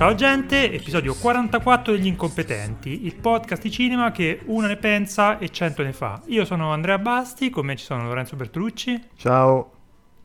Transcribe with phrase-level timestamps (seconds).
[0.00, 5.50] Ciao gente, episodio 44 degli incompetenti, il podcast di cinema che una ne pensa e
[5.50, 6.22] cento ne fa.
[6.28, 9.72] Io sono Andrea Basti, con me ci sono Lorenzo Bertolucci, Ciao.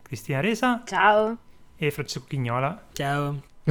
[0.01, 1.37] Cristina Resa Ciao.
[1.75, 2.85] e Francesco Chignola.
[2.93, 3.41] Ciao.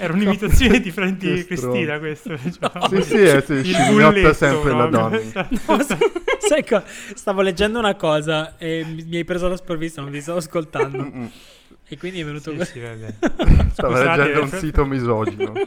[0.00, 2.34] Era un'imitazione di, Fran- di Che Cristina questo.
[2.42, 2.88] diciamo.
[2.88, 5.16] Sì, sì, eh, sì, Il scimmiotta sempre la donna.
[5.66, 5.96] No, sa-
[6.40, 6.82] sai co-
[7.14, 11.48] Stavo leggendo una cosa e mi mi hai preso la sprovvista, non ti stavo ascoltando.
[11.92, 13.14] E quindi è venuto Sì, vabbè.
[13.72, 15.52] Stava Scusate, leggendo un Fra- sito misogino.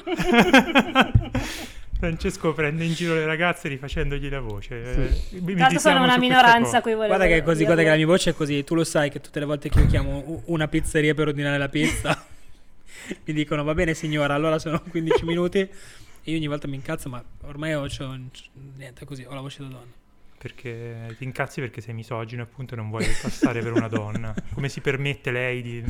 [1.99, 4.94] Francesco prende in giro le ragazze rifacendogli la voce.
[4.94, 5.36] Sì.
[5.38, 7.96] Eh, mi- l'altro sono una minoranza cui volevo Guarda che è così, guarda che la
[7.96, 8.63] mia voce è così.
[8.63, 11.70] Tu lo sai che tutte le volte che io chiamo una pizzeria per ordinare la
[11.70, 12.26] pizza,
[13.26, 15.60] mi dicono va bene signora, allora sono 15 minuti.
[15.60, 18.18] E io ogni volta mi incazzo, ma ormai ho, c'ho-
[18.77, 19.91] niente così, ho la voce da donna.
[20.44, 24.36] Perché ti incazzi perché sei misogino appunto e non vuoi passare per una donna.
[24.54, 25.82] Come si permette lei di...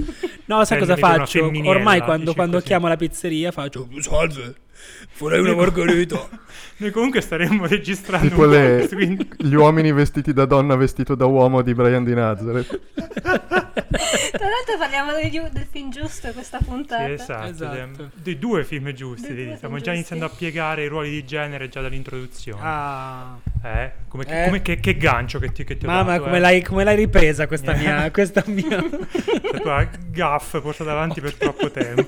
[0.45, 1.51] No, sai cosa per una faccio?
[1.63, 4.53] Ormai quando, quando chiamo la pizzeria faccio salve,
[5.17, 6.27] vorrei una margherita.
[6.77, 9.29] Noi comunque staremmo registrando Tipo le- quindi...
[9.37, 12.79] Gli uomini vestiti da donna vestito da uomo di Brian di Nazareth.
[14.33, 17.05] Tra l'altro parliamo del, giu- del film giusto questa puntata.
[17.05, 17.75] Sì, esatto, Esatto.
[18.03, 20.13] de- dei due film giusti, Dei due stiamo film già giusti.
[20.13, 22.61] iniziando a piegare i ruoli di genere già dall'introduzione.
[22.61, 23.37] Ah.
[23.63, 23.91] Eh?
[24.07, 24.45] Come, Eh.
[24.45, 26.39] come- che, che gancio che ti, che ti ho Mamma, dato, come, eh.
[26.39, 27.77] l'hai, come l'hai ripresa questa Eh.
[27.77, 28.83] mia, questa mia...
[29.53, 32.07] La tua gaff portata avanti per troppo tempo.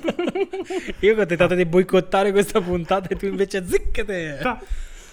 [1.00, 4.40] Io che ho tentato di boicottare questa puntata e tu invece ziccate.
[4.42, 4.62] Ta-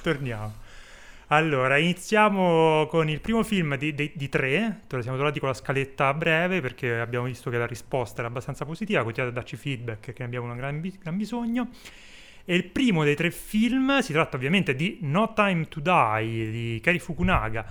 [0.03, 0.61] Torniamo.
[1.28, 4.81] Allora, iniziamo con il primo film di, di- di tre.
[4.86, 8.28] Te lo siamo trovati con la scaletta breve perché abbiamo visto che la risposta era
[8.28, 9.03] abbastanza positiva.
[9.03, 11.70] Continuate a darci feedback che ne abbiamo un gran, gran bisogno.
[12.45, 16.80] E il primo dei tre film si tratta ovviamente di No Time to Die di
[16.83, 17.64] Kari Fukunaga,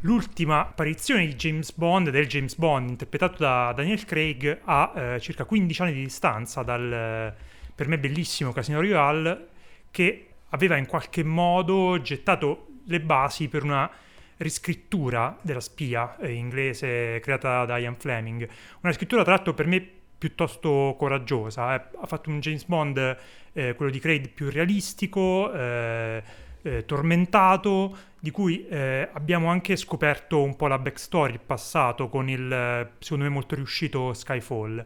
[0.00, 5.44] l'ultima apparizione di James Bond, del James Bond interpretato da Daniel Craig a eh, circa
[5.44, 7.32] 15 anni di distanza dal
[7.80, 9.48] per me bellissimo Casino Royale
[9.90, 13.90] che aveva in qualche modo gettato le basi per una
[14.36, 18.46] riscrittura della spia eh, inglese creata da Ian Fleming.
[18.82, 19.82] Una scrittura tra l'altro per me
[20.18, 21.74] piuttosto coraggiosa.
[21.74, 21.96] eh.
[22.02, 23.16] Ha fatto un James Bond,
[23.54, 26.22] eh, quello di Craig, più realistico, eh,
[26.60, 32.28] eh, tormentato, di cui eh, abbiamo anche scoperto un po' la backstory, il passato, con
[32.28, 34.84] il, secondo me, molto riuscito Skyfall.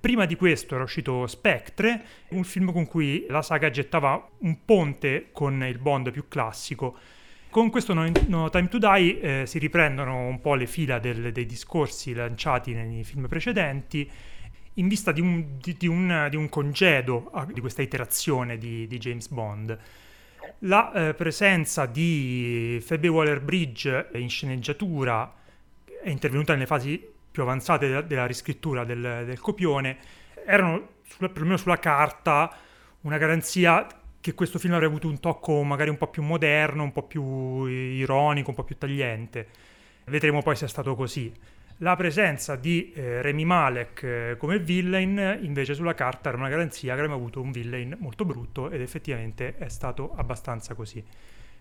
[0.00, 5.28] Prima di questo era uscito Spectre, un film con cui la saga gettava un ponte
[5.32, 6.96] con il Bond più classico.
[7.50, 11.32] Con questo No, No Time to Die eh, si riprendono un po' le fila del-
[11.32, 14.08] dei discorsi lanciati nei film precedenti
[14.74, 18.86] in vista di un, di- di un- di un congedo ah, di questa iterazione di,
[18.98, 19.78] James Bond.
[20.60, 25.34] La eh, presenza di Phoebe Waller-Bridge in sceneggiatura
[26.02, 29.98] è intervenuta nelle fasi più avanzate della, della riscrittura del, del copione,
[30.44, 32.52] erano sulla- perlomeno sulla carta
[33.02, 33.86] una garanzia
[34.20, 37.64] che questo film avrebbe avuto un tocco magari un po' più moderno, un po' più
[37.64, 39.48] ironico, un po' più tagliente.
[40.04, 41.32] Vedremo poi se è stato così.
[41.78, 46.92] La presenza di eh, Remy Malek eh, come villain invece sulla carta era una garanzia
[46.92, 51.02] che avremmo avuto un villain molto brutto ed effettivamente è stato abbastanza così.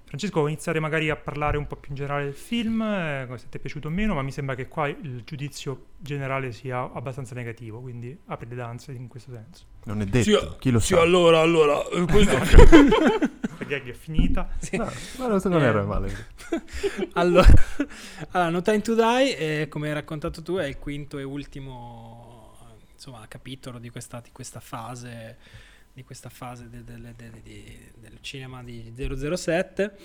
[0.10, 3.58] Francesco, iniziare magari a parlare un po' più in generale del film, eh, se ti
[3.58, 7.80] è piaciuto o meno, ma mi sembra che qua il giudizio generale sia abbastanza negativo,
[7.80, 9.66] quindi apri le danze in questo senso.
[9.84, 11.02] Non è detto, chi lo sì, sa.
[11.02, 12.36] allora, allora, eh, questo...
[12.38, 14.50] La gag è finita.
[14.80, 14.90] No,
[15.20, 15.86] ma non- non era Eh.
[15.86, 16.28] male.
[17.14, 17.48] allora,
[18.32, 22.56] allora, No Time to Die, eh, come hai raccontato tu, è il quinto e ultimo
[22.94, 25.38] insomma, capitolo di questa, di questa fase,
[26.00, 29.98] di questa fase de- de- de- de- di- del cinema di 007.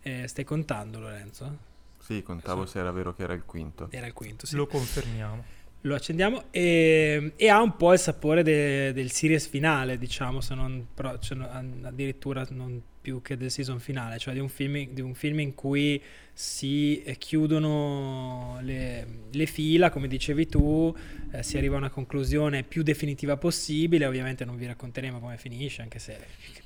[0.00, 1.58] Eh, stai contando, Lorenzo?
[1.98, 3.88] Sì, contavo se era vero che era il quinto.
[3.90, 4.54] Era il quinto, sì.
[4.54, 5.44] Lo confermiamo.
[5.82, 10.54] Lo accendiamo e, e ha un po' il sapore de- del series finale, diciamo, se
[10.54, 11.50] non, però, cioè, no-
[11.82, 15.54] addirittura non più che del season finale, cioè di un film, di un film in
[15.54, 16.00] cui
[16.32, 20.96] si eh, chiudono le, le fila, come dicevi tu,
[21.32, 25.82] eh, si arriva a una conclusione più definitiva possibile, ovviamente non vi racconteremo come finisce,
[25.82, 26.16] anche se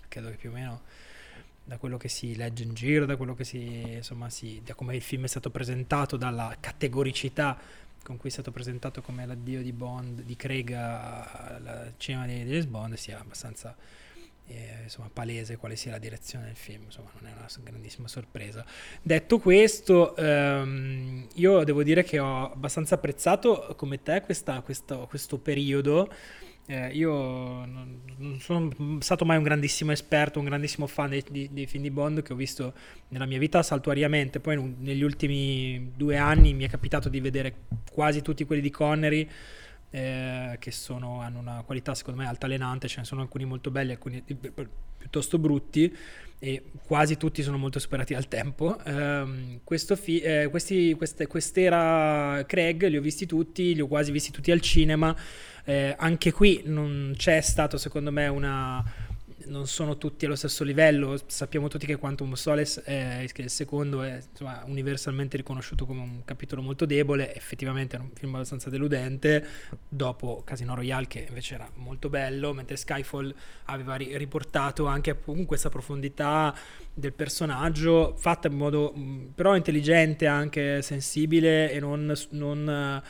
[0.09, 0.83] credo che più o meno
[1.65, 4.95] da quello che si legge in giro, da quello che si, insomma, si, da come
[4.95, 7.59] il film è stato presentato, dalla categoricità
[8.05, 12.67] con cui è stato presentato come l'addio di Bond, di Craig al cinema di James
[12.67, 13.75] Bond, sia abbastanza
[14.49, 18.65] eh, insomma, palese quale sia la direzione del film, insomma, non è una grandissima sorpresa.
[19.03, 25.39] Detto questo, ehm, io devo dire che ho abbastanza apprezzato come te questa- questo, questo
[25.39, 26.11] periodo.
[26.69, 31.49] Eh, io non, non sono stato mai un grandissimo esperto, un grandissimo fan dei, di-
[31.53, 32.73] dei film di Bond che ho visto
[33.09, 34.41] nella mia vita saltuariamente.
[34.41, 37.55] Poi in- negli ultimi due anni mi è capitato di vedere
[37.93, 39.29] quasi tutti quelli di Connery
[39.91, 43.93] eh, che sono- hanno una qualità secondo me altalenante, ce ne sono alcuni molto belli,
[43.93, 44.37] alcuni pi-
[44.99, 45.95] piuttosto brutti
[46.39, 48.77] e quasi tutti sono molto superati al tempo.
[49.65, 54.31] Questo fi- eh, questi, queste, quest'era Craig li ho visti tutti, li ho quasi visti
[54.31, 55.15] tutti al cinema.
[55.65, 58.85] Eh, anche qui non c'è stato secondo me una
[59.49, 61.19] non sono tutti allo stesso livello.
[61.27, 66.63] Sappiamo tutti che Quantum of è, il secondo, è insomma, universalmente riconosciuto come un capitolo
[66.63, 67.35] molto debole.
[67.35, 69.47] Effettivamente era un film abbastanza deludente.
[69.89, 73.35] Dopo Casino Royale, che invece era molto bello, mentre Skyfall
[73.65, 75.11] aveva ri- riportato anche
[75.47, 76.55] questa profondità
[76.93, 82.13] del personaggio, fatta in modo mh, però intelligente, anche sensibile e non.
[82.31, 83.03] non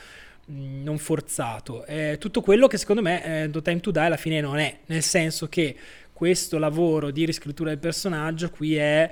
[0.47, 4.17] mh, non forzato è tutto quello che secondo me eh, No Time to Die alla
[4.17, 5.77] fine non è nel senso che
[6.17, 9.11] questo lavoro di riscrittura del personaggio qui è,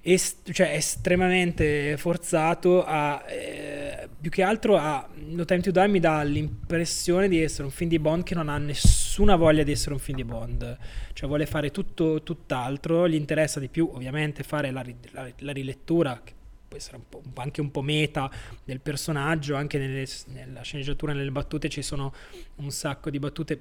[0.00, 5.98] est- cioè, estremamente forzato a eh, più che altro a No Time to Die mi
[5.98, 9.94] dà l'impressione di essere un film di Bond che non ha nessuna voglia di essere
[9.94, 10.78] un film di Bond.
[11.12, 15.52] Cioè vuole fare tutto tutt'altro gli interessa di più ovviamente fare la, ri- la- la
[15.52, 16.32] rilettura che
[16.68, 18.30] può essere un anche un po' meta
[18.64, 22.12] del personaggio anche nelle- nella sceneggiatura nelle battute ci sono
[22.56, 23.60] un sacco di battute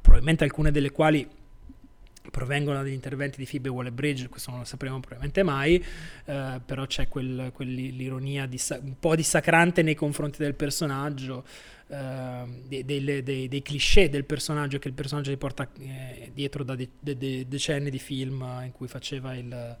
[0.00, 1.28] probabilmente alcune delle quali
[2.30, 5.74] provengono dagli interventi di Phoebe Waller-Bridge, questo non lo sapremo probabilmente mai,
[6.24, 11.44] eh, però c'è quel, quell'ironia di sa- un po' dissacrante nei confronti del personaggio,
[11.88, 16.64] eh, dei, dei- dei- dei cliché del personaggio che il personaggio si porta eh, dietro
[16.64, 19.76] da de- de- de- decenni di film in cui faceva il,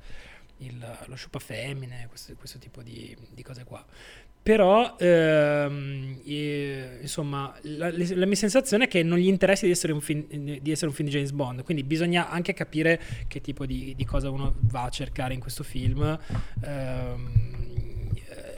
[0.58, 3.84] il- lo sciupa femmine, questo, questo tipo di, di cose qua.
[4.44, 9.94] Però, ehm, eh, insomma, la, la mia sensazione è che non gli interessi di essere,
[9.94, 10.26] un film,
[10.58, 14.04] di essere un film di James Bond, quindi bisogna anche capire che tipo di, di
[14.04, 16.18] cosa uno va a cercare in questo film.
[16.62, 17.32] Ehm,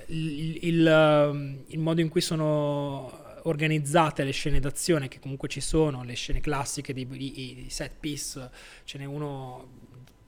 [0.09, 6.03] il, il- il modo in cui sono organizzate le scene d'azione, che comunque ci sono,
[6.03, 8.50] le scene classiche di- di set piece,
[8.83, 9.85] ce n'è uno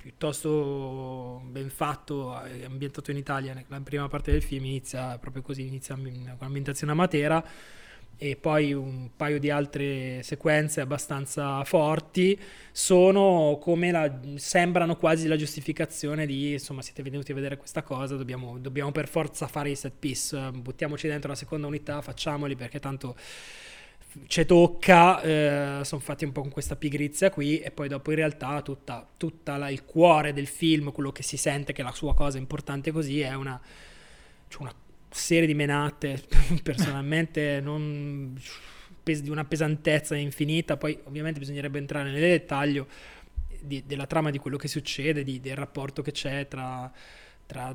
[0.09, 5.67] piuttosto ben fatto, eh, ambientato in Italia, la prima parte del film inizia proprio così,
[5.67, 7.45] inizia con l'ambientazione a Matera
[8.17, 12.41] e poi un paio di altre sequenze abbastanza forti
[12.73, 18.17] sono come la, sembrano quasi la giustificazione di insomma siete venuti a vedere questa cosa
[18.17, 22.81] dobbiamo, dobbiamo per forza fare i set piece buttiamoci dentro la seconda unità facciamoli perché
[22.81, 23.15] tanto
[24.27, 28.17] ci tocca, eh, sono fatti un po' con questa pigrizia qui e poi dopo in
[28.17, 32.15] realtà tutta, tutta la- il cuore del film, quello che si sente che la sua
[32.15, 33.61] cosa importante così è una,
[34.49, 34.75] c'è una
[35.11, 36.23] serie di menate
[36.63, 38.39] personalmente non
[39.03, 42.87] pes- di una pesantezza infinita, poi ovviamente bisognerebbe entrare nel dettaglio
[43.61, 46.91] di- della trama di quello che succede, di- del rapporto che c'è tra
[47.47, 47.73] tra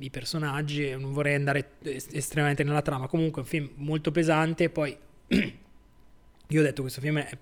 [0.00, 0.90] i personaggi.
[0.90, 3.06] Non vorrei andare es- estremamente nella trama.
[3.06, 4.94] Comunque è un film molto pesante poi
[6.48, 7.38] io ho detto questo film è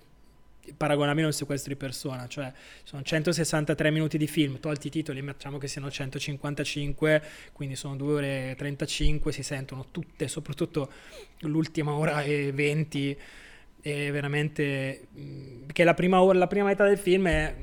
[0.75, 2.51] paragonabile a un sequestro di persona cioè
[2.83, 7.21] sono 163 minuti di film tolti i titoli mettiamo che siano 155
[7.53, 10.91] quindi sono 2 ore e 35 si sentono tutte soprattutto
[11.41, 13.17] l'ultima ora e 20
[13.81, 17.55] è veramente mh, che la prima, ora- la prima metà del film è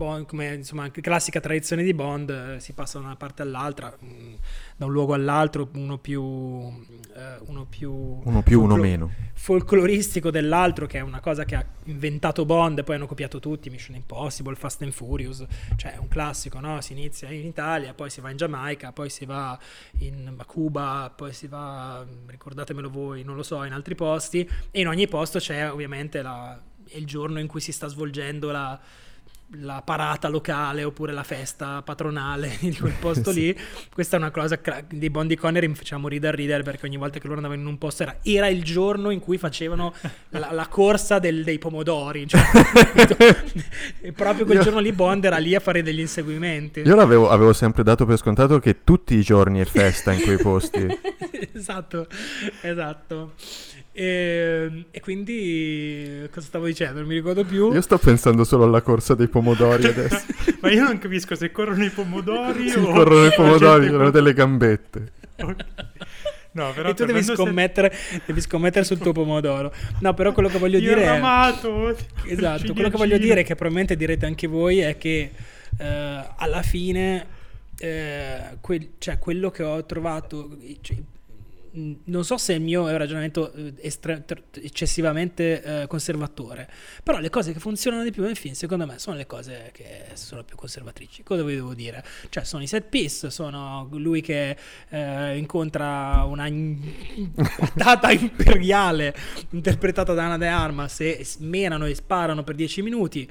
[0.00, 3.94] Bond, come insomma anche classica tradizione di Bond eh, si passa da una parte all'altra
[3.98, 4.34] mh,
[4.76, 7.92] da un luogo all'altro uno più eh, uno più
[8.24, 9.10] Uno più, uno folclo- meno.
[9.34, 13.68] folcloristico dell'altro che è una cosa che ha inventato Bond e poi hanno copiato tutti
[13.68, 15.44] Mission Impossible, Fast and Furious
[15.76, 16.80] cioè è un classico no?
[16.80, 19.58] si inizia in Italia poi si va in Giamaica poi si va
[19.98, 24.88] in Cuba poi si va ricordatemelo voi non lo so in altri posti e in
[24.88, 26.58] ogni posto c'è ovviamente la-
[26.92, 28.80] il giorno in cui si sta svolgendo la
[29.54, 33.56] la parata locale oppure la festa patronale di quel posto lì.
[33.92, 36.96] Questa è una cosa cra- di Bondi Connery mi faceva morire da ridere perché ogni
[36.96, 39.92] volta che loro andavano in un posto era, era il giorno in cui facevano
[40.30, 42.26] la, la corsa del- dei pomodori.
[42.28, 42.40] Cioè,
[44.00, 46.80] e proprio quel Io- giorno lì Bond era lì a fare degli inseguimenti.
[46.80, 50.38] Io l'avevo avevo sempre dato per scontato che tutti i giorni è festa in quei
[50.38, 50.86] posti.
[51.52, 52.06] esatto,
[52.62, 53.32] esatto.
[54.00, 57.00] E, e quindi cosa stavo dicendo?
[57.00, 57.70] Non mi ricordo più.
[57.70, 60.24] Io sto pensando solo alla corsa dei pomodori adesso.
[60.60, 62.92] Ma io non capisco se corrono i pomodori Si o...
[62.92, 65.12] corrono i pomodori, gente erano delle gambette.
[66.52, 69.70] No, però e tu devi scommettere, devi scommettere sul tuo pomodoro.
[69.98, 71.06] No, però quello che voglio Io dire è...
[71.08, 71.94] amato.
[72.24, 75.30] Esatto, quello che voglio dire, che probabilmente direte anche voi, è che
[75.76, 77.26] eh, alla fine,
[77.78, 80.96] eh, quel- cioè, quello che ho trovato, cioè,
[81.72, 86.68] non so se il mio è un ragionamento eh, estre- tr- eccessivamente eh, conservatore,
[87.02, 90.06] però le cose che funzionano di più nel film, secondo me, sono le cose che
[90.14, 91.22] sono più conservatrici.
[91.22, 92.04] Cosa vi devo dire?
[92.28, 94.56] Cioè, sono i set piece, sono lui che
[94.88, 96.48] eh, incontra una
[97.56, 99.14] patata imperiale
[99.50, 103.30] interpretata da Ana De Armas e menano e sparano per 10 minuti.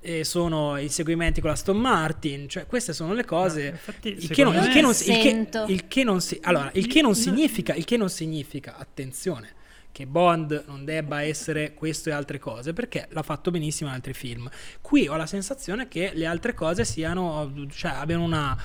[0.00, 3.78] E sono i seguimenti con la Aston Martin, cioè queste sono le cose.
[4.02, 5.64] Il, che non, secondo il me- che non si- il che- Sento.
[5.66, 9.54] il che non si- allora, il che non significa, il che non significa, attenzione,
[9.90, 14.14] che Bond non debba essere questo e altre cose, perché l'ha fatto benissimo in altri
[14.14, 14.48] film.
[14.80, 18.56] Qui ho la sensazione che le altre cose siano, cioè abbiano una,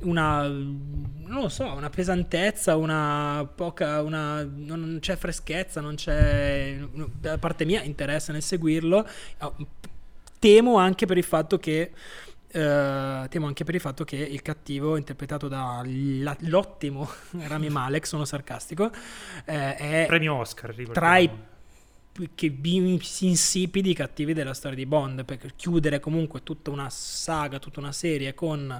[0.00, 6.76] una non lo so, una pesantezza, una poca, una, non c'è freschezza, non c'è,
[7.20, 9.08] da parte mia interesse nel seguirlo.
[10.44, 11.90] Temo anche per il fatto che
[12.48, 17.08] eh, temo anche per il fatto che il cattivo interpretato dall'ottimo
[17.48, 18.90] Rami Malek, sono sarcastico,
[19.46, 21.30] eh, è Premio Oscar, tra i
[22.12, 22.54] più- che
[23.20, 28.34] insipidi cattivi della storia di Bond, perché chiudere comunque tutta una saga, tutta una serie
[28.34, 28.78] con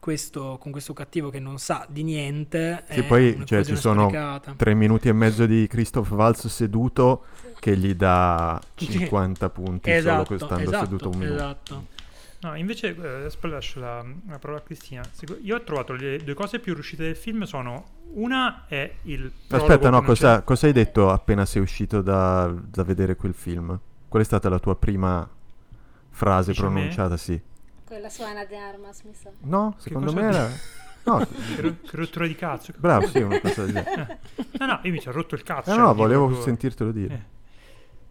[0.00, 2.84] questo, con questo cattivo che non sa di niente.
[2.88, 4.54] Sì, è poi cioè, ci sono sprecata.
[4.56, 7.24] tre minuti e mezzo di Christoph Waltz seduto
[7.58, 11.34] che gli dà 50 punti solo Esatto, stando esatto, seduto un minuto.
[11.36, 11.86] esatto.
[12.40, 15.02] No, invece, eh, lascio la, la parola a Cristina.
[15.42, 19.90] Io ho trovato le due cose più riuscite del film sono una è il Aspetta,
[19.90, 23.78] no, che cosa, cosa hai detto appena sei uscito da, da vedere quel film?
[24.06, 25.28] Qual è stata la tua prima
[26.10, 26.72] frase Dici a me?
[26.74, 27.16] pronunciata?
[27.16, 27.40] Sì.
[27.88, 29.30] Quella su Ana de Armas, mi sa.
[29.40, 30.48] No, secondo me era...
[31.04, 31.18] No,
[31.56, 32.72] Che, rottura di cazzo.
[32.76, 34.18] bravo, sì, una cosa del genere.
[34.58, 35.70] No, no, io mi sono rotto il cazzo.
[35.70, 37.14] No, cioè, no, dico volevo proprio- sentirtelo dire.
[37.14, 37.36] Eh.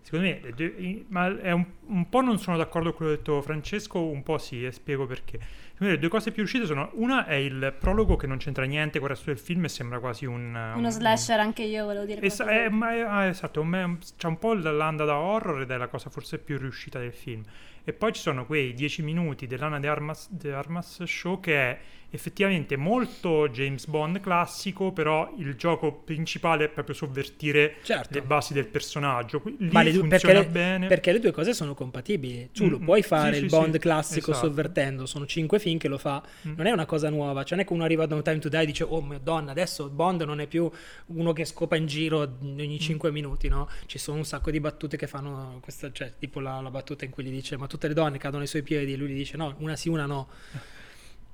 [0.01, 0.39] Secondo me,
[0.77, 3.99] i- ma è un, un po' non sono d'accordo con quello che ha detto Francesco,
[3.99, 5.37] un po' sì, e spiego perché.
[5.37, 8.63] Secondo me le due cose più riuscite sono, una è il prologo che non c'entra
[8.65, 10.55] niente con il resto del film e sembra quasi un...
[10.55, 12.21] Uno un- slasher anche io volevo dire.
[12.21, 15.77] Es- è- ma è- ah, esatto, un- c'è un po' l'anda da horror ed è
[15.77, 17.43] la cosa forse più riuscita del film.
[17.89, 21.79] E poi ci sono quei 10 minuti dell'Anna de Armas, de Armas Show che è
[22.09, 28.13] effettivamente molto James Bond classico, però il gioco principale è proprio sovvertire Certo.
[28.13, 29.41] le basi del personaggio.
[29.57, 30.87] Lì Ma le due- perché, le, bene.
[30.87, 32.49] perché le due cose sono compatibili.
[32.53, 34.47] Tu lo Mm, puoi sì, fare sì, il sì, Bond classico esatto.
[34.47, 36.23] sovvertendo, sono cinque film che lo fa.
[36.47, 36.53] Mm.
[36.55, 37.43] Non è una cosa nuova.
[37.43, 39.19] Cioè, non è che uno arriva da No Time to Die e dice: Oh mia
[39.19, 40.69] donna, adesso Bond non è più
[41.07, 42.59] uno che scopa in giro Mm.
[42.59, 43.67] ogni cinque minuti, no?
[43.85, 47.11] Ci sono un sacco di battute che fanno questa, cioè, tipo la, la battuta in
[47.11, 49.35] cui gli dice: Ma tutte le donne cadono ai suoi piedi, e lui gli dice:
[49.37, 50.29] No, una sì, una no.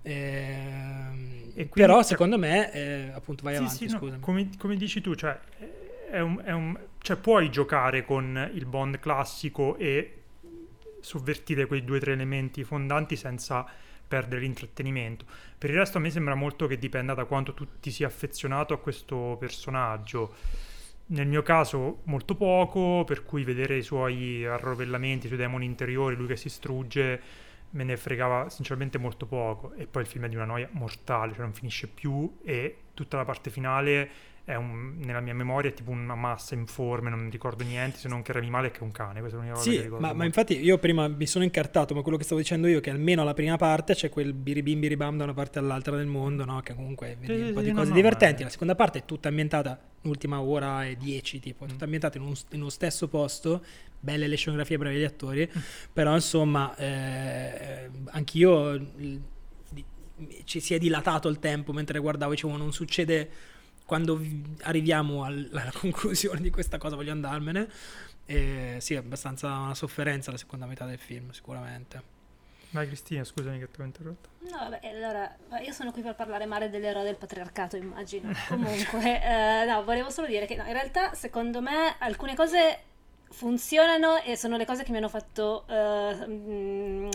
[0.03, 3.89] Ehm, quindi- però secondo me, eh, appunto, vai Sì, avanti.
[3.89, 5.37] sì, no, come, come dici tu, cioè,
[6.09, 10.17] è un- è un- cioè, puoi giocare con il Bond classico e
[10.99, 13.65] sovvertire quei due o tre elementi fondanti senza
[14.07, 15.25] perdere l'intrattenimento.
[15.57, 18.73] Per il resto a me sembra molto che dipenda da quanto tu ti sia affezionato
[18.73, 20.33] a questo personaggio.
[21.07, 26.15] Nel mio caso molto poco, per cui vedere i suoi arrovellamenti, i suoi demoni interiori,
[26.15, 27.21] lui che si strugge,
[27.73, 29.73] me ne fregava sinceramente molto poco.
[29.73, 33.17] E poi il film è di una noia mortale, cioè non finisce più e tutta
[33.17, 34.09] la parte finale
[34.45, 38.21] è un- nella mia memoria è tipo una massa informe, non ricordo niente se non
[38.23, 40.59] che Rami Malek è un cane, questa è l'unica cosa che Sì, ma, ma infatti
[40.61, 43.33] io prima mi sono incartato, ma quello che stavo dicendo io è che almeno alla
[43.33, 46.59] prima parte c'è quel biribim biribam da una parte all'altra del mondo, no?
[46.59, 48.43] Che comunque vedi Sì, un sì, po' sì, di cose divertenti.
[48.43, 51.39] La seconda parte è tutta ambientata, l'ultima ora e dieci, Mm.
[51.39, 53.63] tipo, tutta ambientata in, un- in uno stesso posto,
[54.03, 55.61] belle le scenografie, bravi gli attori, Mm.
[55.93, 59.21] però insomma eh, anch'io di-
[60.43, 63.29] ci si è dilatato il tempo mentre guardavo, dicevo non succede
[63.85, 67.67] quando vi- arriviamo al- alla conclusione di questa cosa voglio andarmene.
[68.25, 72.11] E sì, è abbastanza una sofferenza la seconda metà del film, sicuramente.
[72.69, 74.29] Vai Cristina, scusami che ti ho interrotto.
[74.49, 78.31] No, vabbè, allora, io sono qui per parlare male dell'eroe del patriarcato, immagino.
[78.47, 82.79] Comunque, eh, no, volevo solo dire che no, in realtà, secondo me, alcune cose
[83.33, 87.09] funzionano e sono le cose che mi hanno fatto mm,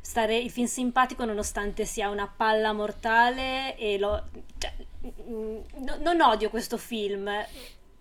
[0.00, 4.24] stare il film simpatico nonostante sia una palla mortale e lo...
[4.58, 4.72] cioè,
[5.06, 7.30] mm, no- non odio questo film.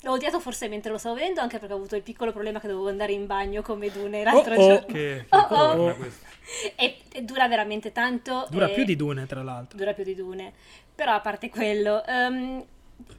[0.01, 2.67] L'ho odiato forse mentre lo stavo vedendo, anche perché ho avuto il piccolo problema che
[2.67, 4.67] dovevo andare in bagno come Dune l'altro Oh, oh.
[4.67, 4.85] giorno.
[4.85, 5.95] Che, Oh, che oh.
[5.95, 6.25] questo.
[6.75, 8.45] E, e dura veramente tanto.
[8.49, 9.77] Dura e- più di Dune, tra l'altro.
[9.77, 10.53] Dura più di Dune.
[10.93, 12.63] Però a parte quello, ehm,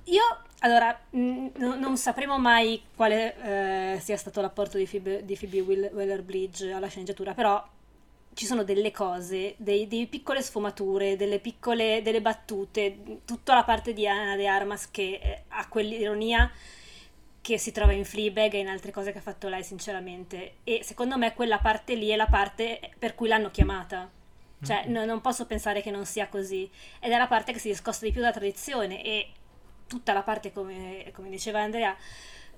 [0.05, 0.23] io
[0.61, 5.91] allora no- non sapremo mai quale eh, sia stato l'apporto di Phoebe, di Phoebe Will-
[5.93, 7.65] Waller-Bridge alla sceneggiatura, però
[8.35, 13.93] ci sono delle cose, dei, delle piccole sfumature, delle piccole delle battute, tutta la parte
[13.93, 16.50] di Ana de Armas che eh, ha quell'ironia
[17.41, 20.57] che si trova in Fleabag e in altre cose che ha fatto lei sinceramente.
[20.65, 24.11] E secondo me quella parte lì è la parte per cui l'hanno chiamata.
[24.62, 24.93] Cioè Mm.
[24.93, 26.69] no- non posso pensare che non sia così.
[27.00, 29.29] Ed è la parte che si discosta di più dalla tradizione e
[29.88, 31.97] tutta la parte come, come diceva Andrea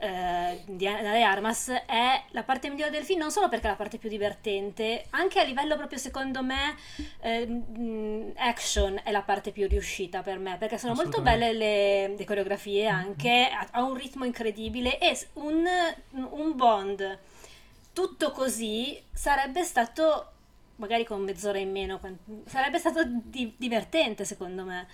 [0.02, 3.76] eh, di de Armas è la parte migliore del film non solo perché è la
[3.76, 6.74] parte più divertente anche a livello proprio secondo me
[7.20, 12.24] eh, action è la parte più riuscita per me perché sono molto belle le, le
[12.24, 15.66] coreografie anche ha, ha un ritmo incredibile e un,
[16.12, 17.18] un Bond
[17.92, 20.32] tutto così sarebbe stato
[20.76, 22.00] magari con mezz'ora in meno
[22.46, 24.86] sarebbe stato di- divertente secondo me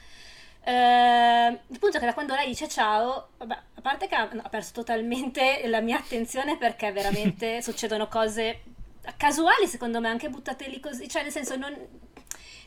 [0.68, 4.28] Eh, il punto è che da quando lei dice ciao, vabbè, a parte che ha,
[4.42, 8.62] ha perso totalmente la mia attenzione perché veramente succedono cose
[9.16, 11.72] casuali, secondo me, anche buttate lì così, cioè nel senso non...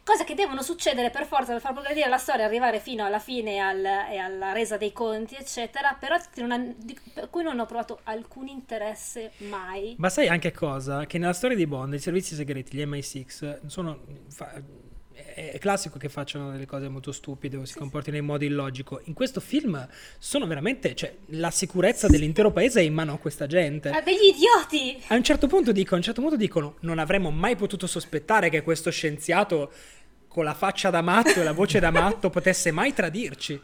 [0.06, 3.56] cose che devono succedere per forza per far progredire la storia, arrivare fino alla fine
[3.56, 7.66] e, al- e alla resa dei conti, eccetera, però ha- di- per cui non ho
[7.66, 9.96] provato alcun interesse mai.
[9.98, 11.06] Ma sai anche cosa?
[11.06, 14.00] Che nella storia di Bond i servizi segreti, gli MI6, sono...
[14.30, 14.88] fa-
[15.48, 19.02] è classico che facciano delle cose molto stupide o si comportino in modo illogico.
[19.06, 20.96] In questo film sono veramente...
[20.96, 23.90] Cioè, la sicurezza dell'intero paese è in mano a questa gente.
[23.90, 25.02] Ah, degli idioti!
[25.08, 28.50] A un certo punto dicono, a un certo punto dicono, non avremmo mai potuto sospettare
[28.50, 29.72] che questo scienziato
[30.28, 33.62] con la faccia da matto e la voce da matto potesse mai tradirci.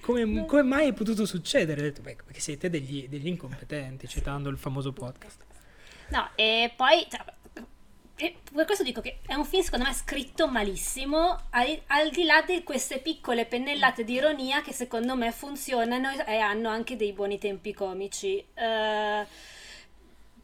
[0.00, 1.80] come, come- mai è potuto succedere?
[1.80, 5.44] Ho detto, "Beh, perché siete degli, degli incompetenti, citando il famoso podcast.
[6.08, 7.22] No, e poi cioè,
[8.20, 12.24] e per questo dico che è un film secondo me scritto malissimo, al, al di
[12.24, 17.12] là di queste piccole pennellate di ironia che secondo me funzionano e hanno anche dei
[17.12, 18.44] buoni tempi comici.
[18.54, 19.26] Eh,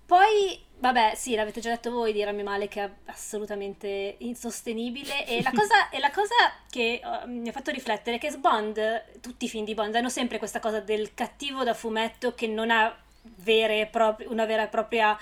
[0.07, 5.27] poi, vabbè, sì, l'avete già detto voi, dirami male che è assolutamente insostenibile.
[5.27, 6.35] E la cosa, e la cosa
[6.71, 10.09] che eh, mi ha fatto riflettere è che Bond, tutti i film di Bond, hanno
[10.09, 12.97] sempre questa cosa del cattivo da fumetto che non ha
[13.39, 15.19] vere proprie- una vera e propria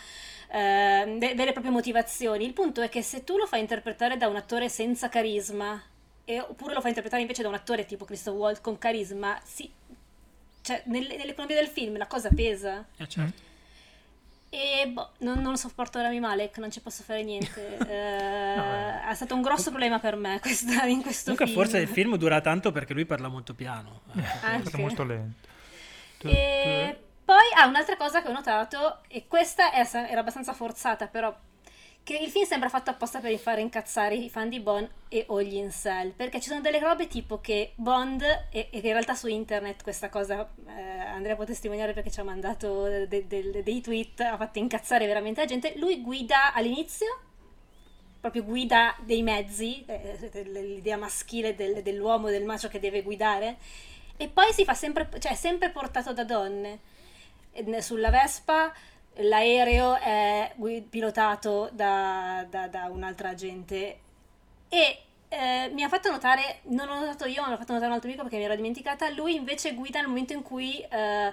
[0.51, 2.45] eh, ve- vere e proprie motivazioni.
[2.45, 5.81] Il punto è che se tu lo fai interpretare da un attore senza carisma,
[6.25, 9.71] e- oppure lo fai interpretare invece da un attore tipo Christoph Waltz con carisma, sì,
[10.63, 12.85] cioè nelle- nell'economia del film la cosa pesa.
[12.97, 13.53] Eh, certo.
[14.51, 17.77] E boh, non, non lo sopporto Rami Malek, non ci posso fare niente.
[17.87, 21.59] Eh, È stato un grosso problema per me questa, in questo Comunque film.
[21.59, 24.03] forse il film dura tanto perché lui parla molto piano.
[24.17, 24.23] Eh.
[24.71, 25.49] È molto lento.
[26.27, 31.35] E poi, ah, un'altra cosa che ho notato, e questa è- era abbastanza forzata, però,
[32.03, 35.41] che il film sembra fatto apposta per fare incazzare i fan di Bond e o
[35.41, 39.27] gli incel, perché ci sono delle robe tipo che Bond, e, e in realtà su
[39.27, 44.21] internet questa cosa, eh, Andrea può testimoniare perché ci ha mandato de- de- dei tweet,
[44.21, 47.21] ha fatto incazzare veramente la gente, lui guida all'inizio,
[48.21, 53.57] proprio guida dei mezzi, eh, l'idea maschile del- dell'uomo, del macio che deve guidare,
[54.19, 56.81] e poi si fa sempre, cioè è sempre portato da donne.
[57.81, 58.73] Sulla Vespa
[59.19, 60.53] l'aereo è
[60.89, 63.99] pilotato da, da- da un'altra agente
[64.69, 67.95] e eh, mi ha fatto notare, non l'ho notato io, ma l'ho fatto notare un
[67.95, 71.33] altro amico perché mi ero dimenticata, lui invece guida nel momento in cui eh,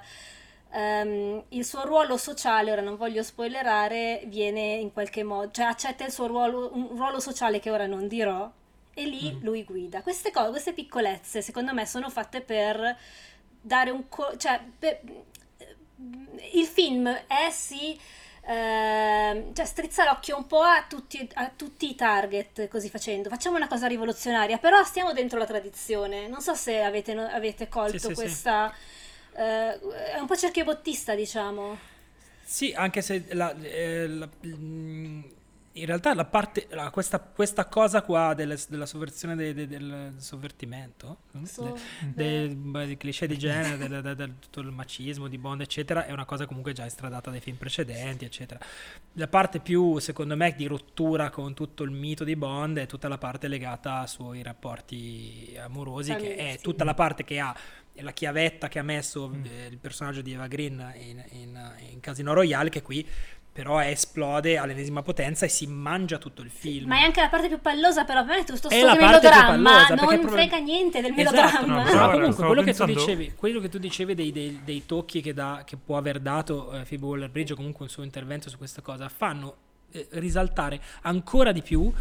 [0.72, 6.06] ehm, il suo ruolo sociale, ora non voglio spoilerare, viene in qualche modo, cioè accetta
[6.06, 8.50] il suo ruolo, un ruolo sociale che ora non dirò
[8.94, 10.02] e lì lui guida.
[10.02, 12.98] Queste cose, queste piccolezze, secondo me, sono fatte per
[13.62, 14.08] dare un...
[14.10, 15.00] co- cioè, per-
[16.54, 17.98] il film è sì...
[18.48, 23.30] ehm, cioè strizza l'occhio un po' a tutti, a tutti i target così facendo.
[23.30, 26.28] Facciamo una cosa rivoluzionaria però stiamo dentro la tradizione.
[26.28, 28.16] Non so se avete, avete colto Sì, sì, sì.
[28.16, 28.74] questa
[29.34, 29.80] eh,
[30.14, 31.90] è un po' cerchio bottista diciamo.
[32.44, 35.22] Sì, anche se la- eh, la- mm,
[35.74, 40.14] in realtà la parte, la- questa, questa cosa qua delle- della sovversione de- de- del
[40.18, 41.46] sovvertimento, no?
[41.46, 41.78] So-
[42.14, 46.26] De- cliché di genere, del, del- del- tutto il macismo di Bond, eccetera, è una
[46.26, 48.60] cosa comunque già estradata dai film precedenti, eccetera.
[49.14, 53.08] La parte più, secondo me, di rottura con tutto il mito di Bond è tutta
[53.08, 57.56] la parte legata ai suoi rapporti amorosi, che è tutta la parte che ha
[57.94, 62.00] è la chiavetta che ha messo eh, il personaggio di Eva Green in, in- in
[62.00, 63.06] Casino Royale, che qui
[63.54, 66.88] però esplode all'ennesima potenza e si mangia tutto il film.
[66.88, 69.96] ma è anche la parte più pallosa però per me questo È sto melodramma pallosa,
[69.96, 73.00] non frega niente del Esatto, melodramma no, ma però ora comunque quello che, pensando- tu
[73.00, 76.72] dicevi, quello che tu dicevi dei, dei- dei tocchi che, dà- che può aver dato
[76.72, 79.56] eh, Phoebe Waller-Bridge o comunque il suo intervento su questa cosa fanno
[79.92, 81.92] eh, risaltare ancora di più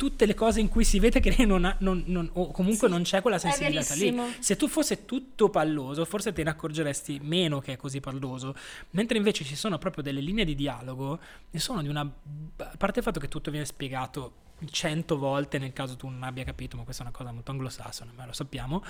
[0.00, 2.86] tutte le cose in cui si vede che lei non ha, non- non- o comunque
[2.88, 4.18] Sì, non c'è quella sensibilità lì.
[4.38, 8.54] Se tu fosse tutto palloso, forse te ne accorgeresti meno che è così palloso.
[8.92, 11.18] Mentre invece ci sono proprio delle linee di dialogo,
[11.50, 12.00] ne sono di una.
[12.00, 14.32] A parte il fatto che tutto viene spiegato
[14.70, 18.12] cento volte nel caso tu non abbia capito, ma questa è una cosa molto anglosassone,
[18.16, 18.82] ma lo sappiamo.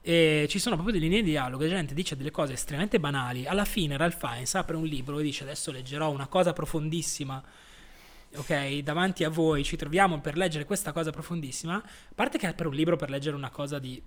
[0.00, 3.46] E ci sono proprio delle linee di dialogo, la gente dice delle cose estremamente banali.
[3.46, 7.42] Alla fine Ralph Fiennes apre un libro e dice adesso leggerò una cosa profondissima.
[8.36, 11.76] Ok, davanti a voi ci troviamo per leggere questa cosa profondissima.
[11.76, 11.82] A
[12.14, 14.00] parte che per un libro per leggere una cosa di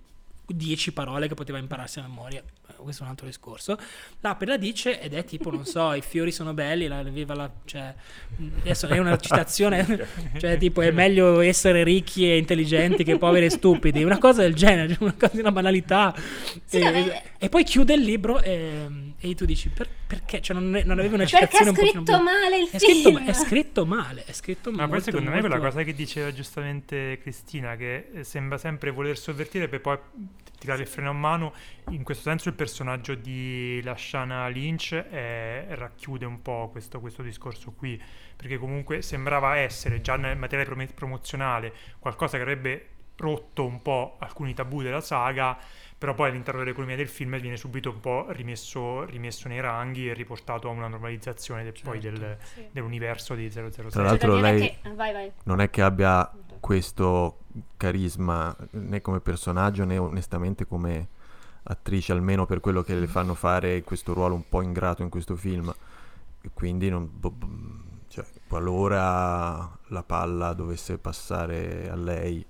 [0.46, 3.78] 10 parole che poteva impararsi a memoria, eh, questo è un altro discorso.
[4.20, 7.50] L'apre la dice ed è tipo, non so, i fiori sono belli, la, viva la,
[7.64, 7.94] cioè,
[8.58, 9.86] adesso è una citazione,
[10.38, 14.54] cioè tipo è meglio essere ricchi e intelligenti che poveri e stupidi, una cosa del
[14.54, 16.14] genere, una cosa di una banalità.
[16.64, 18.88] Sì, e, è- e poi chiude il libro e,
[19.18, 20.40] e tu dici, "Per- perché?
[20.40, 22.68] Cioè non, è- non avevi una Perché citazione ha un pochino scritto più- male il
[22.68, 23.26] è scritto, film.
[23.26, 26.32] è scritto male, è scritto Ma molto, poi secondo me molto- quella cosa che diceva
[26.32, 29.98] giustamente Cristina, che eh, sembra sempre voler sovvertire per poi
[30.58, 31.54] tirare il freno a mano,
[31.90, 37.70] in questo senso il personaggio di Lashana Lynch eh, racchiude un po' questo, questo discorso
[37.72, 37.98] qui,
[38.36, 42.86] perché comunque sembrava essere già nel materiale prom- promozionale qualcosa che avrebbe
[43.20, 45.56] rotto un po' alcuni tabù della saga,
[45.96, 50.14] però poi all'interno dell'economia del film viene subito un po' rimesso, rimesso nei ranghi e
[50.14, 52.18] riportato a una normalizzazione del- poi Certo.
[52.18, 52.66] del, Sì.
[52.72, 53.90] dell'universo di 007.
[53.90, 55.30] Tra l'altro lei- che- Vai, vai.
[55.44, 57.40] non è che abbia questo
[57.76, 61.08] carisma né come personaggio né onestamente come
[61.64, 65.36] attrice, almeno per quello che le fanno fare questo ruolo un po' ingrato in questo
[65.36, 65.72] film.
[66.42, 67.10] E quindi non,
[68.08, 72.44] cioè, qualora la palla dovesse passare a lei,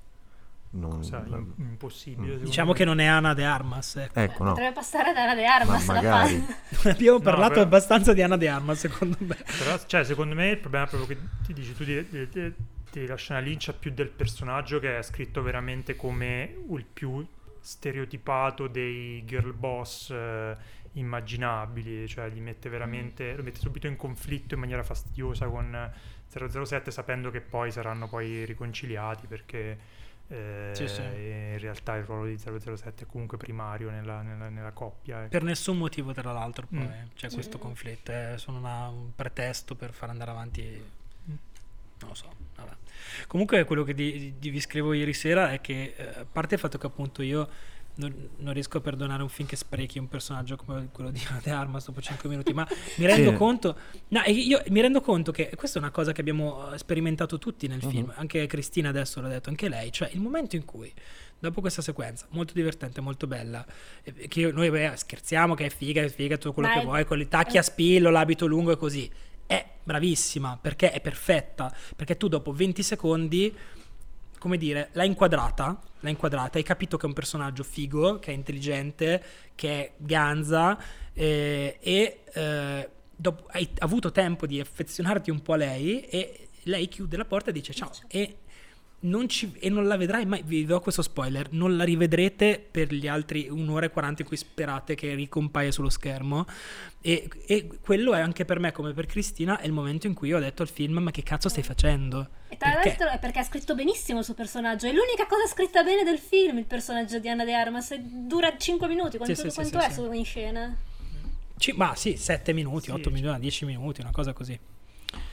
[0.72, 2.26] non, Cioè, im- impossibile.
[2.26, 2.76] secondo Diciamo me.
[2.76, 4.20] che non è Anna de Armas, ecco.
[4.20, 4.50] ecco no.
[4.50, 6.46] Potrebbe passare da Ana de Armas Ma la magari.
[6.84, 9.36] Abbiamo No, parlato però- abbastanza di Anna de Armas, secondo me.
[9.58, 12.54] Però, cioè, secondo me il problema è proprio che ti dici tu di, di, di,
[12.92, 17.26] di la scena Lynch più del personaggio che è scritto veramente come il più
[17.62, 20.56] stereotipato dei girl boss eh,
[20.92, 26.64] immaginabili, cioè li mette veramente, lo mette subito in conflitto in maniera fastidiosa con eh,
[26.64, 29.78] 007 sapendo che poi saranno poi riconciliati perché
[30.30, 31.00] eh, Sì, sì.
[31.02, 35.20] in realtà il ruolo di 007 è comunque primario nella, nella- nella coppia.
[35.20, 35.28] ecco.
[35.30, 37.08] Per nessun motivo, tra l'altro, poi Mm.
[37.14, 37.34] c'è Sì.
[37.34, 38.12] questo conflitto.
[38.12, 40.82] È solo una- un pretesto per far andare avanti.
[41.26, 42.32] Non lo so.
[42.56, 42.72] Vabbè.
[43.26, 46.60] Comunque, quello che di, di- vi scrivo ieri sera è che, eh, a parte il
[46.60, 47.48] fatto che appunto io
[47.96, 51.50] non, non riesco a perdonare un film che sprechi un personaggio come quello di de
[51.50, 53.36] Armas dopo 5 minuti, ma mi rendo Sì.
[53.36, 53.76] conto.
[54.08, 57.66] No, io mi rendo conto che questa è una cosa che abbiamo eh, sperimentato tutti
[57.66, 57.90] nel Mhm.
[57.90, 58.12] film.
[58.16, 59.92] Anche Cristina adesso l'ha detto, anche lei.
[59.92, 60.92] Cioè, il momento in cui.
[61.42, 63.64] Dopo questa sequenza, molto divertente, molto bella,
[64.02, 67.04] eh, che noi beh, scherziamo che è figa, è figa, tutto quello Ma che vuoi,
[67.06, 69.10] con i tacchi a spillo, l'abito lungo e così.
[69.46, 73.56] È bravissima, perché è perfetta, perché tu dopo 20 secondi,
[74.38, 78.34] come dire, l'hai inquadrata, l'hai inquadrata, hai capito che è un personaggio figo, che è
[78.34, 79.22] intelligente,
[79.54, 80.78] che è ganza,
[81.12, 86.88] eh, e eh, dopo hai avuto tempo di affezionarti un po' a lei, e lei
[86.88, 87.90] chiude la porta e dice ciao.
[88.08, 88.36] E
[89.02, 92.92] non, ci- e non la vedrai mai, vi do questo spoiler, non la rivedrete per
[92.92, 96.44] gli altri un'ora e 40 in cui sperate che ricompaia sullo schermo
[97.00, 100.28] e, e quello è anche per me come per Cristina è il momento in cui
[100.28, 102.28] io ho detto al film ma che cazzo stai facendo?
[102.48, 102.88] E tra Perché?
[102.88, 104.86] l'altro è perché ha scritto benissimo il suo personaggio.
[104.86, 107.94] È l'unica cosa scritta bene del film, il personaggio di Anna de Armas.
[107.94, 109.16] Dura 5 minuti.
[109.16, 109.94] Quanto, Sì, sì, quanto sì, è sì.
[109.94, 110.76] solo in scena?
[111.56, 113.12] Ci- ma sì, 7 minuti, Sì, 8 cioè.
[113.12, 114.58] minuti, 10 minuti, una cosa così.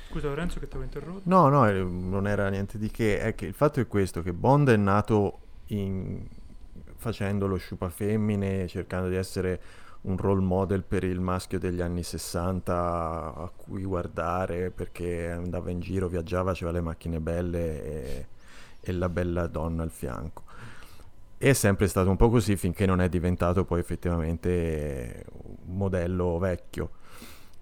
[0.10, 1.22] Scusa Lorenzo che ti avevo interrotto.
[1.26, 4.32] No, no, eh, non era niente di che, è che il fatto è questo, che
[4.32, 6.26] Bond è nato in-
[6.96, 9.62] facendo lo sciupa femmine, cercando di essere
[10.02, 15.82] un role model per il maschio degli anni 60 a cui guardare perché andava in
[15.82, 18.28] giro, viaggiava, aveva le macchine belle e,
[18.80, 20.44] e la bella donna al fianco.
[21.38, 25.26] E è sempre stato un po' così finché non è diventato poi effettivamente
[25.66, 26.92] un modello vecchio.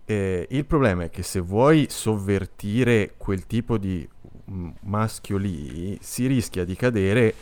[0.05, 4.07] Eh, il problema è che se vuoi sovvertire quel tipo di
[4.51, 7.33] mm, maschio lì, si rischia di cadere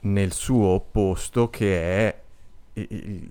[0.00, 2.20] nel suo opposto che è
[2.74, 3.28] il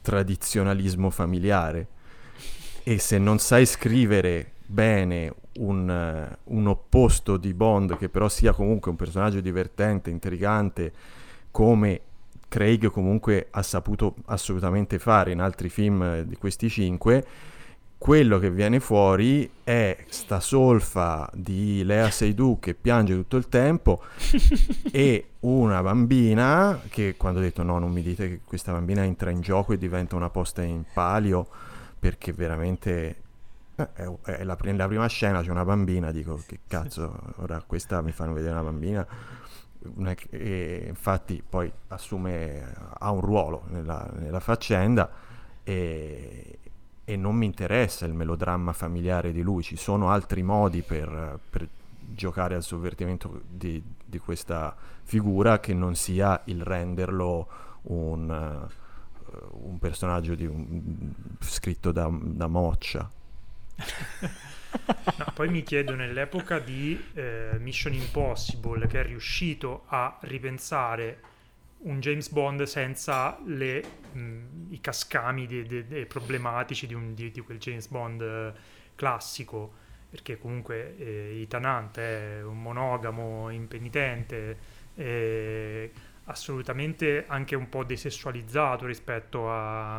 [0.00, 1.86] tradizionalismo familiare.
[2.82, 8.52] E se non sai scrivere bene un, eh, un opposto di Bond, che però sia
[8.52, 10.92] comunque un personaggio divertente, intrigante,
[11.50, 12.00] come
[12.48, 17.24] Craig comunque ha saputo assolutamente fare in altri film eh, di questi cinque,
[18.00, 24.00] quello che viene fuori è sta solfa di Lea Seydoux che piange tutto il tempo
[24.90, 29.28] e una bambina che quando ho detto no non mi dite che questa bambina entra
[29.28, 31.46] in gioco e diventa una posta in palio
[31.98, 33.16] perché veramente
[33.76, 38.12] Eh, È, la, nella prima scena c'è una bambina, dico che cazzo, ora questa mi
[38.12, 39.06] fanno vedere una bambina.
[40.30, 45.10] E infatti poi assume, ha un ruolo nella, nella faccenda
[45.62, 46.58] e,
[47.10, 51.66] e non mi interessa il melodramma familiare di lui, ci sono altri modi per, per
[51.98, 57.48] giocare al sovvertimento di, di questa figura che non sia il renderlo
[57.82, 63.10] un, eh, un personaggio un- scritto da, da moccia.
[64.70, 71.18] No, poi mi chiedo nell'epoca di eh, Mission Impossible che è riuscito a ripensare
[71.82, 77.30] un James Bond senza le, mh, i cascami de- de- de- problematici di, un- di-
[77.30, 78.52] di quel James Bond eh,
[78.94, 79.72] classico,
[80.10, 84.58] perché comunque eh, Ethan è un monogamo impenitente,
[84.94, 85.90] eh,
[86.24, 89.98] assolutamente anche un po' desessualizzato rispetto a-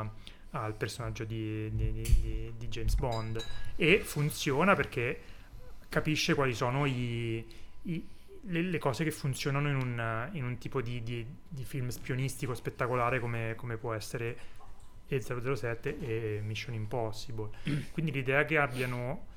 [0.54, 3.44] al personaggio di- di- di James Bond.
[3.76, 5.20] E funziona perché
[5.90, 7.46] capisce quali sono i-
[7.84, 8.08] i-
[8.44, 12.54] le, le cose che funzionano in un, in un tipo di, di- di film spionistico
[12.54, 14.38] spettacolare come, come può essere
[15.10, 17.50] E007 e Mission Impossible.
[17.92, 19.28] Quindi l'idea che abbiano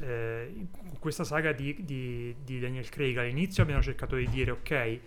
[0.00, 0.66] eh,
[0.98, 4.98] questa saga di, di- di Daniel Craig all'inizio abbiano cercato di dire ok,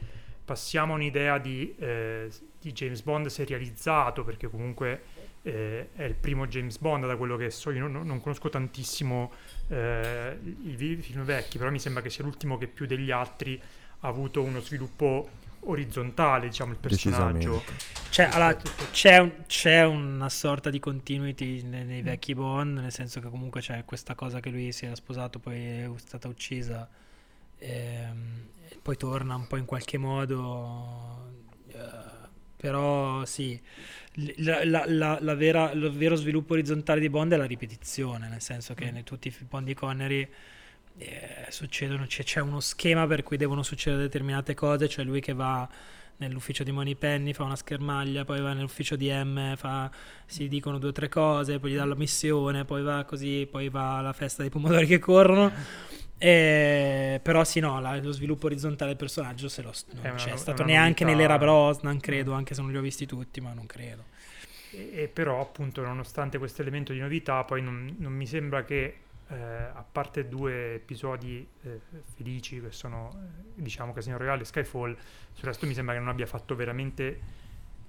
[0.45, 2.29] passiamo a un'idea di, eh,
[2.59, 5.01] di James Bond serializzato perché comunque
[5.47, 9.31] eh, è il primo James Bond da quello che so, io non, non conosco tantissimo
[9.69, 13.61] eh, i vi- film vecchi, però mi sembra che sia l'ultimo che più degli altri
[14.01, 15.29] ha avuto uno sviluppo
[15.61, 17.63] orizzontale, diciamo, il personaggio.
[18.09, 18.55] Cioè, allora,
[18.91, 23.61] c'è, un- c'è una sorta di continuity nei, nei vecchi Bond, nel senso che comunque
[23.61, 26.87] c'è questa cosa che lui si era sposato, poi è stata uccisa,
[27.59, 31.31] ehm, e poi torna un po' in qualche modo.
[31.69, 32.25] eh,
[32.57, 33.59] però sì,
[34.37, 38.73] la, la- la- vera- lo vero sviluppo orizzontale di Bond è la ripetizione, nel senso
[38.73, 38.95] che Mm.
[38.97, 40.27] in tutti i Bond di Connery
[40.99, 45.33] eh, succedono, c'è, c'è uno schema per cui devono succedere determinate cose, cioè lui che
[45.33, 45.67] va
[46.19, 49.91] nell'ufficio di Moneypenny fa una schermaglia, poi va nell'ufficio di M, fa,
[50.25, 53.69] si dicono due o tre cose, poi gli dà la missione, poi va così, poi
[53.69, 55.51] va alla festa dei pomodori che corrono.
[56.19, 60.17] E- però sì, no, la- lo sviluppo orizzontale del personaggio se lo, non È una
[60.17, 61.17] c'è no- stato una neanche novità.
[61.19, 64.03] nell'era Brosnan, credo, anche se non li ho visti tutti, ma non credo.
[64.71, 68.97] E, e però, appunto, nonostante questo elemento di novità, poi non, non mi sembra che,
[69.29, 71.79] eh, a parte due episodi eh,
[72.15, 74.95] felici che sono, eh, diciamo, Casino Royale e Skyfall,
[75.33, 77.19] sul resto mi sembra che non abbia fatto veramente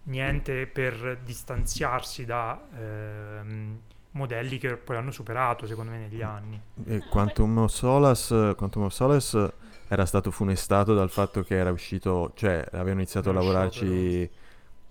[0.04, 3.80] niente per distanziarsi da ehm,
[4.12, 6.60] modelli che poi hanno superato, secondo me, negli anni.
[6.84, 9.52] E Quantum of Solace, Quantum of Solace
[9.88, 14.30] era stato funestato dal fatto che era uscito, cioè avevano iniziato a Uno lavorarci sciopero.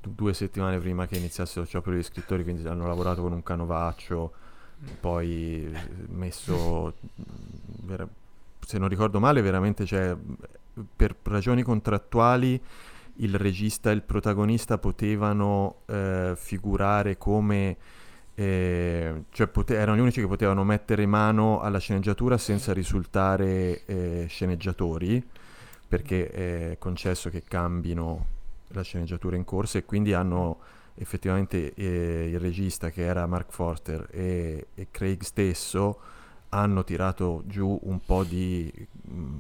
[0.01, 3.43] du- due settimane prima che iniziasse lo sciopero degli scrittori, quindi hanno lavorato con un
[3.43, 4.32] canovaccio,
[4.99, 6.93] poi eh, messo,
[7.84, 8.08] vera-
[8.60, 10.15] se non ricordo male, veramente cioè,
[10.95, 12.62] per ragioni contrattuali
[13.19, 17.77] il regista e il protagonista potevano eh, figurare come
[18.39, 24.26] eh, cioè pote- erano gli unici che potevano mettere mano alla sceneggiatura senza risultare eh,
[24.30, 25.26] sceneggiatori
[25.88, 28.26] perché è concesso che cambino
[28.69, 30.60] la sceneggiatura in corso e quindi hanno
[30.93, 36.00] effettivamente eh, il regista che era Mark Forster e, e Craig stesso
[36.50, 38.71] hanno tirato giù un po' di
[39.02, 39.36] mh,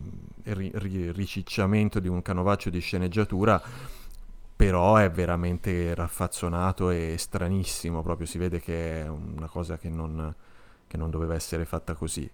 [0.45, 3.61] ri- ri- ricicciamento di un canovaccio di sceneggiatura
[4.57, 10.33] però è veramente raffazzonato e stranissimo, proprio si vede che è una cosa che non,
[10.87, 12.27] che non doveva essere fatta così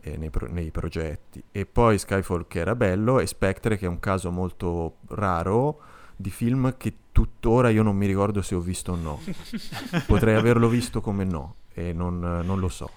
[0.00, 1.42] eh, nei, pro- nei progetti.
[1.50, 5.80] E poi Skyfall che era bello e Spectre che è un caso molto raro
[6.14, 9.20] di film che tuttora io non mi ricordo se ho visto o no.
[10.06, 12.88] Potrei averlo visto come no e non, non lo so.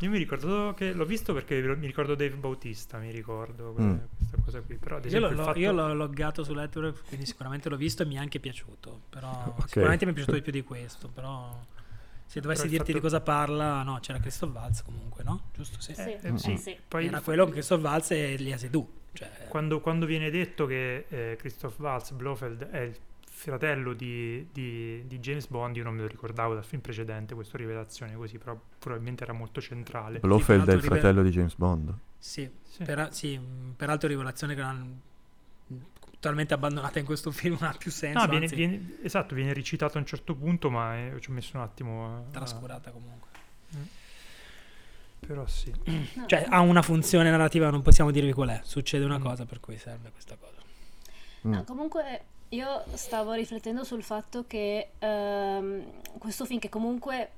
[0.00, 3.96] Io mi ricordo che l'ho visto perché mi ricordo Dave Bautista, mi ricordo que- Mm.
[4.18, 4.76] questa cosa qui.
[4.76, 5.58] Però, ad Io, l'ho, fatto...
[5.58, 9.02] io l'ho loggato su Letterboxd, quindi sicuramente l'ho visto e mi è anche piaciuto.
[9.08, 9.68] Però Ok.
[9.68, 11.08] sicuramente mi è piaciuto di più di questo.
[11.08, 11.58] Però
[12.26, 15.42] se dovessi il dirti fatto- di cosa parla, no, c'era Christoph Waltz comunque, no?
[15.54, 15.80] Giusto?
[15.80, 15.94] Sì.
[15.94, 16.34] Sì, Eh, Mm.
[16.36, 16.76] sì, sì.
[16.86, 18.88] poi Era quello che Christoph Waltz e Elia Seydoux.
[19.12, 22.96] Cioè, Quando, quando viene detto che eh, Christoph Waltz Blofeld è il
[23.44, 27.56] fratello di, di- di James Bond, io non me lo ricordavo dal film precedente, questa
[27.58, 30.18] rivelazione così, però probabilmente era molto centrale.
[30.18, 31.92] Blofeld è il fratello di James Bond.
[32.18, 32.82] sì, Sì.
[32.84, 33.38] per- sì,
[33.76, 35.00] peraltro rivelazione che non
[36.10, 39.52] totalmente abbandonata in questo film non ha più senso, No, viene, anzi, viene- esatto, viene
[39.52, 42.16] recitato a un certo punto, ma eh, ci ho messo un attimo a...
[42.16, 43.28] a- trascurata comunque.
[45.26, 45.72] Però sì.
[46.26, 48.60] Cioè ha una funzione narrativa, non possiamo dirvi qual è.
[48.62, 49.22] Succede una Mm.
[49.22, 50.52] cosa per cui serve questa cosa.
[51.42, 51.64] No, Mm.
[51.64, 52.20] comunque
[52.54, 55.84] io stavo riflettendo sul fatto che ehm,
[56.18, 57.30] questo film che comunque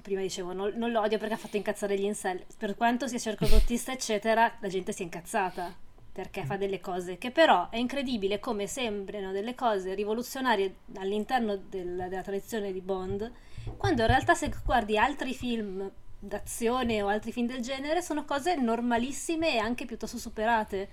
[0.00, 2.44] prima dicevo, non, non l'odio perché ha fatto incazzare gli incel.
[2.56, 5.74] Per quanto sia cercodottista, eccetera, la gente si è incazzata
[6.12, 12.06] perché fa delle cose che però è incredibile come sembrano delle cose rivoluzionarie all'interno del-
[12.08, 13.32] della tradizione di Bond,
[13.78, 18.56] quando in realtà se guardi altri film d'azione o altri film del genere sono cose
[18.56, 20.90] normalissime e anche piuttosto superate.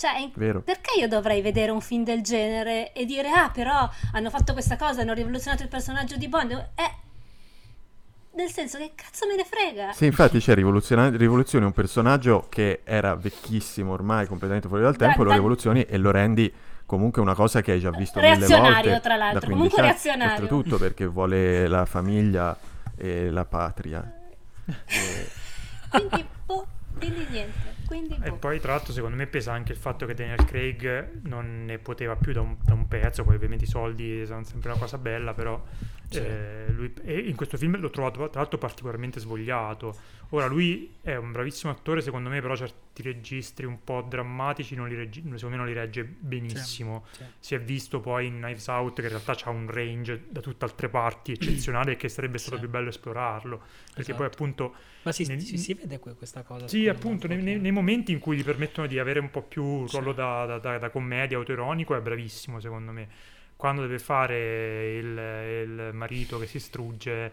[0.00, 0.62] Cioè, Vero.
[0.62, 4.78] perché io dovrei vedere un film del genere e dire, ah, però hanno fatto questa
[4.78, 6.52] cosa, hanno rivoluzionato il personaggio di Bond?
[6.74, 6.90] Eh,
[8.32, 9.92] nel senso che cazzo me ne frega?
[9.92, 15.04] Sì, infatti c'è rivoluziona- rivoluzioni un personaggio che era vecchissimo ormai, completamente fuori dal Da-
[15.08, 16.50] tempo, lo da- rivoluzioni e lo rendi
[16.86, 19.00] comunque una cosa che hai già visto mille Reazionario, volte.
[19.06, 20.32] tra l'altro, da 15 comunque reazionario.
[20.44, 22.56] Oltretutto perché vuole la famiglia
[22.96, 24.10] e la patria.
[24.86, 25.28] E-
[25.90, 27.68] Quindi, boh, quindi niente.
[27.90, 28.36] Quindi, E boh.
[28.36, 32.14] poi, tra l'altro, secondo me pesa anche il fatto che Daniel Craig non ne poteva
[32.14, 33.24] più da un, da un pezzo.
[33.24, 35.60] Poi, ovviamente, i soldi sono sempre una cosa bella, però.
[36.10, 36.18] Sì.
[36.18, 39.96] eh, lui- e in questo film l'ho trovato, tra l'altro, particolarmente svogliato.
[40.32, 44.88] Ora, lui è un bravissimo attore, secondo me, però certi registri un po' drammatici non
[44.88, 47.04] li regge- secondo me non li regge benissimo.
[47.10, 47.24] Sì.
[47.38, 50.88] Si è visto poi in Knives Out che in realtà ha un range da tutt'altre
[50.88, 52.62] parti eccezionale e che sarebbe stato Sì.
[52.62, 53.58] più bello esplorarlo.
[53.58, 54.16] Perché Esatto.
[54.16, 56.68] poi, appunto, Ma si, Nel- si- si vede que- questa cosa.
[56.68, 59.42] sì, appunto, un nei, nei- nei momenti in cui gli permettono di avere un po'
[59.42, 59.96] più un Sì.
[59.96, 63.08] ruolo da, da- da- da commedia autoironico è bravissimo, secondo me.
[63.60, 67.30] Quando deve fare il, il marito che si strugge,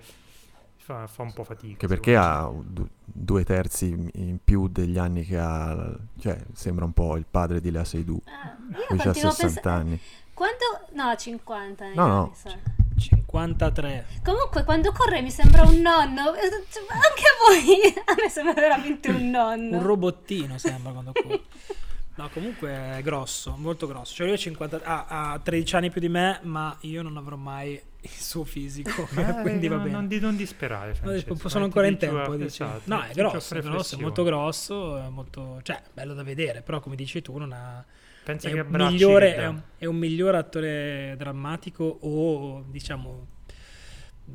[0.75, 1.71] fa, fa un po' fatica.
[1.71, 6.91] Anche perché ha du- due terzi in più degli anni che ha, cioè sembra un
[6.91, 9.69] po' il padre di Lea Seydoux, Ah, io lui ha continuo a 60 pensare...
[9.79, 9.99] anni.
[10.33, 10.63] Quando...
[10.95, 12.23] No, 50 negli No, no.
[12.25, 12.57] anni, sa.
[12.97, 14.05] 53.
[14.21, 16.33] Comunque, quando corre mi sembra un nonno.
[16.35, 17.93] Eh, Anche a voi.
[18.05, 19.77] A me sembra veramente un nonno.
[19.77, 21.41] Un robottino sembra quando corre.
[22.17, 24.13] No, comunque è grosso, molto grosso.
[24.15, 27.35] Cioè lui ha, 50 ha- ha 13 anni più di me, ma io non avrò
[27.35, 29.07] mai il suo fisico.
[29.15, 29.95] Eh, quindi va non, bene.
[29.97, 32.33] non, di- non disperare, No, Francesco, sono ancora in tempo.
[32.33, 36.79] esatto, no, è grosso, è grosso, molto grosso, è molto, cioè, bello da vedere, però
[36.79, 37.85] come dici tu non ha...
[38.23, 43.27] Pensa È che un, migliore, è, un, è un miglior attore drammatico o, diciamo,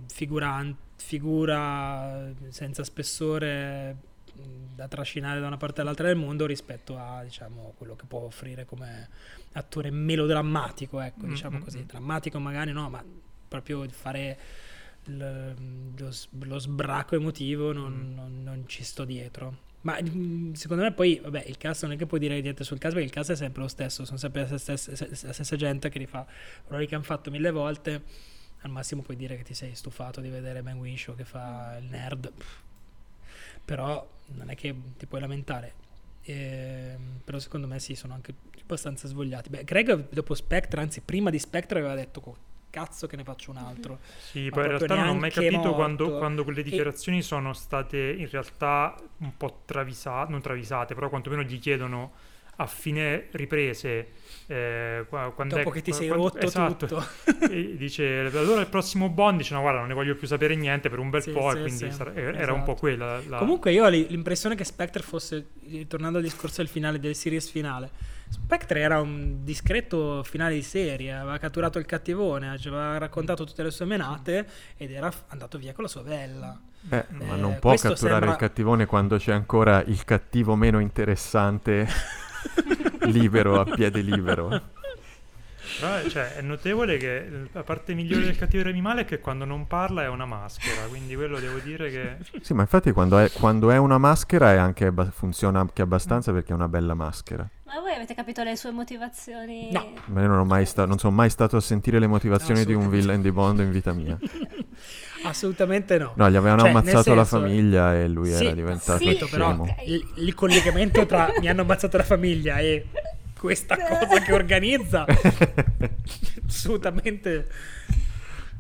[0.07, 3.97] figuran- figura senza spessore
[4.75, 8.65] da trascinare da una parte all'altra del mondo rispetto a, diciamo, quello che può offrire
[8.65, 9.09] come
[9.53, 11.79] attore melodrammatico, ecco, Mm, diciamo mm, così.
[11.79, 11.83] mm.
[11.87, 13.05] Drammatico magari no, ma
[13.49, 14.39] proprio fare
[15.07, 15.53] l-
[15.97, 18.15] lo, s- lo sbracco emotivo non, Mm.
[18.15, 19.71] non- non ci sto dietro.
[19.83, 19.97] Ma
[20.53, 23.09] secondo me poi, vabbè, il cast non è che puoi dire niente sul cast perché
[23.09, 24.83] il cast è sempre lo stesso, sono sempre la stessa,
[25.27, 26.25] la stessa gente che rifà
[26.69, 28.03] ruoli che hanno fatto mille volte.
[28.61, 31.87] Al massimo puoi dire che ti sei stufato di vedere Ben Winshaw che fa il
[31.91, 32.57] nerd, Pff.
[33.65, 35.75] Però non è che ti puoi lamentare.
[36.25, 39.51] Ehm, però secondo me sì, sono anche abbastanza svogliati.
[39.51, 42.37] Beh, Greg dopo Spectre, anzi prima di Spectre aveva detto "Co-
[42.71, 43.99] cazzo che ne faccio un altro.
[44.19, 47.53] Sì, Ma poi in realtà non ho mai capito quando, quando quelle E- dichiarazioni sono
[47.53, 52.13] state in realtà un po' travisate, non travisate, però quantomeno gli chiedono
[52.57, 54.09] a fine riprese,
[54.47, 57.05] eh, qua- quando Dopo è- che ti sei quando- rotto esatto, tutto.
[57.51, 60.89] e dice allora il prossimo Bond dice no guarda non ne voglio più sapere niente
[60.91, 62.75] per un bel Sì, po' sì, e quindi sì, sar- era un po' esatto.
[62.75, 63.39] quella la...
[63.39, 65.47] Comunque io ho li- l'impressione che Spectre fosse,
[65.89, 67.91] tornando al discorso del finale, del series finale,
[68.29, 73.71] Spectre era un discreto finale di serie, aveva catturato il cattivone, aveva raccontato tutte le
[73.71, 76.59] sue menate ed era andato via con la sua bella.
[76.91, 80.57] Eh, ma Eh, non può questo catturare sembra- il cattivone quando c'è ancora il cattivo
[80.57, 81.87] meno interessante
[83.11, 84.81] libero, a piede libero.
[85.81, 89.67] Però, cioè, è notevole che la parte migliore del cattivo animale è che quando non
[89.67, 93.71] parla è una maschera quindi quello devo dire che Sì, ma infatti quando è, quando
[93.71, 97.49] è una maschera è anche funziona anche abbastanza perché è una bella maschera.
[97.65, 99.73] Ma voi avete capito le sue motivazioni?
[99.73, 99.93] No.
[100.07, 102.75] Ma io non, ho mai sta- non sono mai stato a sentire le motivazioni di
[102.75, 104.19] un villain di Bond in vita mia.
[105.25, 106.13] Assolutamente no.
[106.17, 109.27] No, gli avevano Cioè, ammazzato la senso- famiglia e lui Sì, era diventato sì, Capito,
[109.29, 109.77] però scemo.
[109.87, 112.87] il, il collegamento tra mi hanno ammazzato la famiglia e
[113.39, 115.05] questa cosa che organizza
[116.47, 117.49] assolutamente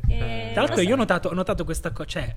[0.08, 2.36] Eh, Tra l'altro so- io ho notato, ho notato questa cosa, cioè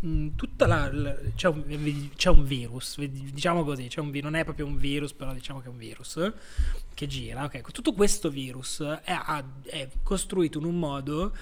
[0.00, 4.44] mh, tutta la, la- c'è, un, c'è un virus, diciamo così, c'è un non è
[4.44, 6.32] proprio un virus, però diciamo che è un virus
[6.94, 7.60] che gira, ok?
[7.72, 9.16] Tutto questo virus è,
[9.64, 11.32] è costruito in un modo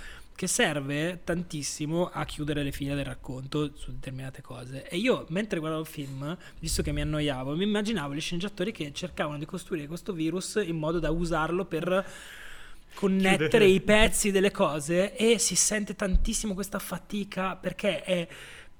[0.40, 4.88] che serve tantissimo a chiudere le file del racconto su determinate cose.
[4.88, 8.90] E io, mentre guardavo il film, visto che mi annoiavo, mi immaginavo gli sceneggiatori che
[8.94, 12.06] cercavano di costruire questo virus in modo da usarlo per
[12.94, 13.66] connettere Chiudere.
[13.66, 18.26] i pezzi delle cose e si sente tantissimo questa fatica perché è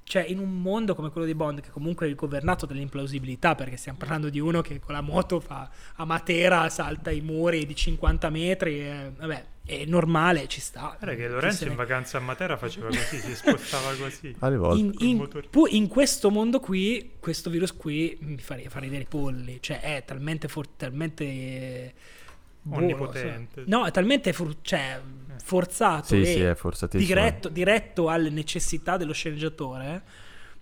[0.03, 3.99] cioè in un mondo come quello di Bond che comunque è governato dall'implausibilità perché stiamo
[3.99, 8.31] parlando di uno che con la moto fa a Matera salta i muri di 50
[8.31, 12.87] metri e, vabbè è normale ci sta Guarda che Lorenzo in vacanza a Matera faceva
[12.91, 14.35] così, si spostava così.
[14.41, 14.81] Alle volte.
[15.05, 19.03] in, in- pu- in questo mondo qui questo virus qui mi fa, ri- fa ridere
[19.03, 21.95] i polli cioè è talmente for- talmente eh,
[22.63, 23.63] buono, Onnipotente.
[23.67, 25.01] no è talmente for- cioè,
[25.43, 27.07] forzato Sì, e sì, è forzatissimo.
[27.07, 30.03] diretto, diretto alle necessità dello sceneggiatore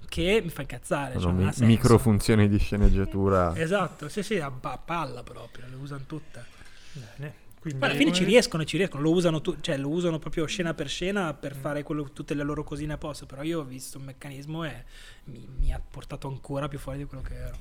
[0.09, 3.57] che mi fa incazzare Sono cioè, mi- microfunzioni di sceneggiatura.
[3.57, 6.45] esatto sì sì a pa- palla proprio le usano tutte
[6.93, 7.35] Bene.
[7.71, 10.47] Quindi, ma alla fine ci riescono ci riescono lo usano, tu- cioè, lo usano proprio
[10.47, 11.61] scena per scena per Mm.
[11.61, 14.85] fare quello- tutte le loro cosine apposta però io ho visto un meccanismo e
[15.25, 17.57] mi, mi ha portato ancora più fuori di quello che ero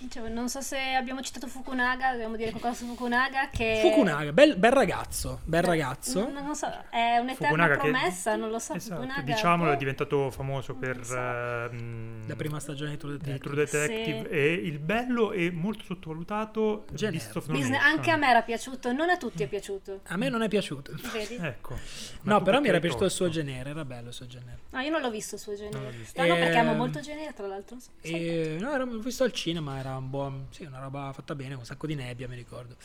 [0.00, 3.80] Dicevo, non so se abbiamo citato Fukunaga, dobbiamo dire qualcosa su Fukunaga che...
[3.82, 8.48] Fukunaga bel, bel ragazzo bel ragazzo Non, non so, è un'eterna Fukunaga che- promessa, non
[8.50, 8.74] lo so.
[8.74, 11.16] Esatto, Fukunaga diciamolo, è diventato famoso per so.
[11.16, 14.34] ehm, la prima stagione di True Detective True Detective Sì.
[14.36, 17.10] e il bello e molto sottovalutato No
[17.46, 20.00] Business- anche a me era piaciuto, non a tutti è piaciuto.
[20.06, 21.38] a me non è piaciuto Vedi?
[21.40, 21.74] Ecco.
[22.22, 24.80] Ma no però mi era piaciuto il suo genere era bello il suo genere No,
[24.80, 25.90] io non l'ho visto il suo genere.
[25.90, 26.10] visto.
[26.10, 27.78] Strano perché amo Ehm, molto genere, tra l'altro.
[27.80, 27.88] so.
[28.02, 31.54] E, no, era, l'ho visto al cinema, era un buon, sì, una roba fatta bene,
[31.54, 32.76] un sacco di nebbia, mi ricordo.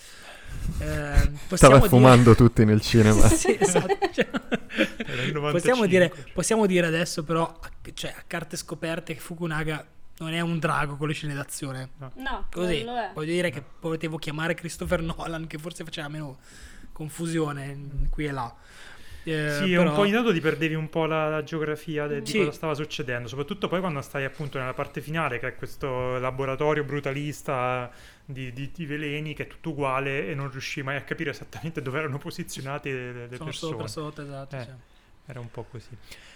[0.80, 3.28] Eh, Stava dire- fumando tutti nel cinema.
[3.30, 3.98] sì, esatto.
[4.12, 4.30] Cioè,
[5.06, 5.52] Era il 95.
[5.52, 9.86] possiamo, dire, possiamo dire adesso, però, a, cioè, a carte scoperte, che Fukunaga
[10.20, 11.90] non è un drago con le scene d'azione.
[12.16, 13.12] No, Così, quello è.
[13.14, 16.38] voglio dire che potevo chiamare Christopher Nolan, che forse faceva meno
[16.92, 18.54] confusione qui e là.
[19.26, 22.22] Eh, Sì, però- un po' ogni tanto ti perdevi un po' la, la geografia de-
[22.22, 22.38] di Sì.
[22.40, 26.84] cosa stava succedendo, soprattutto poi quando stai appunto nella parte finale, che è questo laboratorio
[26.84, 27.90] brutalista
[28.26, 31.82] di, di- di veleni, che è tutto uguale e non riuscivi mai a capire esattamente
[31.82, 33.72] dove erano posizionate le, le sono persone.
[33.72, 34.56] sopra, sotto, esatto.
[34.58, 34.62] Eh.
[34.62, 34.70] sì.
[35.26, 35.88] Era un po' così.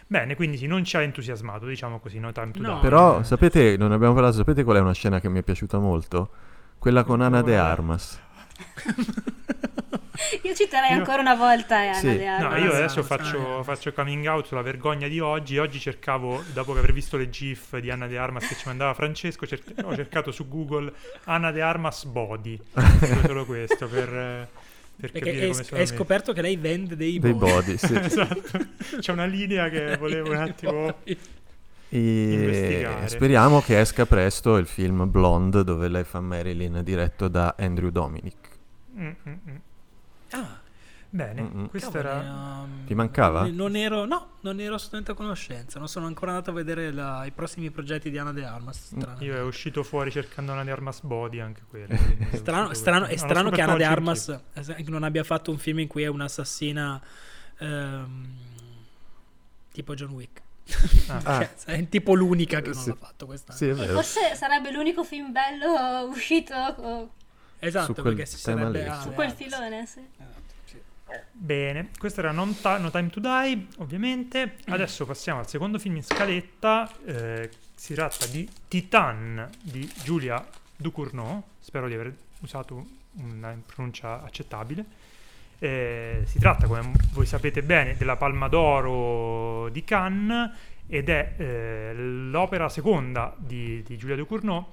[0.07, 2.79] Bene, quindi sì, non ci ha entusiasmato, diciamo così, no time to No.
[2.79, 6.29] Però, sapete, non abbiamo parlato, sapete qual è una scena che mi è piaciuta molto?
[6.79, 8.17] Quella con Ana de Armas.
[10.43, 12.17] Io citerei Io- ancora una volta Anna Sì.
[12.17, 13.63] No, io adesso faccio, eh.
[13.63, 15.57] faccio coming out sulla vergogna di oggi.
[15.57, 19.45] Oggi cercavo, dopo aver visto le GIF di Anna De Armas che ci mandava Francesco,
[19.45, 20.91] cer- ho cercato su Google
[21.25, 22.59] Anna De Armas body.
[22.73, 24.47] Solo- Solo questo per, eh,
[24.99, 25.85] per Perché hai messi.
[25.85, 27.51] scoperto che lei vende dei, Dei body.
[27.51, 27.93] body, sì.
[27.99, 28.65] Esatto,
[28.99, 30.95] c'è una linea che volevo un attimo.
[31.89, 33.07] E Investigare.
[33.07, 38.35] speriamo che esca presto il film Blonde dove lei fa Marilyn diretto da Andrew Dominic.
[38.97, 39.55] Mm, mm, mm.
[40.31, 40.65] Ah,
[41.09, 41.69] Bene, Mm-mm.
[41.69, 42.61] questo cavoli, era.
[42.63, 43.47] ehm, Ti mancava?
[43.47, 45.79] Non, ero, no, non ero assolutamente a conoscenza.
[45.79, 48.87] Non sono ancora andato a vedere la- i prossimi progetti di Anna De Armas.
[48.97, 51.95] Strano, Io è uscito fuori cercando Anna De Armas body anche quello.
[52.33, 55.87] strano, strano- è strano che Anna De Armas eh, non abbia fatto un film in
[55.87, 57.01] cui è un'assassina
[57.59, 58.27] ehm,
[59.71, 60.41] tipo John Wick.
[61.07, 61.21] Ah.
[61.23, 61.37] Ah.
[61.57, 62.89] Cioè, è tipo l'unica che non Sì.
[62.89, 63.57] l'ha fatto quest'anno.
[63.57, 67.09] Sì, forse sarebbe l'unico film bello uscito con-
[67.59, 68.87] Esatto, Su quel perché si sarebbe lì.
[68.87, 69.99] Anna su De quel filone, sì.
[70.15, 70.79] Esatto, sì.
[71.31, 74.57] Bene, questo era non Ta- No Time to Die, ovviamente.
[74.67, 76.89] Adesso passiamo al secondo film in scaletta.
[77.05, 80.43] eh, si tratta di Titan di Giulia
[80.75, 81.43] Ducournau.
[81.59, 84.85] Spero di aver usato una pronuncia accettabile.
[85.59, 90.51] Eh, si tratta, come voi sapete bene, della Palma d'Oro di Cannes
[90.87, 94.67] ed è eh, l'opera seconda di, di Giulia Ducournau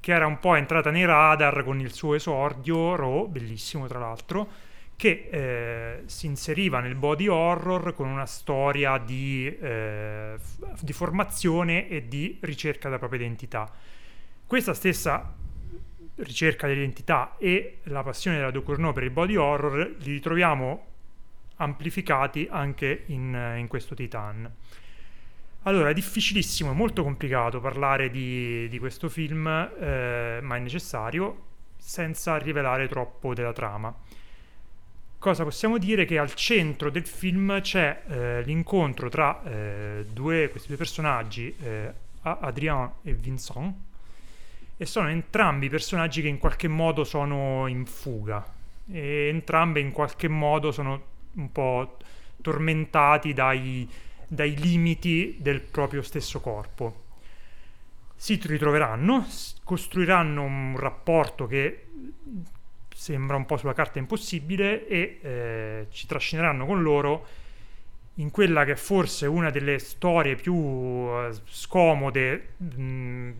[0.00, 4.48] che era un po' entrata nei radar con il suo esordio, Ro, bellissimo tra l'altro,
[4.96, 10.36] che eh, si inseriva nel body horror con una storia di, eh,
[10.80, 13.70] di formazione e di ricerca della propria identità.
[14.46, 15.34] Questa stessa
[16.16, 20.84] ricerca dell'identità e la passione della Ducournau per il body horror li ritroviamo
[21.56, 24.50] amplificati anche in, in questo Titan.
[25.66, 31.42] Allora, è difficilissimo, è molto complicato parlare di, di questo film, eh, ma è necessario,
[31.76, 33.92] senza rivelare troppo della trama.
[35.18, 36.04] Cosa possiamo dire?
[36.04, 41.92] Che al centro del film c'è eh, l'incontro tra eh, due, questi due personaggi, eh,
[42.22, 43.74] Adrien e Vincent,
[44.76, 48.54] e sono entrambi personaggi che in qualche modo sono in fuga,
[48.88, 51.02] e entrambe in qualche modo sono
[51.32, 51.96] un po'
[52.40, 53.90] tormentati dai,
[54.26, 57.04] dai limiti del proprio stesso corpo.
[58.14, 59.26] Si ritroveranno,
[59.62, 61.86] costruiranno un rapporto che
[62.94, 67.26] sembra un po' sulla carta impossibile e eh, ci trascineranno con loro
[68.14, 73.30] in quella che è forse una delle storie più eh, scomode, mh,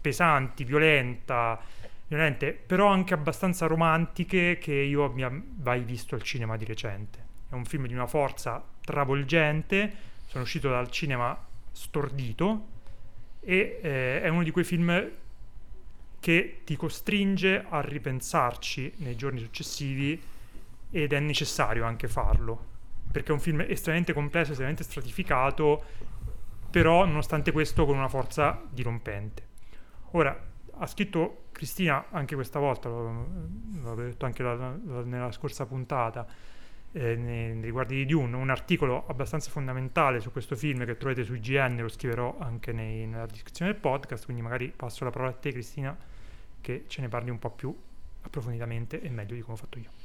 [0.00, 1.60] pesanti, violenta,
[2.06, 5.30] violente, però anche abbastanza romantiche che io abbia
[5.62, 7.27] mai visto al cinema di recente.
[7.48, 9.92] È un film di una forza travolgente,
[10.26, 11.36] sono uscito dal cinema
[11.72, 12.76] stordito
[13.40, 15.10] e eh, è uno di quei film
[16.20, 20.20] che ti costringe a ripensarci nei giorni successivi
[20.90, 22.76] ed è necessario anche farlo
[23.10, 25.82] perché è un film estremamente complesso, estremamente stratificato,
[26.70, 29.46] però nonostante questo con una forza dirompente.
[30.12, 30.38] Ora,
[30.80, 36.26] ha scritto Cristina anche questa volta, l'avevo detto anche la, la, nella scorsa puntata,
[36.98, 41.78] eh, riguardi di Dune, un articolo abbastanza fondamentale su questo film che trovate su IGN,
[41.80, 45.52] lo scriverò anche nei, nella descrizione del podcast, quindi magari passo la parola a te
[45.52, 45.96] Cristina
[46.60, 47.74] che ce ne parli un po' più
[48.22, 49.97] approfonditamente e meglio di come ho fatto io.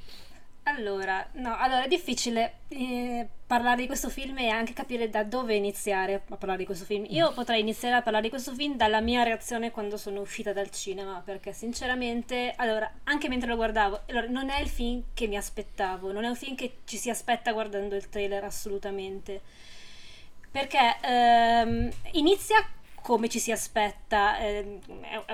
[0.65, 5.55] Allora, no, allora è difficile eh, parlare di questo film e anche capire da dove
[5.55, 7.05] iniziare a parlare di questo film.
[7.09, 10.69] Io potrei iniziare a parlare di questo film dalla mia reazione quando sono uscita dal
[10.69, 15.35] cinema, perché sinceramente, allora, anche mentre lo guardavo, allora, non è il film che mi
[15.35, 19.41] aspettavo, non è un film che ci si aspetta guardando il trailer assolutamente.
[20.49, 22.65] Perché ehm, inizia
[23.03, 24.37] come ci si aspetta.
[24.39, 24.79] Eh,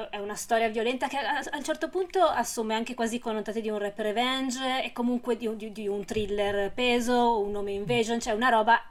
[0.09, 3.61] è, una storia violenta che a, a, un certo punto assume anche quasi i connotati
[3.61, 8.19] di un rap revenge e comunque di, di, di un thriller peso, un nome invasion,
[8.19, 8.83] cioè una roba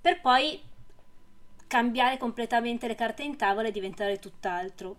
[0.00, 0.60] per poi
[1.66, 4.96] cambiare completamente le carte in tavola e diventare tutt'altro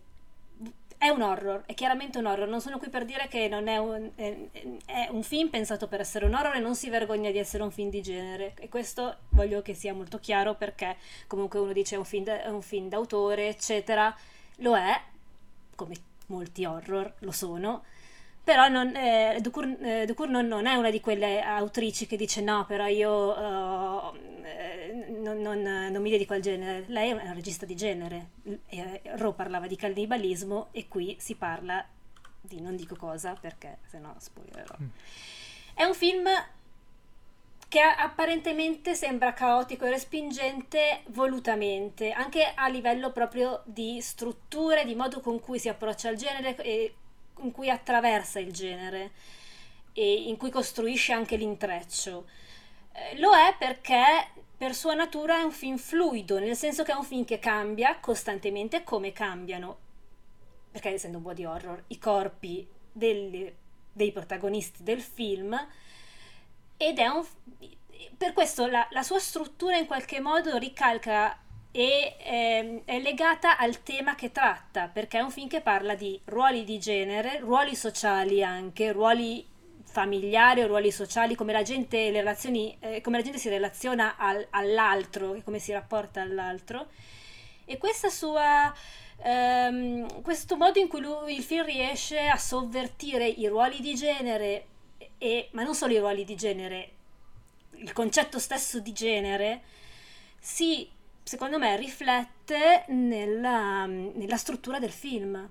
[1.00, 2.50] è un horror, è chiaramente un horror.
[2.50, 4.36] Non sono qui per dire che non è un, è,
[4.86, 7.72] è un, film pensato per essere un horror e non si vergogna di essere un
[7.72, 8.54] film di genere.
[8.60, 12.50] E questo voglio che sia molto chiaro perché comunque uno dice è un film, è
[12.50, 14.14] un film d'autore, eccetera.
[14.58, 15.02] Lo è,
[15.74, 15.96] come
[16.28, 17.84] molti horror lo sono
[18.50, 22.42] però non, eh, Ducour, eh, Ducour non, non, è una di quelle autrici che dice
[22.42, 24.18] no, però io uh,
[25.22, 26.86] non, non, non, mi dedico al genere.
[26.88, 28.30] Lei è una regista di genere.
[28.66, 31.86] E, Ro parlava di cannibalismo e qui si parla
[32.42, 34.78] di non dico cosa perché se no spoilerò.
[34.82, 34.88] Mm.
[35.76, 36.28] È un film
[37.68, 45.20] che apparentemente sembra caotico e respingente volutamente, anche a livello proprio di strutture, di modo
[45.20, 46.96] con cui si approccia al genere e
[47.42, 49.12] in cui attraversa il genere
[49.94, 52.28] e in cui costruisce anche l'intreccio.
[52.92, 56.96] Eh, lo è perché per sua natura è un film fluido, nel senso che è
[56.96, 59.78] un film che cambia costantemente come cambiano,
[60.72, 63.56] perché essendo un body horror, i corpi delle,
[63.92, 65.58] dei protagonisti del film
[66.78, 67.26] ed è un...
[68.18, 71.38] Per questo la, la sua struttura in qualche modo ricalca
[71.72, 76.20] e eh, è legata al tema che tratta, perché è un film che parla di
[76.26, 79.46] ruoli di genere, ruoli sociali anche, ruoli
[79.84, 85.34] familiari o ruoli sociali, come la gente, eh, come la gente si relaziona al, all'altro
[85.34, 86.88] e come si rapporta all'altro.
[87.66, 88.74] E questa sua,
[89.22, 94.66] ehm, questo modo in cui lui, il film riesce a sovvertire i ruoli di genere,
[95.18, 96.92] e, ma non solo i ruoli di genere,
[97.76, 99.62] il concetto stesso di genere,
[100.40, 100.90] si
[101.30, 105.48] secondo me riflette nella, nella struttura del film.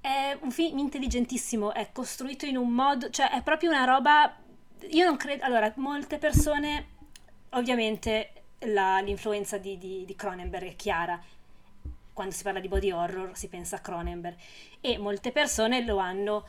[0.00, 4.36] È un film intelligentissimo, è costruito in un modo, cioè è proprio una roba...
[4.90, 5.42] Io non credo...
[5.42, 6.86] Allora, molte persone,
[7.50, 11.20] ovviamente la, l'influenza di, di, di Cronenberg è chiara,
[12.12, 14.36] quando si parla di body horror si pensa a Cronenberg
[14.80, 16.46] e molte persone lo hanno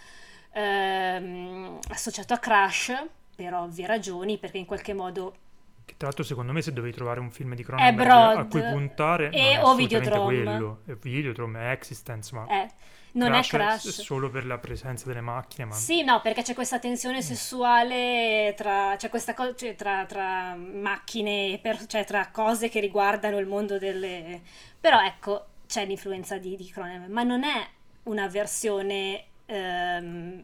[0.51, 2.93] ehm, associato a Crash
[3.36, 5.47] per ovvie ragioni perché in qualche modo
[5.88, 9.29] che tra l'altro secondo me se dovevi trovare un film di Cronenberg a cui puntare
[9.29, 10.43] e non o Videodrome.
[10.43, 10.81] quello.
[10.85, 12.45] È Videodrome, è Existence, ma...
[12.47, 12.69] Eh.
[13.13, 13.88] Non Crash è Crash.
[13.88, 15.65] È solo per la presenza delle macchine.
[15.65, 15.73] Ma...
[15.73, 21.85] Sì, no, perché c'è questa tensione sessuale tra, questa co- cioè, tra, tra macchine, per,
[21.85, 24.41] cioè tra cose che riguardano il mondo delle...
[24.79, 27.65] Però ecco, c'è l'influenza di, di Cronenberg, ma non è
[28.03, 30.43] una versione, ehm,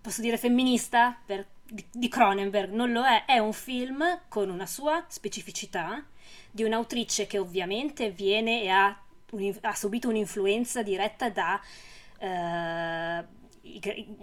[0.00, 5.04] posso dire, femminista per di, Cronenberg, non lo è, è un film con una sua
[5.08, 6.04] specificità,
[6.50, 8.98] di un'autrice che ovviamente viene e ha,
[9.32, 11.60] un, ha subito un'influenza diretta da
[12.20, 13.80] uh, i,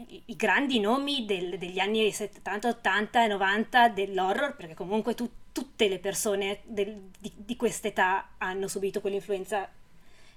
[0.08, 5.30] i, i, grandi nomi del, degli anni 70, 80 e 90 dell'horror, perché comunque tu,
[5.52, 9.70] tutte le persone del, di, di quest'età hanno subito quell'influenza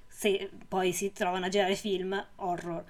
[0.07, 2.85] se poi si trovano a girare film horror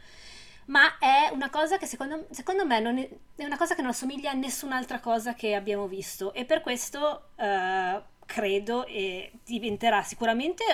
[0.68, 4.30] ma è una cosa che secondo, secondo me è, è, una cosa che non assomiglia
[4.30, 6.32] a nessun'altra cosa che abbiamo visto.
[6.34, 10.64] E per questo uh, credo e diventerà sicuramente,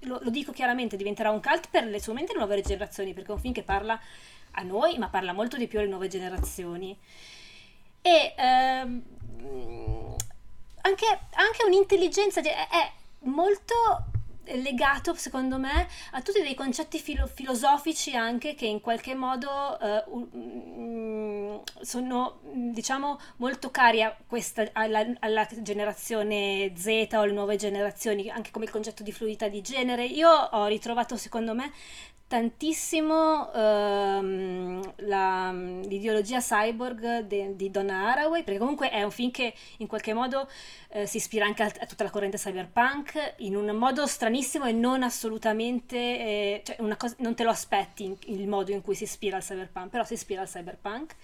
[0.00, 3.34] lo, lo, dico chiaramente, diventerà un cult per le, solamente le nuove generazioni perché è
[3.34, 4.00] un film che parla
[4.52, 6.96] a noi ma parla molto di più alle nuove generazioni.
[8.00, 10.16] E uh,
[10.80, 12.92] anche, anche un'intelligenza è, è
[13.24, 13.74] molto
[14.44, 21.62] legato, secondo me, a tutti dei concetti filo- filosofici anche che in qualche modo uh,
[21.80, 28.50] sono diciamo molto cari a questa, alla, alla, generazione Z o alle nuove generazioni, anche
[28.50, 30.04] come il concetto di fluidità di genere.
[30.04, 31.72] Io ho ritrovato secondo me
[32.30, 39.52] tantissimo ehm, la, l'ideologia cyborg de, di Donna Haraway, perché comunque è un film che
[39.78, 40.48] in qualche modo
[40.90, 44.70] eh, si ispira anche a, a, tutta la corrente cyberpunk in un modo stranissimo e
[44.70, 49.02] non assolutamente, eh, cioè cosa, non te lo aspetti in, il modo in cui si
[49.02, 51.16] ispira al cyberpunk, però si ispira al cyberpunk.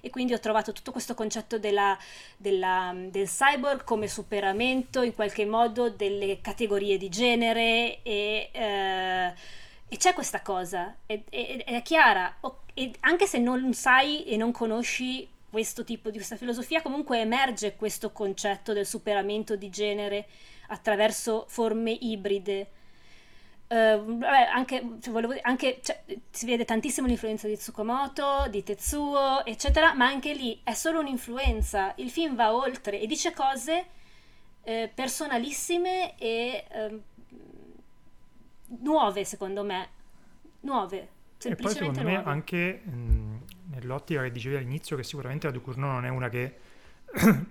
[0.00, 1.94] E quindi ho trovato tutto questo concetto della,
[2.38, 8.48] della, del cyborg come superamento in qualche modo delle categorie di genere e...
[8.50, 12.36] Eh, e c'è questa cosa, è, è, è chiara,
[12.74, 17.76] e anche se non sai e non conosci questo tipo di questa filosofia, comunque emerge
[17.76, 20.26] questo concetto del superamento di genere
[20.68, 22.70] attraverso forme ibride.
[23.66, 29.44] Uh, vabbè, anche, cioè, volevo, anche cioè, si vede tantissimo l'influenza di Tsukamoto, di Tetsuo,
[29.44, 31.92] eccetera, ma anche lì è solo un'influenza.
[31.96, 33.86] Il film va oltre e dice cose
[34.64, 37.00] eh, personalissime e eh,
[38.80, 39.88] nuove secondo me,
[40.60, 41.08] nuove.
[41.42, 42.16] E poi secondo nuove.
[42.16, 43.42] me anche mh,
[43.74, 46.54] nell'ottica che dicevi all'inizio che sicuramente la Ducournau non è una che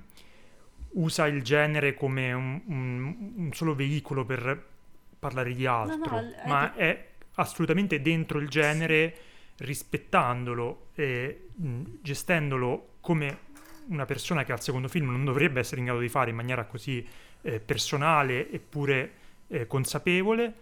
[0.93, 4.71] usa il genere come un, un, un, solo veicolo per
[5.19, 6.87] parlare di altro, no, no, ma è...
[6.87, 9.15] è assolutamente dentro il genere
[9.57, 13.51] rispettandolo e mh, gestendolo come
[13.87, 16.65] una persona che al secondo film non dovrebbe essere in grado di fare in maniera
[16.65, 17.05] così
[17.41, 19.11] eh, personale eppure
[19.47, 20.53] eh, consapevole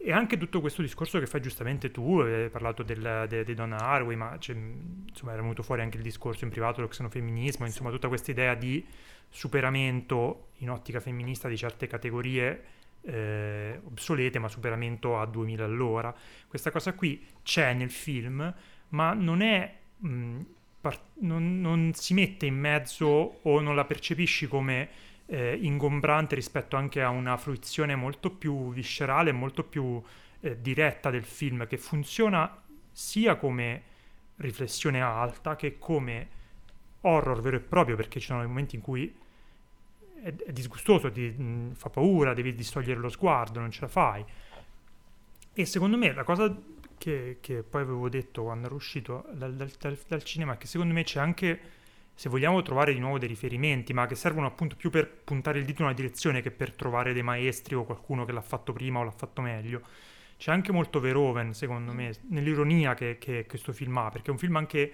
[0.00, 3.78] e anche tutto questo discorso che fai giustamente tu, hai parlato del, de, di Donna
[3.78, 8.06] Haraway, ma insomma era venuto fuori anche il discorso in privato dello xenofemminismo, insomma tutta
[8.06, 8.86] questa idea di
[9.28, 12.64] superamento in ottica femminista di certe categorie
[13.02, 16.14] eh, obsolete, ma superamento a 2000 all'ora.
[16.46, 18.54] Questa cosa qui c'è nel film,
[18.90, 19.76] ma non è...
[19.98, 20.40] Mh,
[20.80, 24.88] par- non, non si mette in mezzo o non la percepisci come
[25.30, 30.02] eh, ingombrante rispetto anche a una fruizione molto più viscerale, molto più
[30.40, 33.82] eh, diretta del film, che funziona sia come
[34.36, 36.36] riflessione alta che come
[37.02, 39.14] horror vero e proprio, perché ci sono dei momenti in cui
[40.22, 44.24] è, è disgustoso, ti mh, fa paura, devi distogliere lo sguardo, non ce la fai.
[45.52, 46.56] E secondo me la cosa
[46.96, 50.66] che, che poi avevo detto quando ero uscito dal, dal, dal, dal cinema è che
[50.66, 51.60] secondo me c'è anche
[52.18, 55.64] se vogliamo trovare di nuovo dei riferimenti, ma che servono appunto più per puntare il
[55.64, 58.98] dito in una direzione che per trovare dei maestri o qualcuno che l'ha fatto prima
[58.98, 59.82] o l'ha fatto meglio.
[60.36, 64.38] C'è anche molto Verhoeven, secondo me, nell'ironia che, che questo film ha, perché è un
[64.38, 64.92] film anche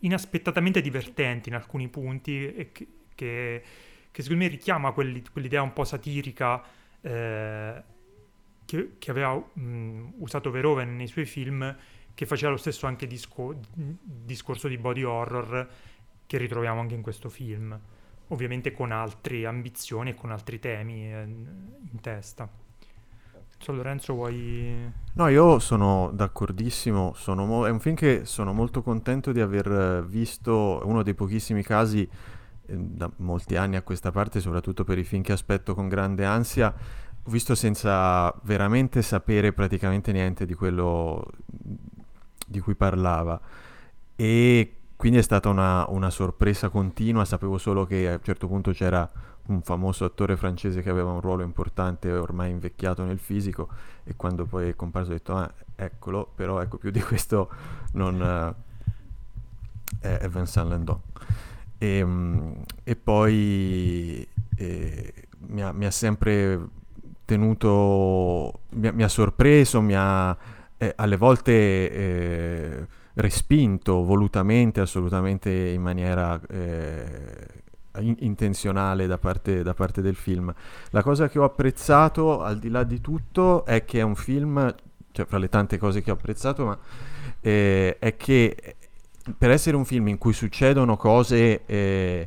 [0.00, 3.62] inaspettatamente divertente in alcuni punti e che, che,
[4.10, 6.60] che secondo me richiama quelli, quell'idea un po' satirica
[7.00, 7.82] eh,
[8.64, 11.76] che, che, aveva mh, usato Verhoeven nei suoi film,
[12.12, 15.68] che faceva lo stesso anche disco, discorso di body horror
[16.28, 17.76] che ritroviamo anche in questo film,
[18.28, 22.46] ovviamente con altre ambizioni e con altri temi eh, in testa.
[23.56, 24.92] So, Lorenzo, vuoi...
[25.14, 30.04] No, io sono d'accordissimo, sono mo- è un film che sono molto contento di aver
[30.06, 35.04] visto, uno dei pochissimi casi eh, da molti anni a questa parte, soprattutto per i
[35.04, 36.72] film che aspetto con grande ansia,
[37.22, 41.24] ho visto senza veramente sapere praticamente niente di quello
[42.46, 43.40] di cui parlava.
[44.14, 48.72] E quindi è stata una, una, sorpresa continua, sapevo solo che a un certo punto
[48.72, 49.08] c'era
[49.46, 53.68] un famoso attore francese che aveva un ruolo importante ormai invecchiato nel fisico
[54.02, 57.48] e quando poi è comparso ho detto ah eccolo, però ecco più di questo
[57.92, 58.52] non uh,
[60.00, 61.00] è, Vincent Landon.
[61.78, 64.26] E, um, e poi
[64.56, 65.14] eh,
[65.46, 66.60] mi, ha, mi, ha, sempre
[67.24, 70.36] tenuto, mi, mi ha sorpreso, mi ha
[70.76, 72.96] eh, alle volte...
[73.20, 77.64] Respinto volutamente, assolutamente in maniera eh,
[77.98, 80.54] in- intenzionale da parte, da parte del film.
[80.90, 84.72] La cosa che ho apprezzato, al di là di tutto, è che è un film,
[85.10, 86.78] cioè fra le tante cose che ho apprezzato, ma
[87.40, 88.76] eh, è che
[89.36, 92.24] per essere un film in cui succedono cose, eh,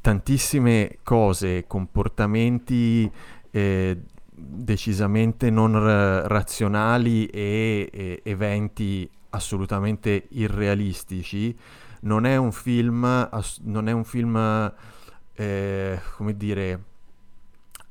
[0.00, 3.10] tantissime cose, comportamenti
[3.50, 3.98] eh,
[4.30, 11.56] decisamente non r- razionali e, e eventi assolutamente irrealistici,
[12.00, 14.72] non è un film, ass- non è un film
[15.34, 16.82] eh, come dire,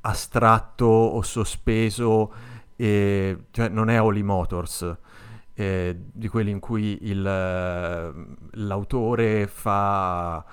[0.02, 2.32] astratto o sospeso,
[2.76, 4.96] eh, cioè non è Holy Motors.
[5.58, 10.44] Eh, di quelli in cui il, l'autore fa,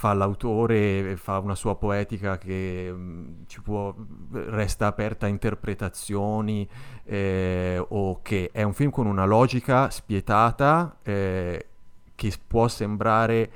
[0.00, 3.94] fa l'autore, fa una sua poetica che mh, ci può,
[4.30, 6.66] resta aperta a interpretazioni
[7.04, 11.66] eh, o che è un film con una logica spietata eh,
[12.14, 13.50] che può sembrare...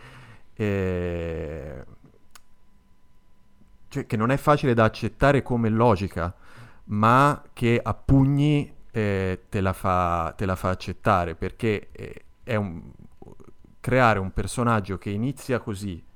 [0.55, 1.85] Eh,
[3.89, 6.35] cioè, che non è facile da accettare come logica,
[6.87, 12.57] ma che a pugni eh, te, la fa, te, la fa, accettare, perché eh, è
[12.57, 12.83] un,
[13.81, 16.13] creare un personaggio che inizia così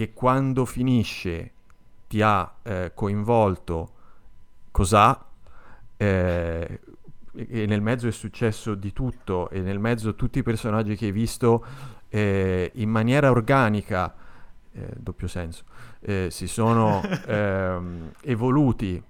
[0.00, 1.50] che quando finisce
[2.08, 3.90] ti ha eh, coinvolto
[4.70, 5.26] cos'ha,
[5.98, 6.80] eh,
[7.34, 11.12] e nel mezzo è successo di tutto, e nel mezzo tutti i personaggi che hai
[11.12, 11.62] visto
[12.08, 14.14] eh, in maniera organica,
[14.72, 15.64] eh, doppio senso,
[16.00, 19.02] eh, si sono ehm, evoluti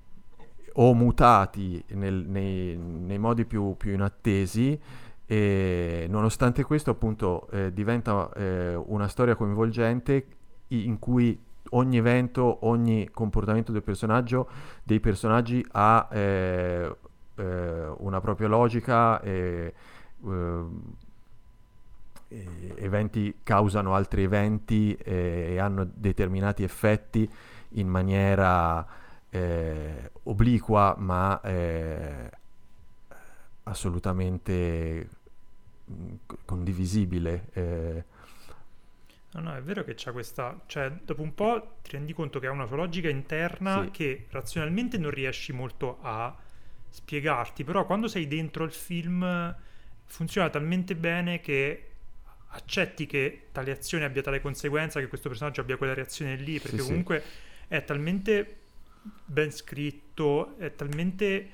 [0.73, 4.77] o mutati nel, nei, nei, modi più, più, inattesi
[5.25, 10.39] e nonostante questo appunto eh, diventa eh, una storia coinvolgente
[10.71, 11.39] in cui
[11.71, 14.49] ogni evento, ogni comportamento del personaggio,
[14.83, 16.97] dei personaggi ha eh,
[17.37, 19.73] eh una propria logica e
[20.27, 20.65] eh,
[22.77, 27.29] eventi causano altri eventi e hanno determinati effetti
[27.75, 28.87] in maniera
[29.31, 32.31] eh, obliqua ma eh,
[33.65, 35.09] assolutamente
[35.91, 36.15] mm,
[36.45, 37.47] condivisibile.
[39.33, 42.49] No, no, è vero che c'è questa, cioè dopo un po' ti rendi conto che
[42.49, 43.91] ha una sua logica interna sì.
[43.91, 46.37] che razionalmente non riesci molto a
[46.89, 49.55] spiegarti, però quando sei dentro il film
[50.07, 51.85] funziona talmente bene che
[52.49, 56.79] accetti che tale azione abbia tale conseguenza, che questo personaggio abbia quella reazione lì, perché
[56.79, 57.29] sì, comunque sì.
[57.69, 58.57] è talmente
[59.25, 61.49] ben scritto, è talmente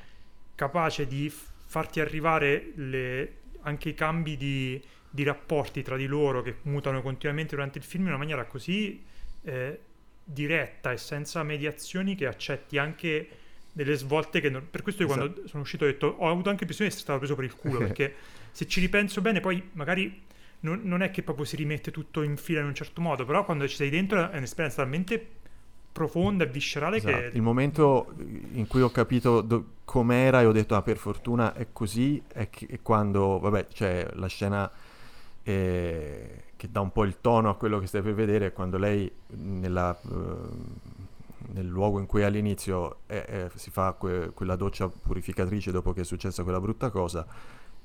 [0.55, 4.83] capace di farti arrivare le, anche i cambi di,
[5.17, 9.03] di, rapporti tra di loro che mutano continuamente durante il film in una maniera così
[9.43, 9.81] eh,
[10.23, 13.29] diretta e senza mediazioni che accetti anche
[13.73, 14.67] delle svolte che non...
[14.71, 15.27] per questo io esatto.
[15.27, 17.55] quando sono uscito ho detto ho avuto anche l'impressione di essere stato preso per il
[17.55, 18.15] culo perché
[18.53, 20.23] se ci ripenso bene poi magari
[20.61, 23.45] non, non, è che proprio si rimette tutto in fila in un certo modo però
[23.45, 25.35] quando ci sei dentro è un'esperienza talmente
[25.97, 27.17] profonda e viscerale esatto.
[27.17, 27.31] che...
[27.33, 28.13] Il momento
[28.53, 32.51] in cui ho capito do- com'era e ho detto, ah, per fortuna è così, è,
[32.51, 34.71] che, è quando, vabbè, c'è la scena
[35.49, 39.09] eh, che dà un po' il tono a quello che stai per vedere, quando lei
[39.37, 40.11] nella, uh,
[41.53, 46.01] nel luogo in cui all'inizio è, è, si fa que- quella doccia purificatrice dopo che
[46.01, 47.25] è successa quella brutta cosa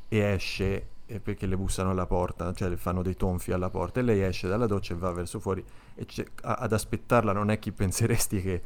[0.07, 0.87] e esce
[1.21, 4.47] perché le bussano alla porta, cioè le fanno dei tonfi alla porta e lei esce
[4.47, 6.07] dalla doccia e va verso fuori e
[6.43, 8.61] a- ad aspettarla non è chi penseresti che,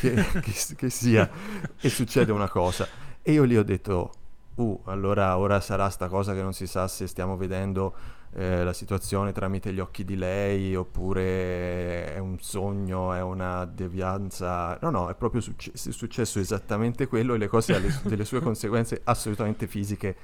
[0.00, 1.30] che, che, che, sia
[1.78, 2.88] e succede una cosa.
[3.22, 4.12] E io lì ho detto,
[4.56, 8.72] uh, allora ora sarà sta cosa che non si sa se stiamo vedendo eh, la
[8.72, 14.76] situazione tramite gli occhi di lei oppure è un sogno, è una devianza.
[14.82, 18.40] No, no, è proprio succe- è successo esattamente quello e le cose hanno delle sue
[18.42, 20.16] conseguenze assolutamente fisiche,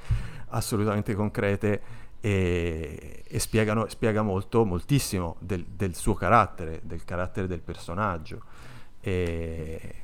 [0.49, 1.81] assolutamente concrete
[2.21, 8.43] e, e spiegano, spiega molto, moltissimo del, del, suo carattere, del carattere del personaggio.
[9.01, 9.95] E,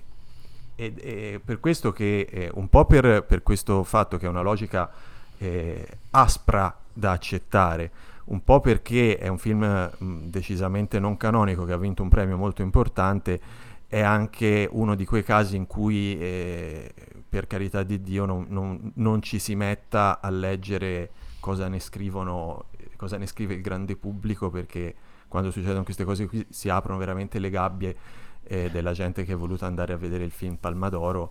[0.76, 4.42] ed è per questo che, eh, un po' per, per, questo fatto che è una
[4.42, 4.88] logica
[5.38, 7.90] eh, aspra da accettare,
[8.26, 12.38] un po' perché è un film mh, decisamente non canonico che ha vinto un premio
[12.38, 13.38] molto importante,
[13.86, 16.92] è anche uno di quei casi in cui, eh,
[17.28, 22.66] per carità di Dio, non, non, non, ci si metta a leggere cosa ne scrivono,
[22.96, 24.94] cosa ne scrive il grande pubblico, perché
[25.28, 27.96] quando succedono queste cose qui si aprono veramente le gabbie
[28.44, 31.30] eh, della gente che è voluta andare a vedere il film Palmadoro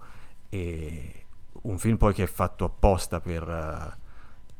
[0.50, 1.26] e
[1.64, 3.48] un film poi che è fatto apposta per...
[3.48, 4.04] Uh,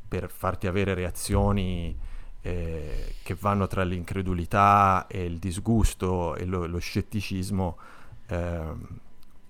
[0.08, 1.96] per farti avere reazioni
[2.42, 7.76] eh, che vanno tra l'incredulità e il disgusto e lo, lo scetticismo.
[8.28, 9.04] Eh,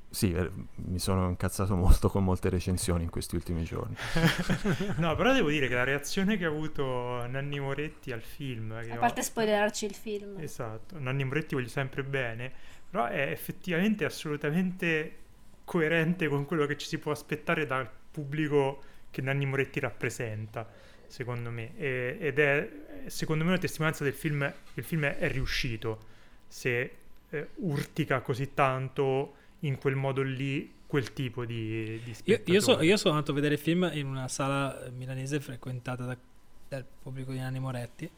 [0.09, 3.95] sì, eh, mi sono incazzato molto con molte recensioni in questi ultimi giorni.
[4.97, 8.73] no, però devo dire che la reazione che ha avuto Nanni Moretti al film...
[8.73, 9.25] A parte ho...
[9.25, 10.39] spoilerarci il film.
[10.39, 12.51] Esatto, Nanni Moretti voglio sempre bene,
[12.89, 15.17] però è effettivamente assolutamente
[15.65, 18.83] coerente con quello che ci si può aspettare dal pubblico
[19.17, 20.69] che Nanni Moretti rappresenta,
[21.07, 22.71] secondo me, e, ed è
[23.07, 26.05] secondo me una testimonianza del film, il film è riuscito,
[26.47, 26.97] se
[27.31, 32.83] eh, urtica così tanto in quel modo lì quel tipo di, di io, io, so,
[32.83, 36.17] io, sono andato a vedere il film in una sala milanese frequentata da,
[36.69, 38.09] dal pubblico di Nanni Moretti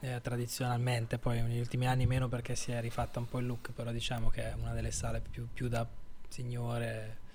[0.00, 3.70] eh, tradizionalmente poi negli ultimi anni meno perché si è rifatta un po' il look
[3.70, 5.86] però diciamo che è una delle sale più, più da
[6.28, 7.26] signore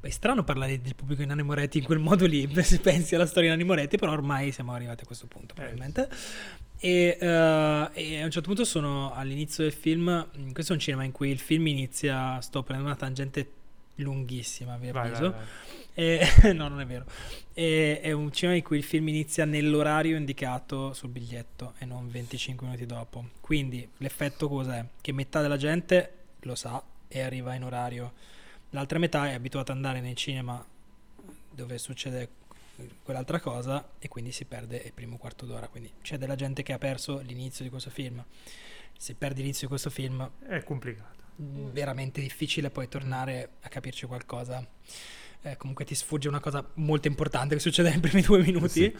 [0.00, 3.26] è strano parlare del pubblico di Nanni Moretti in quel modo lì, se pensi alla
[3.26, 6.08] storia di Nanni Moretti, però ormai siamo arrivati a questo punto, eh, probabilmente.
[6.78, 11.04] E, uh, e, a un certo punto sono all'inizio del film, questo è un cinema
[11.04, 13.50] in cui il film inizia, sto prendendo una tangente
[13.96, 15.34] lunghissima, vi avviso.
[15.94, 16.20] E,
[16.52, 17.06] no, non è vero.
[17.54, 22.10] E, è un cinema in cui il film inizia nell'orario indicato sul biglietto e non
[22.10, 23.30] 25 minuti dopo.
[23.40, 24.84] Quindi l'effetto cos'è?
[25.00, 28.12] Che metà della gente lo sa e arriva in orario.
[28.70, 30.64] L'altra metà è abituata ad andare nei cinema
[31.50, 32.28] dove succede
[33.02, 35.68] quell'altra cosa e quindi si perde il primo quarto d'ora.
[35.68, 38.22] Quindi c'è della gente che ha perso l'inizio di questo film.
[38.98, 41.24] Se perdi l'inizio di questo film È complicato.
[41.36, 44.66] mh, veramente difficile poi tornare a capirci qualcosa.
[45.42, 48.68] Eh, comunque ti sfugge una cosa molto importante che succede nei primi due minuti.
[48.80, 48.96] Sì.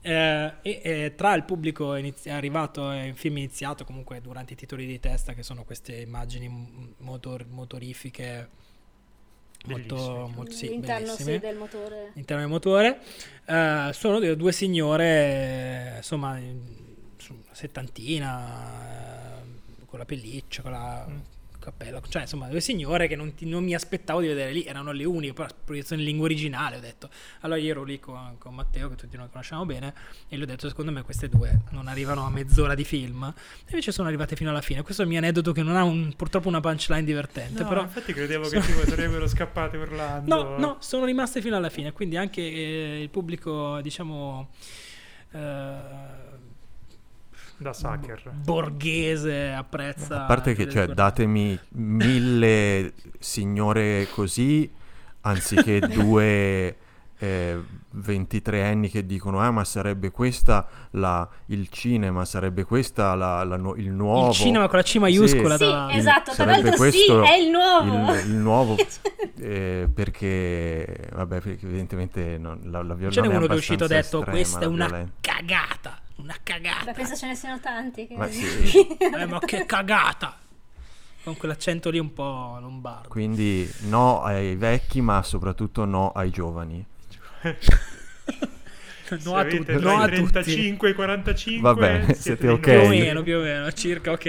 [0.00, 4.56] Eh, e eh, tra il pubblico inizi- arrivato e il film iniziato, comunque durante i
[4.56, 8.48] titoli di testa, che sono queste immagini motor- motorifiche
[9.66, 12.10] molto, molto sì, L'interno sì, del motore.
[12.12, 13.00] all'interno del motore.
[13.46, 16.38] Eh, sono due, due signore, insomma,
[17.52, 21.18] settantina, eh, con la pelliccia, con la Mm.
[21.62, 24.92] Cappello, cioè insomma due signore che non, ti- non mi aspettavo di vedere lì, erano
[24.92, 27.08] le uniche, però proiezione in lingua originale ho detto.
[27.40, 29.94] Allora io ero lì con, con Matteo, che tutti noi conosciamo bene,
[30.28, 33.68] e gli ho detto secondo me queste due non arrivano a mezz'ora di film, e
[33.70, 34.82] invece sono arrivate fino alla fine.
[34.82, 37.82] Questo è il mio aneddoto che non ha un- purtroppo una punchline divertente, No, però...
[37.82, 40.34] infatti credevo che tipo sarebbero scappate urlando.
[40.34, 44.50] No, no, sono rimaste fino alla fine, quindi anche eh, il pubblico, diciamo,
[45.32, 46.21] eh,
[47.62, 48.22] Da sucker.
[48.44, 50.24] borghese apprezza.
[50.24, 54.70] A parte che, cioè, datemi mille signore così,
[55.20, 56.76] anziché due
[57.22, 57.56] eh,
[57.90, 63.54] 23 anni che dicono, ah, ma sarebbe questa la, il cinema, sarebbe questa la, la
[63.76, 64.30] il nuovo...
[64.30, 65.64] Il cinema con la C maiuscola, Sì.
[65.64, 68.12] tra Sì, esatto, tra sarebbe l'altro sì, questo è il nuovo.
[68.12, 68.76] Il, il nuovo,
[69.38, 73.84] eh, perché, vabbè, perché evidentemente non, la, la violenza n'è è uno che è uscito
[73.84, 76.92] e ha detto questa è una violenza." cagata, una Beh, cagata.
[76.92, 78.06] penso ce ne siano tanti.
[78.06, 78.16] Che...
[78.16, 78.86] Ma sì.
[78.96, 80.38] Eh, ma che cagata!
[81.24, 83.08] Con quell'accento lì un po' lombardo.
[83.08, 86.84] Quindi no ai vecchi, ma soprattutto no ai giovani.
[89.24, 90.32] No a tutti, no a i tutti.
[90.32, 92.60] 35 e i 45 Va bene, siete ok.
[92.60, 94.26] Più o meno, più o meno, circa ok.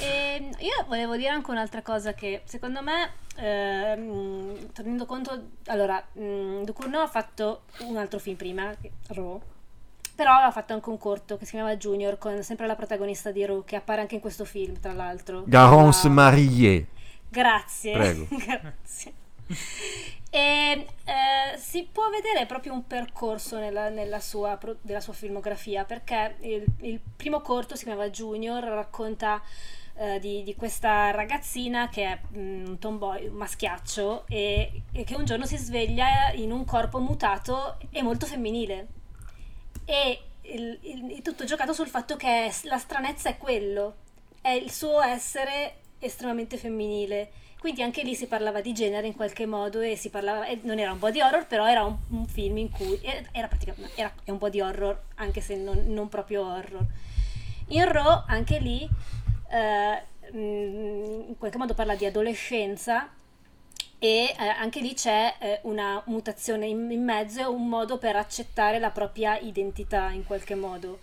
[0.00, 6.62] E io volevo dire anche un'altra cosa che secondo me, ehm, tenendo conto, allora, mh,
[6.64, 8.74] Ducournau ha fatto un altro film prima,
[9.08, 9.40] Raw,
[10.18, 13.46] però ha fatto anche un corto che si chiamava Junior con sempre la protagonista di
[13.46, 15.44] Raw che appare anche in questo film, tra l'altro.
[15.46, 16.88] Garance La- Marie.
[17.28, 17.92] Grazie.
[17.92, 18.26] Prego.
[18.34, 19.12] Grazie.
[20.28, 26.34] E eh, si può vedere proprio un percorso nella, nella sua, della sua filmografia perché
[26.40, 29.40] il, il primo corto si chiamava Junior, racconta
[29.94, 35.14] eh, di, di questa ragazzina che è mm, un tomboy, un maschiaccio e, e che
[35.14, 38.96] un giorno si sveglia in un corpo mutato e molto femminile
[39.88, 43.94] e il, il- il tutto giocato sul fatto che la stranezza è quello,
[44.42, 47.30] è il suo essere estremamente femminile.
[47.58, 50.78] Quindi anche lì si parlava di genere in qualche modo e si parlava, e non
[50.78, 53.00] era un body horror, però era un, un film in cui
[53.32, 56.84] era, praticamente era, è un body horror, anche se non, non proprio horror.
[57.68, 58.88] In Raw anche lì
[59.50, 63.10] eh, mh, in qualche modo parla di adolescenza
[63.98, 68.78] e eh, anche lì c'è eh, una mutazione in, in mezzo un modo per accettare
[68.78, 71.00] la propria identità in qualche modo.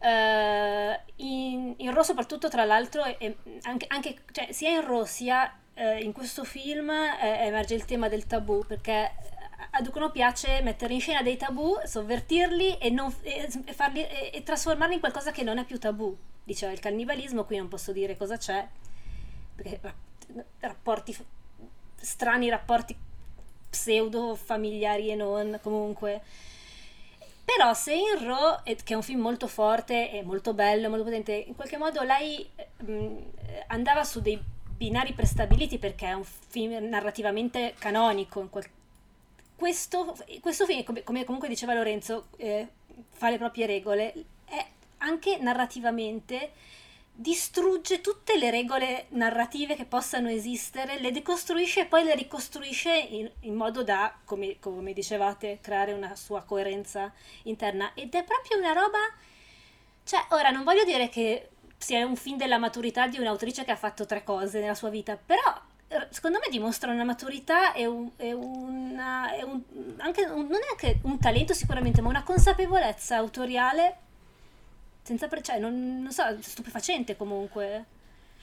[0.00, 5.52] Eh, in, in Raw soprattutto tra l'altro è- anche, anche- cioè, sia in Raw sia
[5.74, 9.12] eh, in questo film eh, emerge il tema del tabù perché
[9.70, 14.42] a Ducono piace mettere in scena dei tabù, sovvertirli e, non- e- e farli- e-
[14.44, 16.16] trasformarli in qualcosa che non è più tabù.
[16.44, 18.66] Diceva il cannibalismo, qui non posso dire cosa c'è,
[19.56, 19.94] perché ra-
[20.60, 21.16] rapporti
[22.04, 22.96] strani, rapporti
[23.70, 26.20] pseudo familiari e non, comunque.
[27.44, 31.32] Però se in eh, che è un film molto forte e molto bello, molto potente,
[31.32, 32.48] in qualche modo lei
[32.78, 34.40] mh, eh, andava su dei
[34.76, 38.46] binari prestabiliti perché è un film narrativamente canonico.
[38.48, 38.68] qual-
[39.56, 42.66] questo, questo film, come, come comunque diceva Lorenzo, eh,
[43.10, 44.12] fa le proprie regole,
[44.44, 44.66] è
[44.98, 46.50] anche narrativamente
[47.16, 53.30] distrugge tutte le regole narrative che possano esistere, le decostruisce e poi le ricostruisce in,
[53.40, 57.12] in modo da, come, come dicevate, creare una sua coerenza
[57.44, 57.92] interna.
[57.94, 58.98] Ed è proprio una roba...
[60.04, 63.76] Cioè, ora non voglio dire che sia un film della maturità di un'autrice che ha
[63.76, 65.40] fatto tre cose nella sua vita, però
[65.88, 69.62] eh, secondo me dimostra una maturità e, un, e una, e un-
[69.98, 73.98] anche un- non è anche un talento sicuramente, ma una consapevolezza autoriale
[75.04, 77.84] senza pre- cioè, non, non so, stupefacente comunque.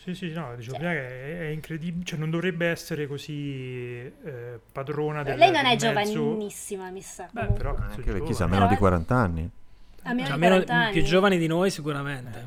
[0.01, 4.59] Sì, sì, no, dicevo prima che è, è incredibile, cioè non dovrebbe essere così eh,
[4.71, 5.85] padrona del Lei non è mezzo.
[5.87, 7.27] giovanissima, mi sa.
[7.31, 8.51] Beh, però Anche perché chissà, giovane.
[8.51, 9.49] meno di Però- 40 anni.
[10.03, 10.91] A meno Cioè, di almeno 40 anni.
[10.93, 12.39] più giovani di noi sicuramente.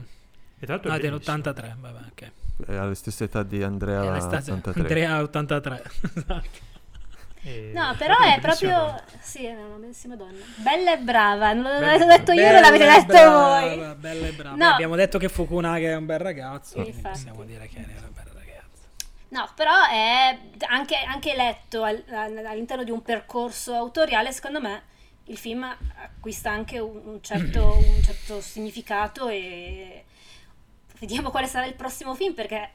[0.59, 1.37] E tra l'altro No, è è bellissimo.
[1.43, 2.31] dell'83, vabbè, ok.
[2.67, 4.81] È alla stessa età di Andrea È l'estate- 83.
[4.81, 5.83] Andrea 83.
[6.15, 6.73] esatto.
[7.45, 9.05] E No, però una è bellissima proprio.
[9.21, 10.45] Sì, è una bellissima donna.
[10.57, 11.53] Bella e brava.
[11.53, 13.95] Non l'avete detto io, non l'avete detto brava, voi.
[13.97, 14.57] Bella e brava.
[14.57, 14.69] No.
[14.71, 16.79] Abbiamo detto che Fukunaga è un bel ragazzo.
[16.79, 17.01] Infatti.
[17.03, 18.87] possiamo dire che è una bella ragazza.
[19.29, 20.39] No, però è
[20.69, 24.83] anche, anche letto al- al- all'interno di un percorso autoriale, secondo me
[25.25, 30.05] il film acquista anche un, un certo, un certo significato e
[30.99, 32.71] vediamo quale sarà il prossimo film perché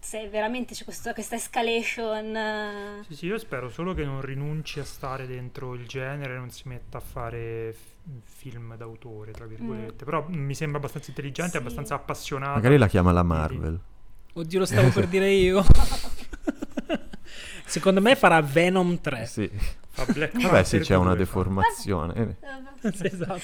[0.00, 4.80] se veramente c'è questo- questa escalation eh, Sì, sì, io spero solo che non rinunci
[4.80, 7.88] a stare dentro il genere, non si metta a fare f-
[8.24, 10.04] film d'autore, tra virgolette.
[10.04, 11.56] Però mi sembra abbastanza intelligente, Sì.
[11.58, 12.54] abbastanza appassionato.
[12.54, 13.78] Magari la chiama la Marvel.
[14.32, 15.62] Oddio, lo stavo per dire io.
[17.64, 19.26] Secondo me farà Venom 3.
[19.26, 19.48] Sì.
[19.92, 21.24] Fa Black Vabbè, sì, c'è una 2, fa.
[21.24, 22.36] deformazione.
[22.82, 23.40] Eh, Sì, esatto.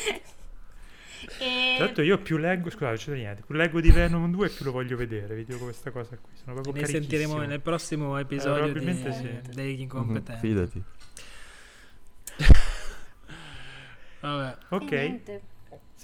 [1.38, 4.64] E Tra l'altro io più leggo, scusate, c'è niente, più leggo di Venom 2 più
[4.64, 8.66] lo voglio vedere, vi dico questa cosa qui, sono proprio Ne sentiremo nel prossimo episodio
[8.66, 9.54] di, probabilmente sì.
[9.54, 10.46] degli mhm, incompetenti.
[10.46, 10.82] Fidati.
[14.20, 14.56] Vabbè.
[14.70, 15.20] Ok,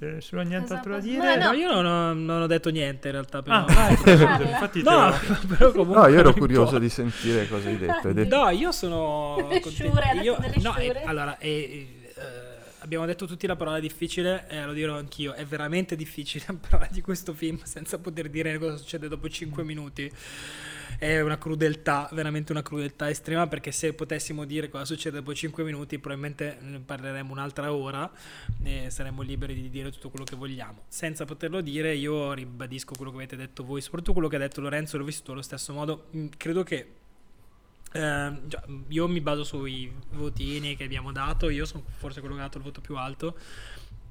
[0.03, 1.37] se nessuno ha nient'altro da dire...
[1.37, 1.53] No, no.
[1.53, 3.43] io non ho, non ho detto niente in realtà.
[3.43, 3.57] Però.
[3.57, 4.41] Ah, Parla.
[4.49, 5.13] infatti no,
[5.47, 6.01] però comunque.
[6.01, 8.09] No, io ero curioso di sentire cosa hai detto.
[8.09, 10.01] Hai detto No, io sono contento.
[10.23, 12.52] Io- no, eh, allora, eh, eh,
[12.83, 15.33] abbiamo detto tutti la parola difficile e lo dirò anch'io.
[15.33, 20.11] È veramente difficile parlare di questo film senza poter dire cosa succede dopo 5 minuti.
[20.99, 25.65] È una crudeltà, veramente una crudeltà estrema perché se potessimo dire cosa succede dopo 5
[25.65, 28.09] minuti probabilmente ne parleremo un'altra ora
[28.63, 30.85] e saremmo liberi di dire tutto quello che vogliamo.
[30.89, 34.61] Senza poterlo dire io ribadisco quello che avete detto voi, soprattutto quello che ha detto
[34.61, 36.09] Lorenzo, l'ho visto allo stesso modo.
[36.15, 37.02] Mm, Credo che
[37.93, 38.33] eh,
[38.89, 42.59] io mi baso sui votini che abbiamo dato, io sono forse quello che ha dato
[42.59, 43.37] il voto più alto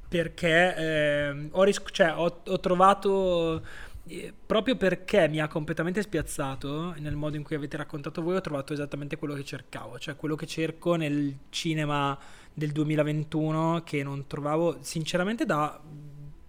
[0.07, 3.63] perché ehm, ho, ris- cioè, ho- ho trovato
[4.07, 8.41] eh, proprio perché mi ha completamente spiazzato nel modo in cui avete raccontato voi ho
[8.41, 12.17] trovato esattamente quello che cercavo cioè quello che cerco nel cinema
[12.53, 15.79] del 2021 che non trovavo sinceramente da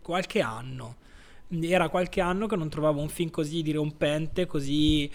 [0.01, 0.97] qualche anno.
[1.61, 5.11] Era qualche anno che non trovavo un film così dirompente così eh,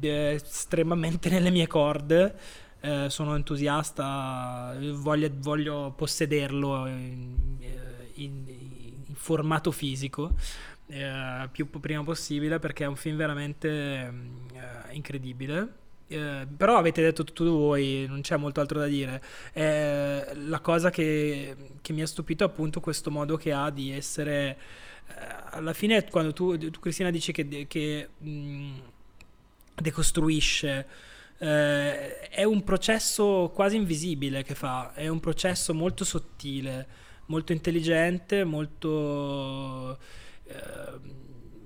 [0.00, 2.34] estremamente nelle mie corde
[2.80, 7.34] eh, sono entusiasta, voglio, voglio possederlo in,
[8.14, 8.44] in-
[9.06, 10.34] in formato fisico
[10.88, 15.86] eh, più prima possibile perché è un film veramente mm, eh, incredibile.
[16.10, 19.22] Eh, però avete detto tutto voi, non c'è molto altro da dire.
[19.52, 23.90] Eh, la cosa che, che mi ha stupito è appunto questo modo che ha di
[23.92, 24.56] essere.
[25.08, 25.12] eh,
[25.50, 28.70] alla fine, quando tu, tu, Cristina, dici che, che mh,
[29.80, 30.86] decostruisce
[31.38, 36.86] eh, è un processo quasi invisibile che fa, è un processo molto sottile,
[37.26, 39.98] molto intelligente, molto,
[40.46, 40.98] eh,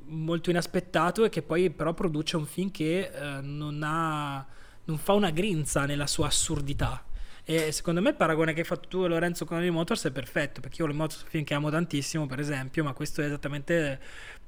[0.07, 4.47] molto inaspettato e che poi però produce un film che eh, non, ha,
[4.85, 7.05] non fa una grinza nella sua assurdità.
[7.45, 10.13] E secondo me il paragone che hai fatto tu e Lorenzo con Holy Motors è
[10.13, 13.21] perfetto, perché io Holy Motors è un film che amo tantissimo, per esempio, ma questo
[13.21, 14.01] è esattamente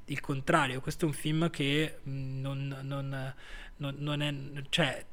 [0.05, 0.81] il contrario.
[0.81, 3.33] Questo è un film che mh, non, non,
[3.77, 4.33] non, non è...
[4.69, 5.03] cioè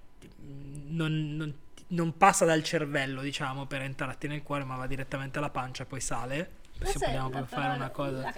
[0.40, 1.54] non, non-
[1.88, 6.00] non passa dal cervello, diciamo, per entrarti nel cuore, ma va direttamente alla pancia, poi
[6.00, 6.60] sale.
[6.82, 8.20] Se vogliamo fare parola- una cosa.
[8.22, 8.34] La,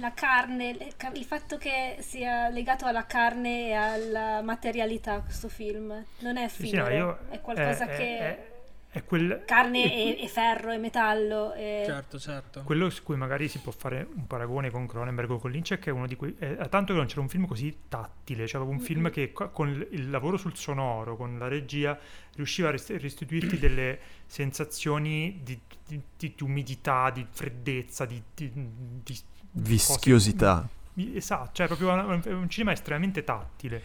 [0.00, 6.04] la carne, le- il fatto che sia legato alla carne e alla materialità questo film.
[6.18, 8.18] Non è Sì, sì, no, è qualcosa è- che...
[8.18, 8.59] è- è
[9.04, 9.84] quel- carne
[10.18, 11.52] e, e ferro e metallo.
[11.54, 11.84] E...
[11.86, 12.62] Certo, certo.
[12.64, 15.78] Quello su cui magari si può fare un paragone con Cronenberg o con Lynch è
[15.78, 16.34] che è uno di quei...
[16.38, 19.10] È tanto che non c'era un film così tattile, cioè un film Mm-mm.
[19.12, 21.96] che co- con il- lavoro sul sonoro, con la regia,
[22.34, 28.20] riusciva a rest- restituirti delle sensazioni di, di- di- di umidità, di freddezza, di...
[28.34, 29.18] di- di
[29.52, 30.66] Vischiosità.
[30.66, 30.78] cose-
[31.16, 33.82] Esatto, cioè proprio è un cinema estremamente tattile.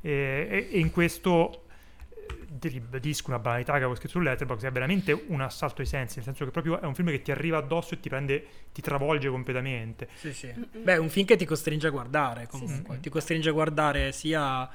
[0.00, 1.67] E, e- e in questo eh,
[2.60, 6.24] ribadisco una banalità che avevo scritto su Letterboxd è veramente un assalto ai sensi nel
[6.24, 9.28] senso che proprio è un film che ti arriva addosso e ti prende ti travolge
[9.28, 10.46] completamente Sì, sì.
[10.48, 10.82] Mm-mm.
[10.82, 12.96] Beh, è un film che ti costringe a guardare comunque.
[12.96, 13.00] sì.
[13.02, 14.68] Ti costringe a guardare sia,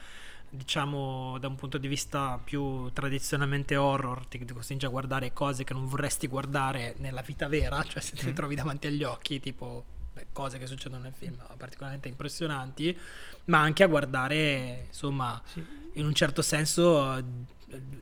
[0.50, 5.64] diciamo, da un punto di vista più tradizionalmente horror, ti, ti costringe a guardare cose
[5.64, 8.36] che non vorresti guardare nella vita vera, cioè se te le Mm.
[8.36, 9.84] trovi davanti agli occhi, tipo
[10.14, 12.98] beh, cose che succedono nel film particolarmente impressionanti,
[13.46, 15.82] ma anche a guardare, insomma, Sì.
[15.94, 17.24] In un certo senso, eh,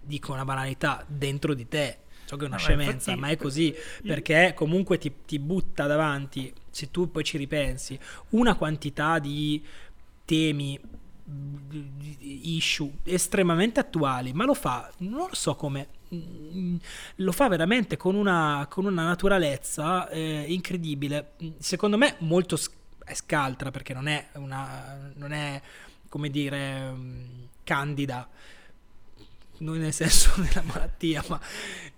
[0.01, 1.97] dico una banalità, dentro di te.
[2.25, 3.75] So che è una No, scemenza, infatti- ma è così
[4.05, 9.61] perché comunque ti, ti butta davanti, se tu poi ci ripensi, una quantità di
[10.23, 10.79] temi,
[11.25, 16.75] di issue estremamente attuali, ma lo fa, non lo so come, mm,
[17.17, 22.73] lo fa veramente con una, con una naturalezza eh, incredibile, secondo me molto sc-
[23.03, 25.61] è scaltra perché non è una, non è
[26.07, 28.27] come dire, mm, candida
[29.59, 31.39] non nel senso della malattia, ma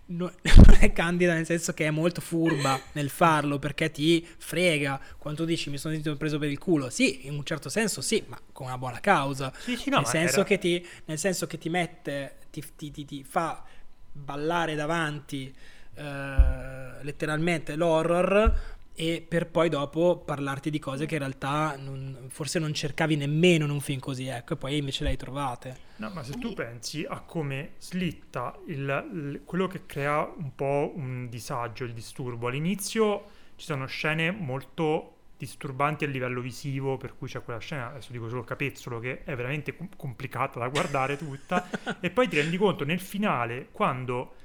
[0.05, 0.31] non
[0.79, 4.99] è candida nel senso che è molto furba nel farlo perché ti frega.
[5.17, 8.23] Quando dici mi sono sentito preso per il culo, sì, in un certo senso sì,
[8.27, 9.51] ma con una buona causa.
[9.57, 12.91] Sì, sì, no, nel, senso era- che ti, nel senso che ti mette, ti, ti-
[12.91, 13.63] ti- ti fa
[14.11, 15.53] ballare davanti
[15.95, 22.59] eh, letteralmente l'horror e per poi dopo parlarti di cose che in realtà non- forse
[22.59, 25.77] non cercavi nemmeno in un film così, ecco, e poi invece le hai trovate.
[25.97, 30.91] No, ma se tu pensi a come slitta il- il- quello che crea un po'
[30.95, 33.25] un disagio, il disturbo, all'inizio
[33.55, 38.29] ci sono scene molto disturbanti a livello visivo, per cui c'è quella scena, adesso dico
[38.29, 41.67] solo capezzolo, che è veramente com- complicata da guardare tutta,
[41.99, 44.35] e poi ti rendi conto nel finale, quando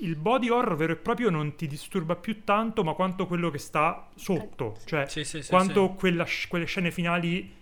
[0.00, 3.58] il body horror vero e proprio non ti disturba più tanto, ma quanto quello che
[3.58, 5.94] sta sotto, cioè Sì, sì, sì, quando sì.
[5.96, 7.60] quella quelle scene finali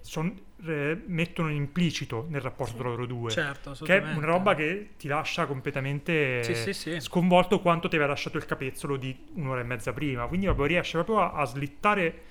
[0.00, 3.30] son- eh, mettono implicito nel rapporto tra loro due.
[3.30, 7.00] Certo, Che è una roba che ti lascia completamente Sì, sì, sì.
[7.00, 10.26] sconvolto quanto ti aveva lasciato il capezzolo di un'ora e mezza prima.
[10.26, 12.22] Quindi proprio riesce proprio a, a slittare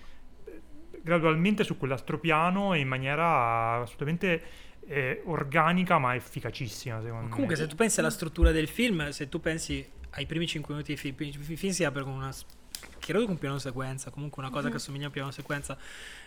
[0.45, 0.61] eh,
[1.01, 4.41] gradualmente su quell'altro piano e in maniera assolutamente
[4.87, 7.61] eh, organica ma efficacissima secondo Comunque, me.
[7.61, 10.97] se tu pensi alla struttura del film, se tu pensi ai primi 5 minuti di
[10.99, 12.31] film, il film si apre con una.
[12.99, 15.77] credo con un piano sequenza, comunque una cosa che assomiglia a un piano sequenza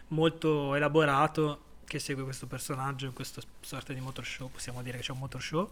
[0.09, 4.51] molto elaborato che segue questo personaggio in questo sorta di motor show.
[4.51, 5.71] Possiamo dire che c'è un motor show.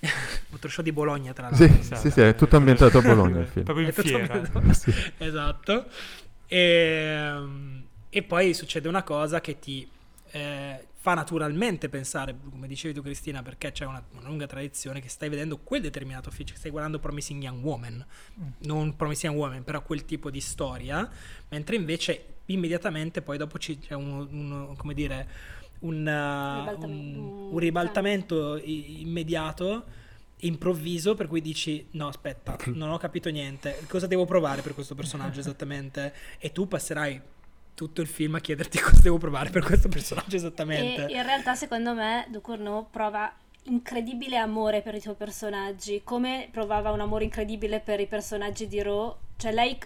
[0.50, 1.66] motor show di Bologna, tra l'altro.
[1.66, 2.00] Sì, Esatto.
[2.00, 3.64] sì, sì, è tutto ambientato a Bologna il film.
[3.64, 4.32] Proprio in fiera.
[4.34, 5.86] ambientato- esatto.
[6.46, 7.32] E,
[8.08, 9.86] e poi succede una cosa che ti
[10.30, 15.10] eh, fa naturalmente pensare, come dicevi tu Cristina, perché c'è una, una lunga tradizione che
[15.10, 18.06] stai vedendo quel determinato film, cioè stai guardando Promising Young Woman,
[18.60, 21.06] non Promising Young Woman, però quel tipo di storia,
[21.50, 25.28] mentre invece immediatamente poi dopo c'è un, un- come dire,
[25.80, 29.84] un, uh, un- un ribaltamento i- immediato
[30.38, 33.78] improvviso per cui dici no aspetta non ho capito niente.
[33.88, 36.14] Cosa devo provare per questo personaggio esattamente?
[36.38, 37.20] E tu passerai
[37.74, 41.54] tutto il film a chiederti cosa devo provare per questo personaggio esattamente E in realtà,
[41.54, 43.32] secondo me, Ducournau prova
[43.64, 48.80] incredibile amore per i suoi personaggi, come provava un amore incredibile per i personaggi di
[48.82, 49.18] Ro.
[49.36, 49.76] Cioè, lei,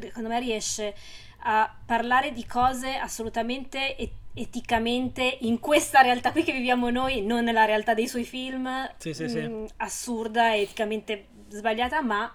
[0.00, 0.94] secondo me, riesce
[1.40, 7.44] a parlare di cose assolutamente et- eticamente in questa realtà qui che viviamo noi, non
[7.44, 9.40] nella realtà dei suoi film, Sì, sì, sì.
[9.40, 12.30] mm, assurda e eticamente sbagliata, ma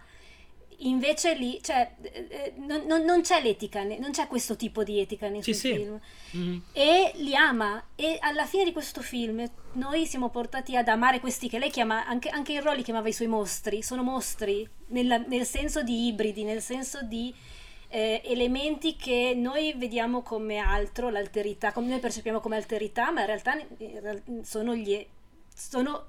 [0.88, 5.00] invece lì, cioè, eh, eh, non, non- non c'è l'etica, non c'è questo tipo di
[5.00, 5.74] etica nei Sì, sì.
[5.76, 6.00] film
[6.32, 6.64] Mhm.
[6.74, 11.48] e li ama e alla fine di questo film noi siamo portati ad amare questi
[11.50, 15.46] che lei chiama anche, anche in Rolli chiamava i suoi mostri sono mostri nella- nel
[15.46, 17.34] senso di ibridi nel senso di
[17.94, 23.26] eh, elementi che noi vediamo come altro l'alterità come noi percepiamo come alterità ma in
[23.28, 23.58] realtà
[24.44, 25.06] sono gli
[25.54, 26.06] sono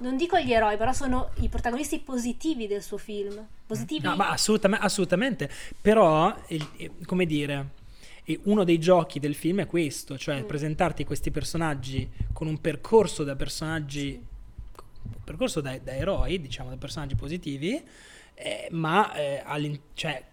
[0.00, 4.30] non dico gli eroi però sono i protagonisti positivi del suo film positivi No, ma
[4.30, 5.50] assolutamente, assolutamente.
[5.80, 7.78] Però, eh, come dire,
[8.44, 10.46] uno dei giochi del film è questo, cioè Mm.
[10.46, 14.20] presentarti questi personaggi con un percorso da personaggi,
[15.02, 17.80] un percorso da, da eroi, diciamo, da personaggi positivi,
[18.34, 19.42] eh, ma eh,
[19.94, 20.24] cioè,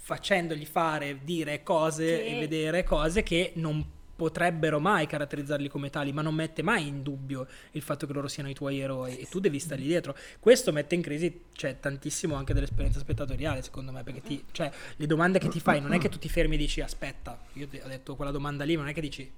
[0.00, 3.84] facendogli fare, dire cose Che- e vedere cose che non
[4.16, 8.28] potrebbero mai caratterizzarli come tali, ma non mette mai in dubbio il fatto che loro
[8.28, 10.16] siano i tuoi eroi e tu devi stargli dietro.
[10.40, 15.06] Questo mette in crisi cioè, tantissimo anche dell'esperienza spettatoriale, secondo me, perché ti, cioè, le
[15.06, 17.88] domande che ti fai non è che tu ti fermi e dici aspetta, io ho
[17.88, 19.30] detto quella domanda lì, ma non è che dici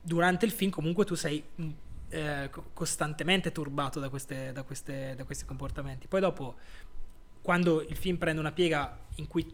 [0.00, 1.68] durante il film comunque tu sei mh,
[2.08, 6.06] eh, co- costantemente turbato da, queste- da queste- da questi comportamenti.
[6.06, 6.56] Poi dopo,
[7.40, 9.44] quando il film prende una piega in cui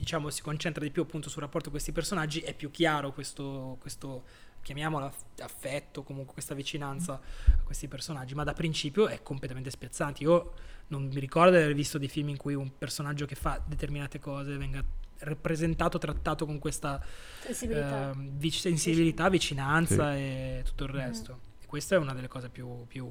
[0.00, 3.76] diciamo, si concentra di più appunto sul rapporto con questi personaggi, è più chiaro questo,
[3.78, 4.24] questo
[4.62, 10.22] chiamiamolo aff- affetto, comunque questa vicinanza a questi personaggi, ma da principio è completamente spiazzante.
[10.22, 10.54] Io
[10.86, 14.18] non mi ricordo di aver visto dei film in cui un personaggio che fa determinate
[14.18, 14.82] cose venga
[15.18, 16.98] rappresentato, trattato con questa
[17.40, 21.40] sensibilità ehm, vic- sensibilità, vicinanza e tutto il resto.
[21.60, 23.06] E questa è una delle cose più, più...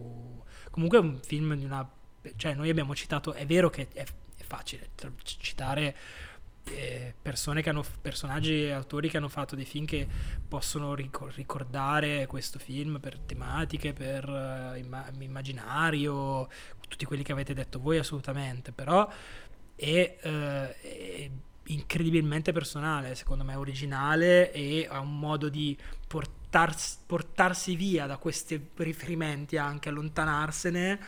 [0.72, 1.88] Comunque è un film di una...
[2.36, 4.04] Cioè noi abbiamo citato, è vero che è,
[4.38, 4.90] è facile
[5.24, 6.29] citare eh,
[7.22, 10.08] persone che hanno, personaggi e autori che hanno fatto dei film che
[10.48, 16.48] possono ricor- ricordare questo film per tematiche, per eh, imma- immaginario,
[16.88, 19.08] tutti quelli che avete detto voi assolutamente, però
[19.76, 21.30] è, eh, è
[21.68, 25.78] incredibilmente personale, secondo me originale e ha un modo di
[26.08, 31.00] portars- portarsi via da questi riferimenti, anche allontanarsene,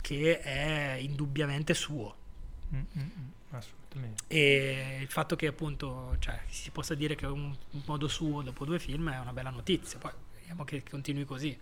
[0.00, 2.16] che è indubbiamente suo.
[2.74, 2.80] Mm,
[4.26, 8.42] E il fatto che appunto cioè, si possa dire che è un, un modo suo
[8.42, 9.98] dopo due film è una bella notizia.
[9.98, 11.58] Poi vediamo che continui così.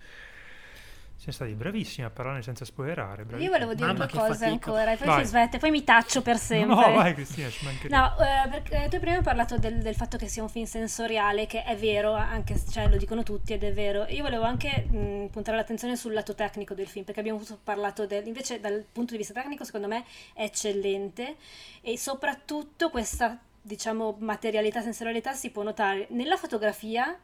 [1.18, 3.22] Siamo stati bravissimi a parlare senza spoilerare.
[3.22, 3.50] Io bravissimi.
[3.50, 4.50] volevo dire Mamma, due cose fatica.
[4.50, 5.24] ancora, e poi Vai.
[5.24, 6.74] si smette, poi mi taccio per sempre.
[6.74, 7.96] No, vai Cristina, ci mancherebbe.
[7.96, 11.46] No, eh, perché tu prima hai parlato del, del fatto che sia un film sensoriale,
[11.46, 14.04] che è vero, anche se cioè, lo dicono tutti ed è vero.
[14.08, 18.26] Io volevo anche mh, puntare l'attenzione sul lato tecnico del film, perché abbiamo parlato del...
[18.26, 21.36] invece dal punto di vista tecnico secondo me è eccellente
[21.80, 27.18] e soprattutto questa, diciamo, materialità, sensorialità si può notare nella fotografia,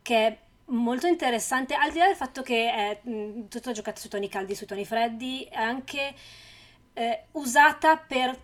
[0.00, 0.38] che è
[0.68, 4.54] molto interessante, al di là del fatto che è mh, tutto giocato sui toni caldi,
[4.54, 6.14] sui toni freddi, è anche
[6.94, 8.36] eh, usata per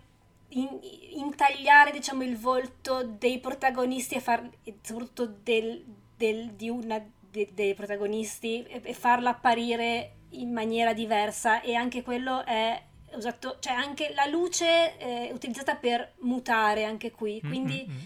[0.49, 0.79] in-
[1.15, 5.83] intagliare diciamo il volto dei protagonisti e far e soprattutto del,
[6.15, 12.01] del- di una de- dei protagonisti e, e farla apparire in maniera diversa e anche
[12.03, 12.81] quello è
[13.13, 17.97] usato cioè anche la luce è utilizzata per mutare anche qui Mm, quindi mm, mm.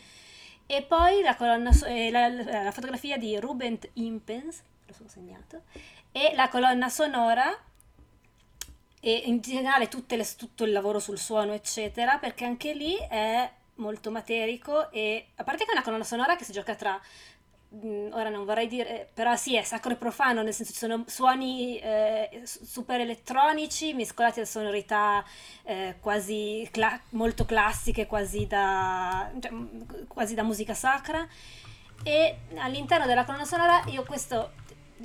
[0.72, 5.64] E poi la colonna eh, la, la- fotografia di Ruben Impens lo sono segnato
[6.12, 7.58] e la colonna sonora
[9.00, 14.12] e in generale le- tutto il lavoro sul suono, eccetera, perché anche lì è molto
[14.12, 17.02] materico e a parte che è una colonna sonora che si gioca tra
[18.12, 21.78] ora non vorrei dire, però sì, è sacro e profano, nel senso ci sono suoni
[21.80, 25.24] eh, su- super elettronici mescolati a sonorità
[25.64, 29.52] eh, quasi cla- molto classiche, quasi da, cioè,
[30.08, 31.28] quasi da musica sacra.
[32.04, 34.52] E all'interno della colonna sonora io questo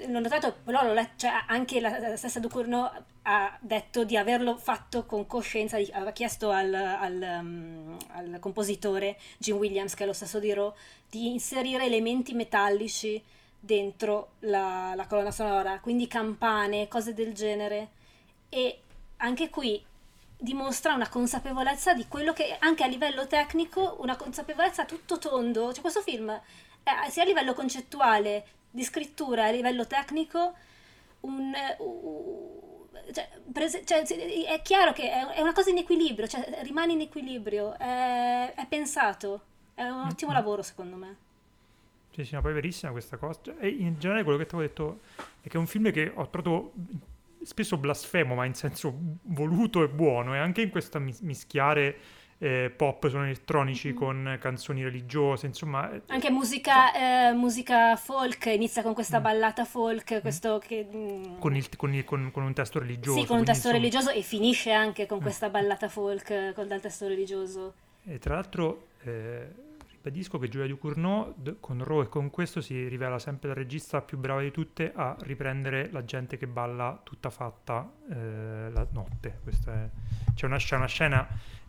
[0.06, 2.90] l'ho notato, però l'ho letto, cioè anche la, la stessa Ducournau
[3.22, 9.18] ha detto di averlo fatto con coscienza, di- aveva chiesto al, al, um, al compositore
[9.38, 10.74] Jim Williams, che è lo stesso di Raw,
[11.08, 13.22] di inserire elementi metallici
[13.58, 17.88] dentro la, la colonna sonora, quindi campane, cose del genere.
[18.48, 18.80] E
[19.18, 19.82] anche qui
[20.36, 25.80] dimostra una consapevolezza di quello che anche a livello tecnico, una consapevolezza tutto tondo, cioè
[25.80, 30.52] questo film eh, sia a livello concettuale, di scrittura, a livello tecnico,
[31.20, 31.76] un, eh,
[33.12, 37.78] cioè, prese- cioè, è chiaro che è, una cosa in equilibrio, cioè, rimane in equilibrio,
[37.78, 39.42] è, è pensato,
[39.74, 41.16] è un ottimo lavoro secondo me.
[42.10, 43.40] Sì, sì, ma poi è verissima questa cosa.
[43.44, 45.00] Cioè, E in generale quello che ti avevo detto
[45.40, 46.72] è che è un film che ho trovato
[47.42, 48.92] spesso blasfemo, ma in senso
[49.22, 51.96] voluto e buono, e anche in questo mis- mischiare
[52.44, 53.94] eh, pop, suoni elettronici Mhm.
[53.94, 55.90] con canzoni religiose, insomma...
[55.90, 56.92] eh, Anche musica,
[57.30, 59.22] eh, musica folk, inizia con questa Mm.
[59.22, 60.86] ballata folk, questo che...
[60.92, 63.18] mm, Con, il- con il- con- con un testo religioso.
[63.18, 65.22] sì, con un testo insomma- religioso e finisce anche con Mm.
[65.22, 67.74] questa ballata folk eh, con dal testo religioso.
[68.04, 69.48] E tra l'altro eh,
[69.92, 74.18] ribadisco che Giulia Ducournau con Raw e con questo si rivela sempre la regista più
[74.18, 79.38] brava di tutte a riprendere la gente che balla tutta fatta eh, la notte.
[79.42, 79.88] Questa è-
[80.34, 81.26] C'è, una, c'è una scena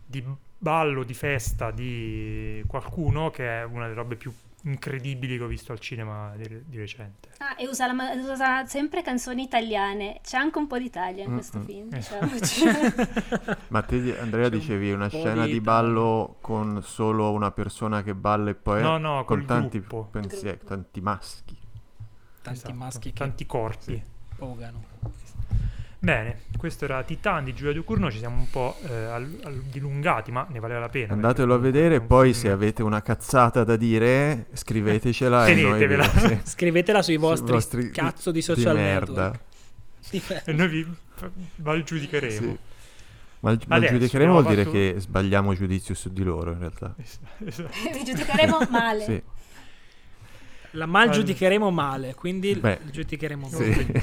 [0.08, 0.22] di
[0.66, 4.32] ballo, di festa di qualcuno che è una delle robe più
[4.62, 7.28] incredibili che ho visto al cinema di, di recente.
[7.38, 10.18] Ah, e usa, la usa sempre canzoni italiane.
[10.22, 11.66] C'è anche un po' d'Italia in questo Mm-mm.
[11.66, 12.64] film, diciamoci.
[13.68, 17.52] Ma te, Andrea, C'è un dicevi una po' scena di di ballo con solo una
[17.52, 19.80] persona che balla e poi No, no, con tanti
[20.10, 21.56] pensieri, tanti maschi.
[22.42, 23.94] Tanti Esatto, maschi che tanti corpi.
[23.94, 24.02] Sì.
[24.36, 24.84] pogano.
[26.06, 30.30] Bene, questo era Titan di Giulia Ducournau, ci siamo un po' eh, al- al- dilungati,
[30.30, 31.14] ma ne valeva la pena.
[31.14, 35.54] Andatelo a vedere e poi un se film- avete una cazzata da dire scrivetecela e
[35.56, 39.30] noi sì, Scrivetela sui sui vostri, cazzo di social merda.
[39.30, 39.40] network.
[40.06, 40.22] Sì.
[40.44, 40.86] E noi vi
[41.56, 42.32] malgiudicheremo.
[42.52, 42.58] Sì.
[43.40, 46.58] Ma il- ma Adesso giudicheremo vuol dire fatto- che sbagliamo giudizio su di loro in
[46.60, 46.94] realtà.
[47.44, 47.68] Esatto.
[47.92, 49.04] Vi giudicheremo male.
[49.04, 49.22] Sì.
[50.70, 54.02] La mal Al- giudicheremo male, quindi Beh, la giudicheremo sì.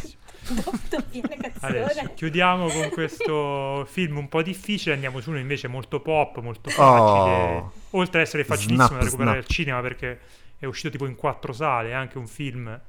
[1.60, 6.70] Adesso chiudiamo con questo film un po' difficile, andiamo su uno invece molto pop, molto
[6.70, 7.58] facile.
[7.58, 7.72] Oh.
[7.92, 9.50] Oltre ad essere facilissimo Snap, da recuperare snap.
[9.50, 10.20] al cinema perché
[10.58, 12.80] è uscito tipo in quattro sale, è anche un film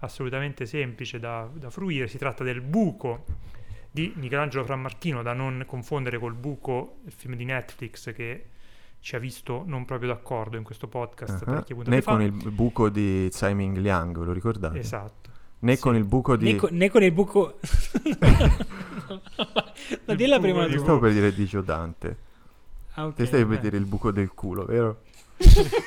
[0.00, 2.08] assolutamente semplice da, da fruire.
[2.08, 3.24] Si tratta del Buco
[3.90, 8.46] di Michelangelo Frammartino, da non confondere col Buco, il film di Netflix che
[9.00, 12.10] ci ha visto non proprio d'accordo in questo podcast puntate Né fa.
[12.12, 14.78] con il buco di Tsai Ming Liang, ve lo ricordate?
[14.78, 15.25] Esatto.
[15.58, 15.80] Né Sì.
[15.80, 16.52] con il buco di...
[16.52, 17.58] Né, co- né con il buco...
[20.04, 20.82] La Il dilla buco prima di- tu.
[20.82, 22.16] Stavo per dire di Gio Dante.
[22.94, 23.14] Ah, ok.
[23.14, 23.60] Te stai per eh.
[23.60, 25.02] dire il buco del culo, vero?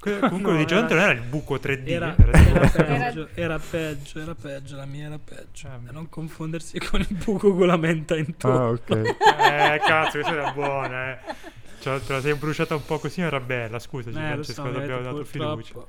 [0.00, 3.58] Que- Comunque No, di era- non era il buco 3D, Era, era era peggio, era
[3.58, 5.66] peggio, era peggio, la mia era peggio.
[5.68, 8.46] Ah, non confondersi con il buco con la menta in tu.
[8.46, 8.90] Ah, ok.
[8.90, 11.18] Eh, cazzo, questa era buona, eh.
[11.80, 13.78] Cioè, te la sei bruciata un po' così, ma era bella.
[13.80, 15.84] Scusaci, Eh, Francesco, so, ti abbiamo vedete, dato fiducia.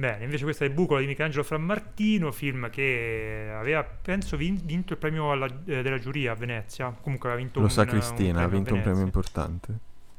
[0.00, 4.94] Bene, invece questo è il buco di Michelangelo Frammartino, film che aveva, penso, vin- vinto
[4.94, 6.94] il premio alla- eh, della giuria a Venezia.
[7.02, 9.74] Comunque aveva vinto Lo un sa Cristina, ha vinto un premio importante.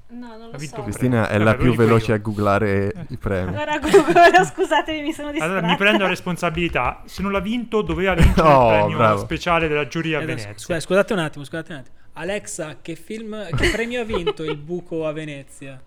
[0.10, 0.84] No, non lo so.
[0.84, 2.14] Cristina è Vabbè, la più veloce io.
[2.16, 3.56] a googlare i premi.
[3.56, 5.52] Allora, Google, scusatemi, mi sono distratta.
[5.58, 7.02] Allora mi prendo la responsabilità.
[7.06, 9.20] Se non l'ha vinto, doveva vincere Oh, il premio bravo.
[9.20, 10.54] speciale della giuria a Eh, Venezia.
[10.58, 11.96] scusa- scusate un attimo, scusate un attimo.
[12.14, 15.82] Alexa, che film, che premio ha vinto il buco a Venezia?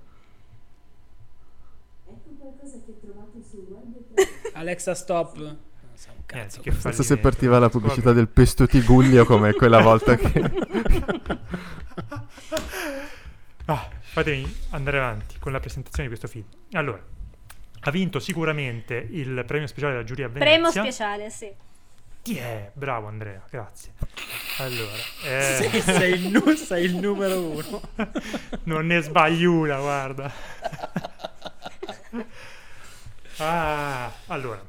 [4.55, 5.37] Alexa, stop.
[5.37, 5.59] Non
[5.95, 6.61] so un Niente, cazzo.
[6.61, 8.17] che so se partiva la pubblicità Vabbè.
[8.17, 10.33] del pesto tiguglio come quella volta che...
[13.67, 16.45] Ah, fatemi andare avanti con la presentazione di questo film.
[16.73, 17.03] Allora,
[17.81, 20.53] ha vinto sicuramente il premio speciale della giuria a Venezia.
[20.61, 21.51] Premio speciale, sì.
[22.39, 22.71] È?
[22.75, 23.93] Bravo Andrea, grazie.
[24.59, 24.93] Allora,
[25.25, 27.81] eh, Sei, sei il, nu- sei il numero uno.
[28.65, 30.31] non ne sbagli una, guarda.
[33.39, 34.63] Ah, allora,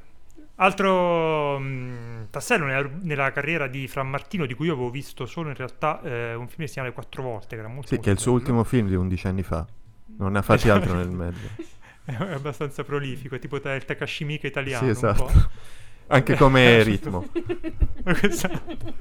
[0.55, 5.49] altro mh, tassello nella, nella carriera di Fra Martino, di cui io avevo visto solo
[5.49, 7.99] in realtà eh, un film che si chiama Le Quattro Volte, che era molto Sì,
[7.99, 9.65] che è il suo molto ultimo film di 11 anni fa.
[10.17, 11.47] Non ne ha fatti altro nel mezzo.
[12.05, 14.83] È abbastanza prolifico, è tipo il Takashi Miike italiano.
[14.85, 15.49] Sì, esatto.
[16.05, 17.27] Anche come ritmo.
[18.21, 18.93] Esatto.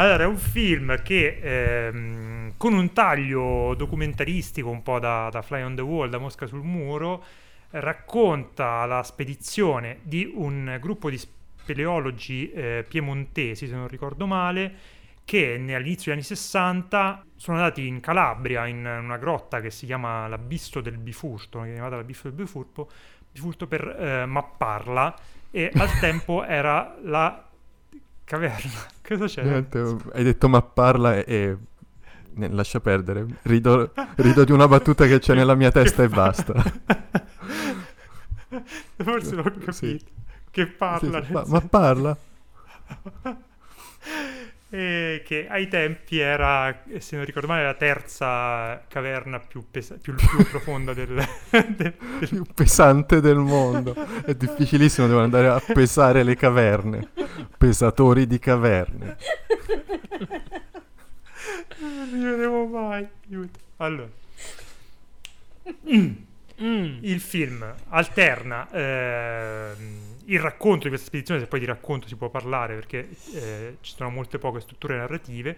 [0.00, 5.60] Allora, è un film che ehm, con un taglio documentaristico un po' da, da Fly
[5.60, 7.22] on the Wall, da Mosca sul muro,
[7.72, 14.72] racconta la spedizione di un gruppo di speleologi eh, piemontesi, se non ricordo male,
[15.22, 20.26] che all'inizio degli anni 60 sono andati in Calabria, in una grotta che si chiama
[20.28, 22.90] l'Abisso del Bifurto, chiamata l'Abisso del Bifurto,
[23.30, 25.14] Bifurto per eh, mapparla,
[25.50, 27.49] e al tempo era la
[28.30, 28.70] caverna.
[29.02, 29.42] Cosa c'è?
[29.42, 31.24] Niente, hai detto mapparla e...
[31.26, 33.26] e- lascia perdere.
[33.42, 36.54] Rido, rido di una battuta che c'è nella mia testa e basta.
[39.02, 39.72] Forse l'ho capito.
[39.72, 40.00] Sì.
[40.48, 41.24] Che parla.
[41.24, 42.16] Sì, ma, ma parla?
[44.72, 50.14] E che ai tempi era, se non ricordo male, la terza caverna più, pesa- più,
[50.14, 51.94] più profonda del, del- del-
[52.28, 53.94] più pesante del mondo.
[54.24, 57.08] È difficilissimo, devono andare a pesare le caverne.
[57.58, 59.16] Pesatori di caverne.
[61.80, 63.06] Non ci vedevo mai.
[63.28, 63.58] Aiuto.
[63.78, 64.08] Allora.
[66.62, 66.98] Mm.
[67.02, 72.28] Il film alterna ehm, il racconto di questa spedizione, se poi di racconto si può
[72.30, 75.56] parlare perché eh, ci sono molte poche strutture narrative,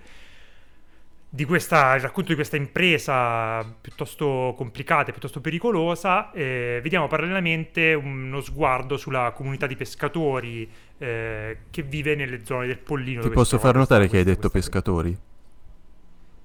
[1.35, 7.95] di questa, il racconto di questa impresa piuttosto complicata e piuttosto pericolosa, eh, vediamo parallelamente
[7.95, 13.23] uno sguardo sulla comunità di pescatori eh, che vive nelle zone del Pollino.
[13.23, 15.19] Ti posso far notare che hai detto pescatori?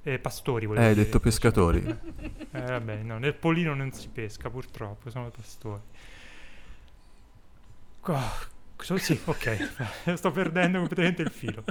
[0.04, 1.06] Eh, pastori, Eh, volevo hai dire.
[1.06, 1.86] detto pescatori.
[2.52, 5.82] Eh, vabbè, no, nel Pollino non si pesca, purtroppo, sono pastori.
[8.10, 11.64] Oh, sì, ok, sto perdendo completamente il filo.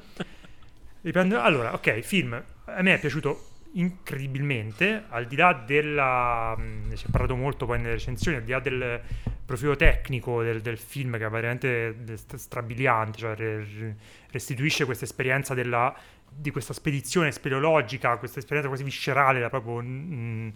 [1.02, 6.56] Riprendo- Allora, ok, film, a me è piaciuto incredibilmente, al di là della...
[6.56, 9.00] mh, ne si è parlato molto poi nelle recensioni, al di là del
[9.44, 13.96] profilo tecnico del, del film che è veramente st- strabiliante, cioè re-
[14.30, 15.94] restituisce questa esperienza della,
[16.28, 20.48] di questa spedizione speleologica, questa esperienza quasi viscerale proprio mm,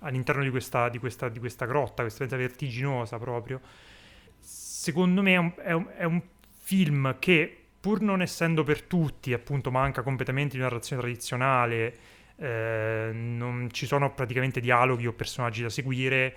[0.00, 3.60] all'interno di questa, di, questa, di questa grotta, questa esperienza vertiginosa proprio.
[4.88, 6.22] Secondo me è un, è un- è un
[6.60, 11.94] film che, pur non essendo per tutti, appunto, manca completamente di narrazione tradizionale,
[12.36, 16.34] eh, non ci sono praticamente dialoghi o personaggi da seguire.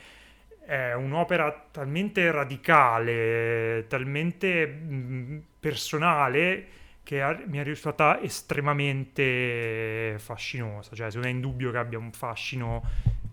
[0.66, 6.68] È un'opera talmente radicale, talmente mm, personale
[7.04, 10.94] che ha- mi è risultata estremamente fascinosa.
[10.94, 12.84] Cioè, secondo me è indubbio che abbia un fascino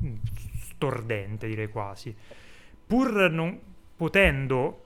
[0.04, 0.14] mm,
[0.60, 2.14] stordente, direi quasi.
[2.86, 3.58] Pur non
[3.96, 4.84] potendo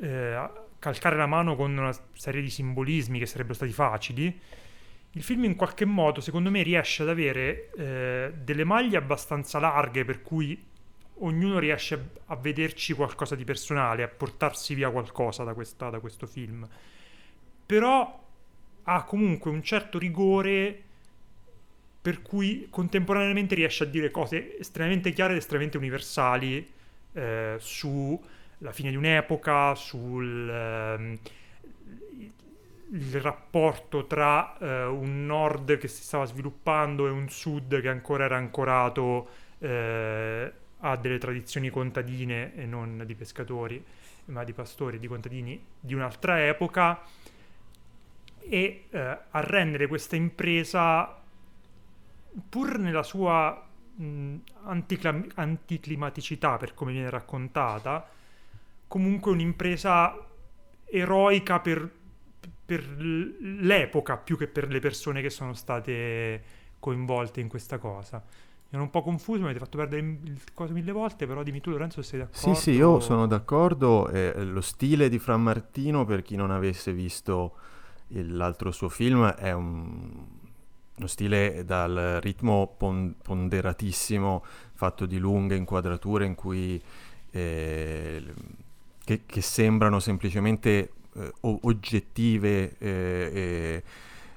[0.00, 0.48] eh,
[0.78, 4.40] calcare la mano con una serie di simbolismi che sarebbero stati facili,
[5.16, 10.04] il film in qualche modo, secondo me, riesce ad avere eh, delle maglie abbastanza larghe
[10.04, 10.60] per cui
[11.18, 16.26] ognuno riesce a, vederci qualcosa di personale, a portarsi via qualcosa da, questa- da questo
[16.26, 16.68] film.
[17.64, 18.22] Però
[18.82, 20.82] ha comunque un certo rigore
[22.02, 26.70] per cui contemporaneamente riesce a dire cose estremamente chiare ed estremamente universali
[27.12, 27.54] eh,
[28.56, 31.18] sulla fine di un'epoca, sul ehm,
[32.94, 38.24] il rapporto tra eh, un nord che si stava sviluppando e un sud che ancora
[38.24, 39.28] era ancorato
[39.58, 43.82] eh, a delle tradizioni contadine e non di pescatori,
[44.26, 47.02] ma di pastori e di contadini di un'altra epoca.
[48.46, 48.98] E eh,
[49.30, 51.20] a rendere questa impresa
[52.48, 53.64] pur nella sua
[53.94, 58.06] mh, anticlam- anticlimaticità per come viene raccontata
[58.88, 60.16] comunque un'impresa
[60.84, 61.90] eroica per,
[62.64, 66.42] per l'epoca più che per le persone che sono state
[66.78, 68.22] coinvolte in questa cosa
[68.70, 71.70] ero un po' confuso, mi avete fatto perdere il coso mille volte, però dimmi tu
[71.70, 72.56] Lorenzo se sei Sì, d'accordo.
[72.56, 74.08] sì, io sono d'accordo.
[74.08, 77.54] eh, lo stile di Fra Martino, per chi non avesse visto
[78.08, 80.26] l'altro suo film, è un-
[80.96, 84.44] uno stile dal ritmo pon- ponderatissimo,
[84.74, 86.80] fatto di lunghe inquadrature in cui
[87.32, 88.22] eh,
[89.04, 93.82] che, che sembrano semplicemente eh, oggettive eh,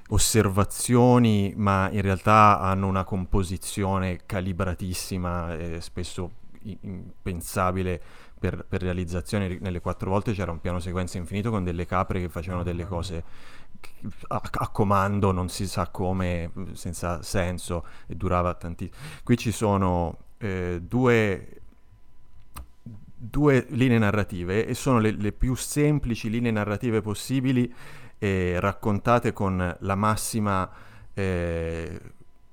[0.10, 6.32] osservazioni, ma in realtà hanno una composizione calibratissima, eh, spesso
[6.82, 8.02] impensabile
[8.38, 9.58] per, per realizzazione.
[9.60, 13.24] Nelle quattro volte c'era un piano sequenza infinito con delle capre che facevano delle cose
[14.28, 18.98] a, a comando, non si sa come, senza senso, e durava tantissimo.
[19.24, 21.57] Qui ci sono eh, due
[23.20, 27.74] due linee narrative e sono le, le più semplici linee narrative possibili
[28.20, 30.70] eh, raccontate con la massima
[31.14, 32.00] eh,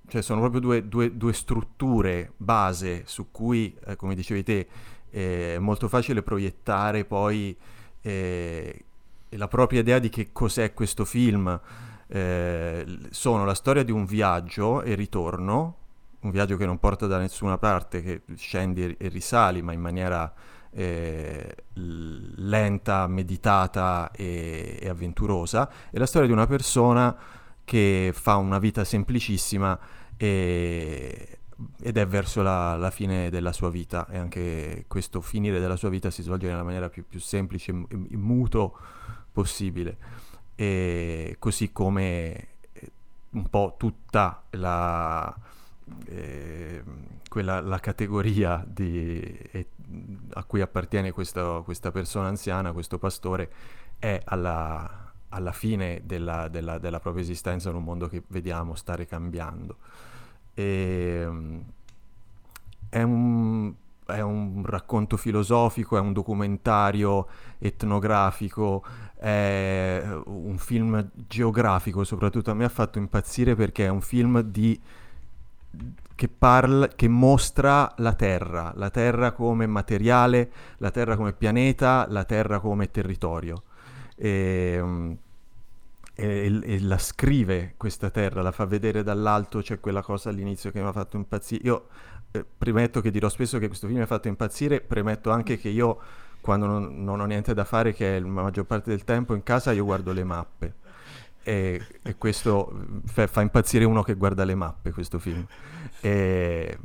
[0.06, 4.66] cioè sono proprio due, due- due strutture base su cui eh, come dicevi te
[5.10, 7.56] è molto facile proiettare poi
[8.00, 8.84] eh,
[9.30, 11.60] la propria idea di che cos'è questo film.
[12.06, 15.76] Eh, sono la storia di un viaggio e ritorno
[16.24, 20.32] un viaggio che non porta da nessuna parte, che scendi e risali, ma in maniera
[20.74, 25.70] eh, lenta, meditata e, e avventurosa.
[25.90, 27.16] È la storia di una persona
[27.64, 29.78] che fa una vita semplicissima
[30.16, 31.38] e-
[31.80, 35.88] ed è verso la, la fine della sua vita e anche questo finire della sua
[35.88, 38.76] vita si svolge nella maniera più, più semplice e muto
[39.32, 39.96] possibile.
[40.56, 42.90] E così come eh,
[43.30, 45.34] un po' tutta la,
[46.06, 46.82] eh,
[47.28, 49.68] quella, la categoria di- e-
[50.34, 53.50] a cui appartiene questo- questa persona anziana, questo pastore,
[53.98, 59.06] è alla, alla fine della, della- della propria esistenza in un mondo che vediamo stare
[59.06, 59.76] cambiando.
[60.54, 61.60] E, mm,
[62.88, 63.72] è un,
[64.06, 67.26] è un racconto filosofico, è un documentario
[67.58, 68.84] etnografico,
[69.16, 74.78] è un film geografico, soprattutto a me ha fatto impazzire perché è un film di
[76.14, 82.24] che parla, che mostra la Terra, la Terra come materiale, la Terra come pianeta, la
[82.24, 83.62] Terra come territorio.
[84.16, 85.12] E, mm,
[86.16, 90.80] e- e la scrive questa Terra, la fa vedere dall'alto, c'è quella cosa all'inizio che
[90.80, 91.62] mi ha fatto impazzire.
[91.64, 91.88] Io
[92.30, 95.68] eh, premetto che dirò spesso che questo film mi ha fatto impazzire, premetto anche che
[95.68, 95.98] io
[96.40, 99.42] quando non, non ho niente da fare, che è la maggior parte del tempo in
[99.42, 100.74] casa, io guardo le mappe.
[101.44, 102.72] E, e questo
[103.04, 105.46] fa, fa impazzire uno che guarda le mappe, questo film.
[106.00, 106.78] E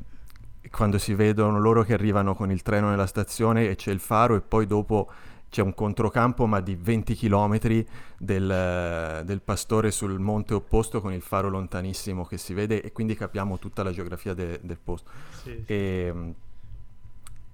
[0.69, 4.35] quando si vedono loro che arrivano con il treno nella stazione e c'è il faro
[4.35, 5.09] e poi dopo
[5.49, 7.85] c'è un controcampo ma di 20 km
[8.17, 13.15] del, del pastore sul monte opposto con il faro lontanissimo che si vede e quindi
[13.15, 15.09] capiamo tutta la geografia de- del posto.
[15.41, 15.73] Sì, sì.
[15.73, 16.35] E,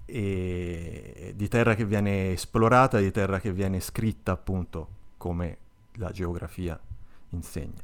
[0.04, 5.56] e di terra che viene esplorata, di terra che viene scritta appunto come
[5.94, 6.78] la geografia
[7.36, 7.82] insegna.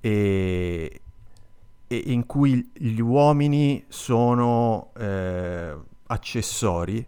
[0.00, 1.00] E,
[1.86, 5.76] e in cui gli uomini sono eh,
[6.06, 7.06] accessori,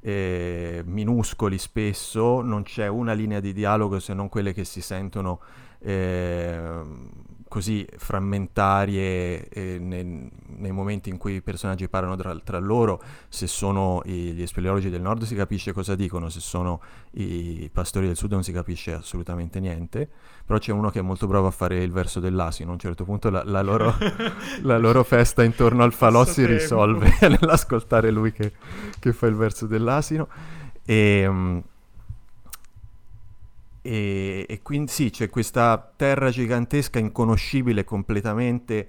[0.00, 5.40] eh, minuscoli spesso, non c'è una linea di dialogo se non quelle che si sentono
[5.78, 6.82] eh,
[7.54, 13.46] così frammentarie eh, nei, nei momenti in cui i personaggi parlano tra, tra loro, se
[13.46, 16.80] sono i- gli speleologi del nord si capisce cosa dicono, se sono
[17.12, 20.10] i pastori del sud non si capisce assolutamente niente,
[20.44, 23.04] però c'è uno che è molto bravo a fare il verso dell'asino, a un certo
[23.04, 23.94] punto la, la loro,
[24.62, 28.50] la loro festa intorno al falò si risolve nell'ascoltare lui che,
[28.98, 30.26] che fa il verso dell'asino.
[30.84, 31.58] E, mm,
[33.86, 38.88] e, e quindi sì, c'è questa terra gigantesca, inconoscibile completamente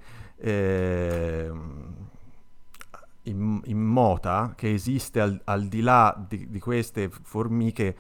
[3.24, 7.96] im- immota, che esiste al, al di là di, di queste formiche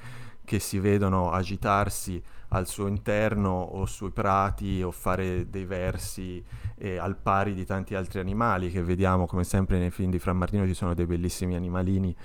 [0.45, 6.41] che si vedono agitarsi al suo interno o sui prati o fare dei versi
[6.77, 10.31] eh, al pari di tanti altri animali che vediamo come sempre nei film di Fra
[10.31, 12.15] Martino ci sono dei bellissimi animalini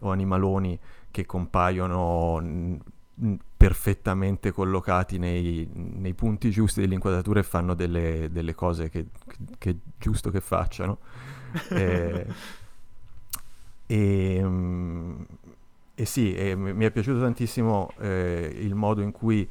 [0.00, 0.76] o animaloni
[1.10, 2.74] che compaiono mm,
[3.22, 9.06] mm, perfettamente collocati nei, nei punti giusti dell'inquadratura e fanno delle, delle cose che,
[9.58, 10.98] che è giusto che facciano.
[11.70, 12.26] Eh,
[13.86, 15.22] e, mm,
[15.94, 19.48] e sì, e mi è piaciuto tantissimo eh, il modo in cui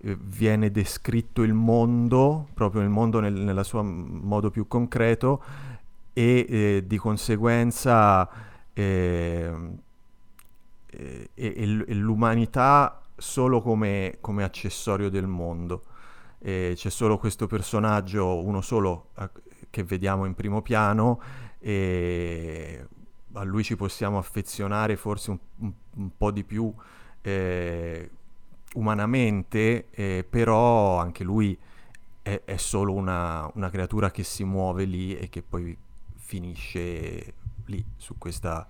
[0.00, 5.42] eh, viene descritto il mondo, proprio il mondo nel, nella sua m- modo più concreto
[6.12, 8.28] e eh, di conseguenza
[8.74, 9.78] ehm,
[10.86, 15.82] eh, e, e e l'umanità solo come, come accessorio del mondo.
[16.38, 19.10] E c'è solo questo personaggio, uno solo,
[19.70, 21.20] che vediamo in primo piano,
[21.58, 22.86] e
[23.32, 26.72] a lui ci possiamo affezionare forse un, un, un po' di più
[27.20, 28.10] eh,
[28.74, 31.58] umanamente, eh, però anche lui
[32.22, 35.76] è, è solo una, una, creatura che si muove lì e che poi
[36.16, 37.34] finisce
[37.66, 38.68] lì su, questa,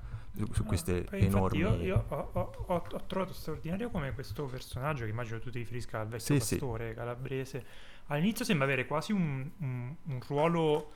[0.52, 1.59] su, queste ah, enormi...
[1.59, 5.59] Io, io ho, ho, ho, ho, trovato straordinario come questo personaggio, che immagino tu ti
[5.59, 6.94] riferisca al vecchio sì, pastore sì.
[6.94, 7.66] calabrese,
[8.06, 10.93] all'inizio sembra avere quasi un, un, un ruolo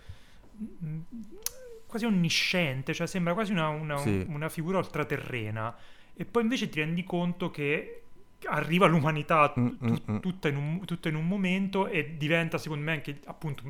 [0.84, 1.00] mm,
[1.86, 4.24] quasi onnisciente, cioè sembra quasi una, una, sì.
[4.28, 5.76] una figura ultraterrena
[6.14, 8.02] e poi invece ti rendi conto che
[8.44, 10.18] arriva l'umanità mm, mm, mm.
[10.18, 13.62] tutta, in un, tutta, in un, momento e diventa secondo me anche appunto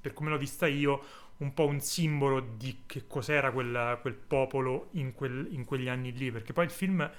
[0.00, 1.02] per come l'ho vista io
[1.40, 6.12] un po' un simbolo di che cos'era quel, quel popolo in, quel, in, quegli anni
[6.12, 7.10] lì perché poi il film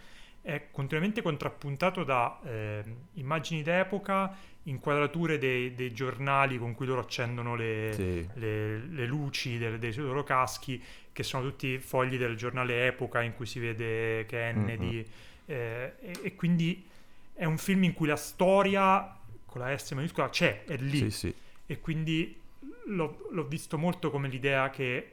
[0.44, 2.84] è continuamente contrappuntato da eh,
[3.14, 8.28] immagini d'epoca inquadrature dei, dei, giornali con cui loro accendono le, sì.
[8.36, 10.82] le, le luci dei, dei loro caschi
[11.12, 15.04] che sono tutti fogli del giornale Epoca in cui si vede Kennedy mm-hmm.
[15.46, 16.88] eh, e, e quindi
[17.34, 20.98] è un film in cui la storia con la S maiuscola c'è, è lì.
[20.98, 21.36] Sì, sì.
[21.66, 22.41] E quindi
[22.86, 25.12] l'ho, l'ho, visto molto come l'idea che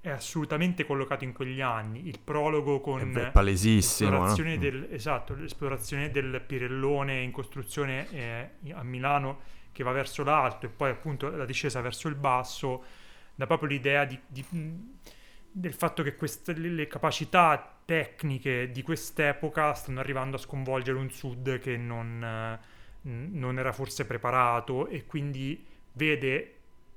[0.00, 2.06] è assolutamente collocato in quegli anni.
[2.06, 4.60] Il prologo con è palesissimo, l'esplorazione, no?
[4.60, 9.40] del, esatto, l'esplorazione del Pirellone in costruzione eh, a Milano
[9.72, 12.84] che va verso l'alto e poi appunto la discesa verso il basso,
[13.34, 14.44] da proprio l'idea di, di,
[15.50, 21.58] del fatto che queste, le capacità tecniche di quest'epoca stanno arrivando a sconvolgere un sud
[21.58, 22.58] che non, eh,
[23.08, 26.54] non era forse preparato e quindi vede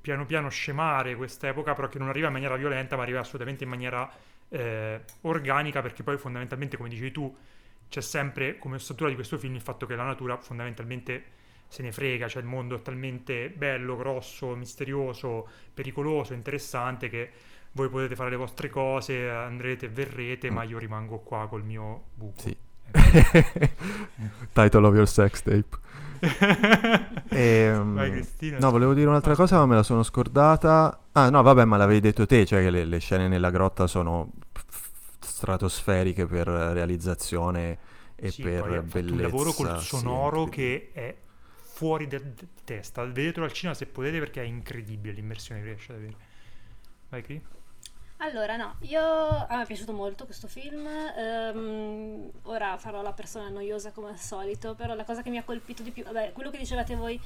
[0.07, 3.69] piano piano scemare quest'epoca, però che non arriva in maniera violenta, ma arriva assolutamente in
[3.69, 4.09] maniera
[4.47, 7.35] eh, organica, perché poi fondamentalmente, come dicevi tu,
[7.89, 11.35] c'è sempre come ossatura di questo film il fatto che la natura fondamentalmente
[11.67, 17.31] se ne frega, cioè il mondo è talmente bello, grosso, misterioso, pericoloso, interessante che
[17.73, 20.53] voi potete fare le vostre cose, andrete e verrete, mm.
[20.53, 22.39] ma io rimango qua col mio buco.
[22.39, 22.55] Sì.
[24.53, 25.86] Title of your sex tape.
[27.29, 30.99] e, um, Vai, Cristina, no, volevo dire un'altra cosa, ma me la sono scordata.
[31.13, 34.31] Ah, no, vabbè, ma l'avevi detto te, cioè che le, le scene nella grotta sono
[35.19, 37.77] stratosferiche per realizzazione
[38.15, 39.13] e sì, per bellezza.
[39.13, 41.15] un lavoro col sonoro sì, che è
[41.59, 42.19] fuori di
[42.63, 43.03] testa.
[43.05, 46.15] Vedetelo al cinema se potete perché è incredibile l'immersione che riesce ad avere.
[47.09, 47.41] Vai, Cri?
[48.19, 50.87] Allora, no, io a me è piaciuto molto questo film.
[50.87, 55.43] Um, ora farò la persona noiosa come al solito, però la cosa che mi ha
[55.43, 57.19] colpito di più, vabbè, quello che dicevate voi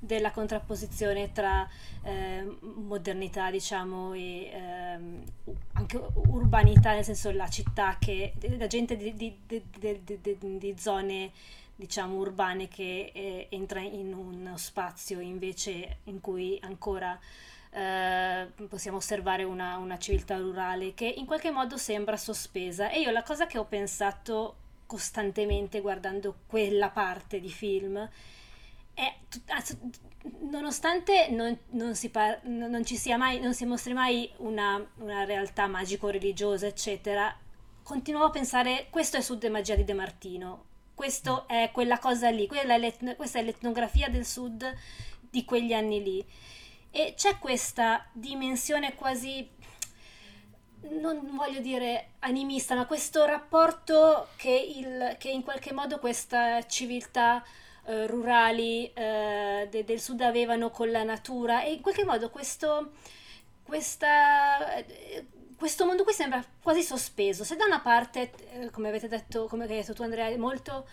[0.00, 1.68] della contrapposizione tra
[2.02, 4.98] eh, modernità, diciamo, e eh,
[5.74, 11.30] anche urbanità, nel senso la città che la gente di, di, di, di zone
[11.74, 17.18] diciamo urbane che eh, entra in uno spazio invece in cui ancora
[17.74, 22.90] eh, possiamo osservare una, una, civiltà rurale che in qualche modo sembra sospesa.
[22.90, 28.08] E io la cosa che ho pensato costantemente guardando quella parte di film
[28.94, 29.14] è
[30.40, 35.24] nonostante non, non, si par- non, ci sia mai, non si mostri mai una, una
[35.24, 37.34] realtà magico-religiosa, eccetera,
[37.82, 42.28] continuavo a pensare questo è Sud e magia di De Martino, questo è quella cosa
[42.28, 44.70] lì, è questa è l'etnografia del Sud
[45.30, 46.26] di quegli anni lì.
[46.94, 49.48] E c'è questa dimensione quasi,
[50.90, 57.42] non voglio dire animista, ma questo rapporto che, il, che in qualche modo questa civiltà
[57.86, 62.92] eh, rurali eh, de, del sud avevano con la natura e in qualche modo questo,
[63.62, 67.42] questa, eh, questo mondo qui sembra quasi sospeso.
[67.42, 70.86] Se da una parte, eh, come avete detto, come hai detto tu Andrea, è molto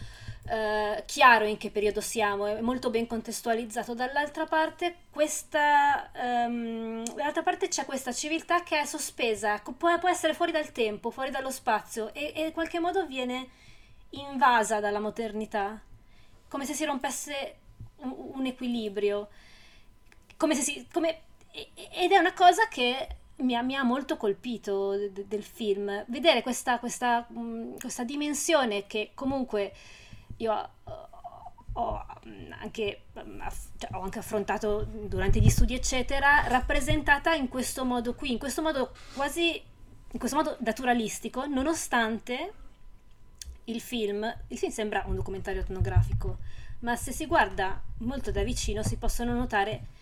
[0.49, 3.93] eh, chiaro in che periodo siamo, è molto ben contestualizzato.
[3.93, 10.33] Dall'altra parte, questa, um, dall'altra parte c'è questa civiltà che è sospesa, può, può, essere
[10.33, 13.49] fuori dal tempo, fuori dallo spazio e, e in qualche modo viene
[14.11, 15.79] invasa dalla modernità,
[16.47, 17.55] come se si rompesse
[17.97, 19.29] un, un equilibrio,
[20.35, 20.87] come se si...
[20.91, 21.21] Come,
[21.51, 23.07] ed è una cosa che
[23.37, 28.87] mi ha, mi ha, molto colpito de, del film vedere questa, questa, mh, questa, dimensione
[28.87, 29.73] che comunque
[30.39, 30.91] io uh,
[31.73, 32.05] ho
[32.61, 38.39] anche, cioè, ho anche, affrontato durante gli studi, eccetera, rappresentata in questo modo qui, in
[38.39, 39.61] questo modo quasi,
[40.11, 42.53] in questo modo naturalistico, nonostante
[43.65, 46.39] il film, il film sembra un documentario etnografico,
[46.79, 49.97] ma se si guarda molto da vicino si possono notare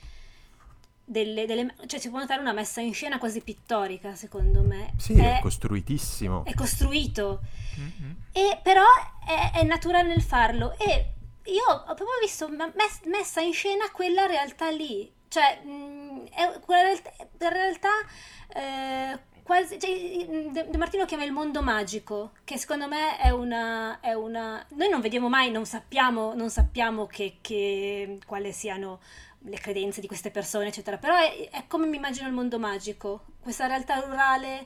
[1.09, 4.91] delle, delle, cioè si può notare una messa in scena quasi pittorica, secondo me.
[4.97, 6.43] Sì, è, è costruitissimo.
[6.43, 7.39] È costruito.
[7.79, 8.11] Mm-hmm.
[8.33, 8.83] E però
[9.25, 10.77] è, è, naturale nel farlo.
[10.77, 11.13] E
[11.45, 15.09] io ho proprio visto mess, messa in scena quella realtà lì.
[15.29, 17.89] Cioè, mh, è, quella realtà, in realtà
[18.49, 24.01] eh, quasi, cioè, De, De Martino chiama il mondo magico, che secondo me è una,
[24.01, 24.63] è una...
[24.71, 28.99] Noi non vediamo mai, non sappiamo, non sappiamo che, che, quali siano
[29.39, 33.23] le credenze di queste persone, eccetera, però è, è come mi immagino il mondo magico,
[33.39, 34.65] questa realtà rurale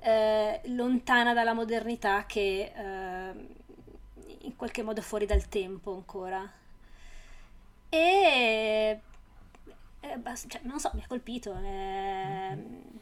[0.00, 3.46] eh, lontana dalla modernità che eh,
[4.40, 6.52] in qualche modo fuori dal tempo ancora.
[7.88, 9.00] E
[10.00, 11.54] eh, cioè, non so, mi ha colpito.
[11.64, 13.00] Eh...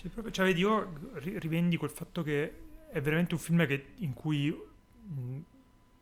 [0.00, 0.92] Sì, proprio, cioè, vedi, io
[1.40, 2.54] rivendico il fatto che
[2.90, 5.38] è veramente un film che, in cui mh,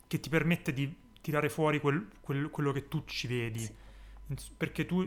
[0.07, 3.59] che ti permette di tirare fuori quel, quel, quello che tu ci vedi.
[3.59, 4.51] Sì.
[4.57, 5.05] Perché tu,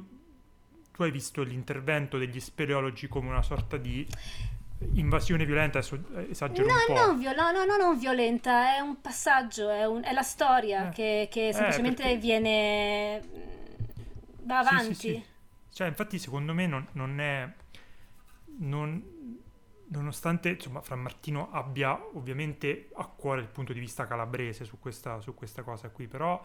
[0.92, 4.06] tu hai visto l'intervento degli speleologi come una sorta di
[4.96, 6.94] invasione violenta, esagero no, un po'.
[6.94, 10.94] No, viol- no, no, non violenta, è un passaggio, è, un, è la storia eh.
[10.94, 12.20] che, che, eh, semplicemente eh, perché...
[12.20, 13.22] viene...
[14.44, 14.94] va avanti.
[14.96, 15.24] Sì, sì.
[15.72, 17.50] Cioè, infatti, secondo me non, non è...
[18.60, 19.40] Non,
[19.88, 25.20] nonostante insomma Fra Martino abbia ovviamente a cuore il punto di vista calabrese su questa,
[25.22, 26.44] su questa cosa qui, però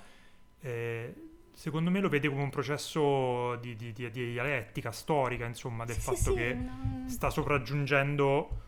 [0.61, 1.15] eh,
[1.53, 5.97] secondo me lo vede come un processo di, di, di, di dialettica storica, insomma, del
[5.97, 7.05] sì, fatto sì, che non...
[7.09, 8.65] sta sopraggiungendo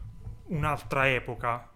[0.46, 1.68] un'altra epoca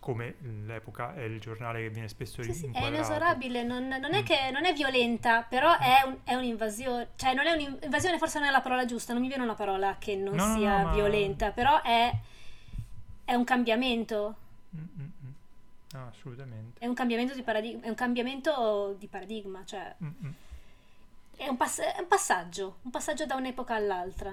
[0.00, 4.22] come l'epoca è il giornale che viene spesso sì, sì, è inesorabile, non, non, è
[4.22, 4.24] mm.
[4.24, 8.48] che non è violenta, però è, un, è, un'invasione, cioè non è un'invasione, forse non
[8.48, 11.46] è la parola giusta, non mi viene una parola che non no, sia no, violenta,
[11.46, 11.52] ma...
[11.52, 12.12] però è,
[13.24, 14.36] è un cambiamento.
[14.74, 15.10] Mm-mm.
[15.92, 16.80] No, assolutamente.
[16.80, 19.94] È un cambiamento di paradigma, è un cambiamento di paradigma, cioè...
[20.02, 20.34] Mm-mm
[21.40, 24.30] è un, pass- è un, passaggio, un passaggio da un'epoca all'altra.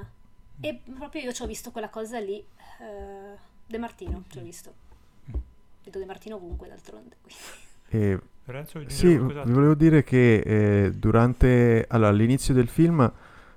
[0.59, 2.45] E proprio io ci ho visto quella cosa lì,
[2.79, 4.73] uh, De Martino, ci ho visto.
[5.87, 7.15] Vedo De Martino ovunque d'altronde.
[7.89, 8.19] E,
[8.87, 13.09] sì, vi volevo dire che eh, durante, allora, all'inizio del film,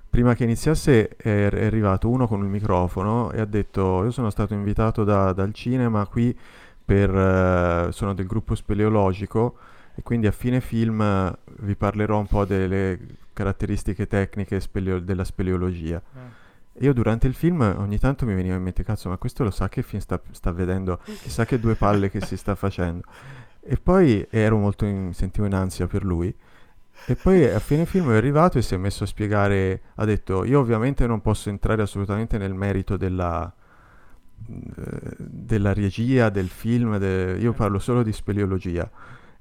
[0.09, 4.29] prima che iniziasse, è, è, arrivato uno con il microfono e ha detto, io sono
[4.29, 6.37] stato invitato da, dal cinema qui
[6.83, 9.57] per, uh, sono del gruppo speleologico
[9.95, 12.97] e quindi a fine film vi parlerò un po' delle
[13.33, 15.97] caratteristiche tecniche speleo- della speleologia.
[15.97, 16.40] Eh.
[16.79, 19.69] Io durante il film ogni tanto mi veniva in mente, cazzo, ma questo lo sa
[19.69, 23.03] che film sta, sta vedendo, chissà che due palle che si sta facendo.
[23.59, 26.33] E poi ero molto in, sentivo in ansia per lui.
[27.05, 30.45] E poi a fine film è arrivato e si è messo a spiegare, ha detto,
[30.45, 33.51] io ovviamente non posso entrare assolutamente nel merito della,
[34.47, 37.37] eh, della regia, del film, de...
[37.39, 38.89] io parlo solo di speleologia.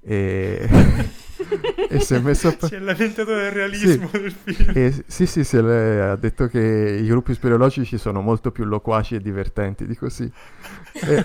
[0.03, 0.69] E,
[1.89, 2.57] e si è messo a...
[2.67, 4.21] Si è lamentato del realismo sì.
[4.21, 4.73] del film.
[4.75, 9.21] E, sì, sì, sì, ha detto che i gruppi speleologici sono molto più loquaci e
[9.21, 10.31] divertenti di così.
[10.93, 11.23] e,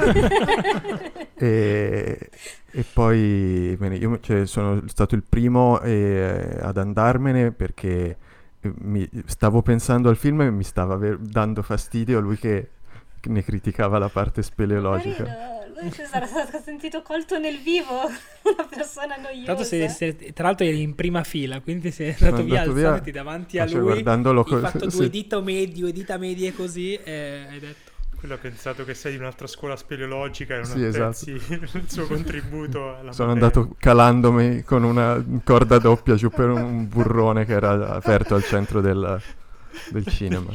[1.36, 2.30] e,
[2.72, 8.18] e, poi bene, io cioè, sono stato il primo eh, ad andarmene perché
[8.62, 12.70] mi, stavo pensando al film e mi stava ver- dando fastidio lui che
[13.24, 15.55] ne criticava la parte speleologica.
[15.92, 18.02] Si sarà stato sentito colto nel vivo,
[18.44, 19.46] una persona noiosa.
[19.46, 23.60] Tanto sei, sei, tra l'altro eri in prima fila, quindi sei andato via alzandoti davanti
[23.60, 24.98] a lui, guardandolo hai fatto sì.
[24.98, 27.94] due dita medie, due dita medie così e hai detto...
[28.16, 31.30] Quello ha pensato che sei di un'altra scuola speleologica e non sì, esatto.
[31.78, 33.60] il suo contributo alla Sono materia.
[33.60, 38.82] andato calandomi con una corda doppia giù per un burrone che era aperto al centro
[38.82, 39.22] del,
[39.90, 40.52] del cinema.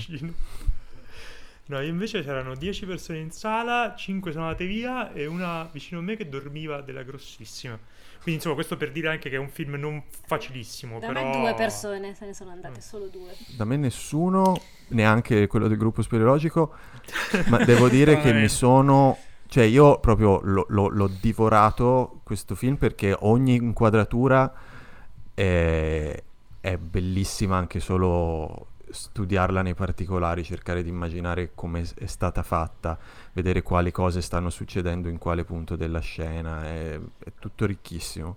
[1.71, 6.03] No, invece c'erano 10 persone in sala, 5 sono andate via e una vicino a
[6.03, 7.79] me che dormiva della grossissima.
[8.15, 10.99] Quindi insomma questo per dire anche che è un film non facilissimo.
[10.99, 11.25] Da però...
[11.25, 12.83] me due persone se ne sono andate, mm.
[12.83, 13.37] solo due.
[13.57, 16.75] Da me nessuno, neanche quello del gruppo speleologico,
[17.47, 19.17] ma devo dire che mi sono...
[19.47, 24.53] Cioè io proprio lo, lo, l'ho divorato questo film perché ogni inquadratura
[25.35, 26.21] è,
[26.61, 32.99] è bellissima anche solo studiarla nei particolari, cercare di immaginare come è stata fatta,
[33.33, 38.37] vedere quali cose stanno succedendo in quale punto della scena, è, è tutto ricchissimo.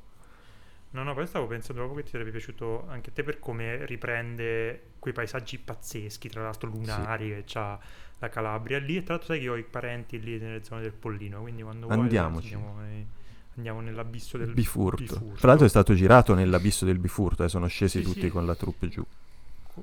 [0.92, 3.84] No, no, poi stavo pensando proprio che ti sarebbe piaciuto anche a te per come
[3.86, 7.34] riprende quei paesaggi pazzeschi, tra l'altro lunari, sì.
[7.34, 7.80] che c'ha
[8.20, 10.94] la Calabria lì, e tra l'altro sai che ho i parenti lì nelle zone del
[10.94, 12.54] Pollino, quindi quando Andiamoci.
[12.54, 13.06] vuoi andiamo,
[13.56, 15.02] andiamo nell'abisso del bifurto.
[15.02, 15.40] bifurto.
[15.40, 18.30] Tra l'altro è stato girato nell'abisso del bifurto, eh, sono scesi sì, tutti sì.
[18.30, 19.04] con la troupe giù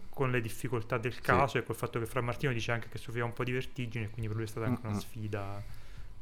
[0.08, 1.58] con le difficoltà del caso sì.
[1.58, 4.28] e col fatto che Fra Martino dice anche che soffriva un po' di vertigine, quindi
[4.28, 5.62] per lui è stata anche una sfida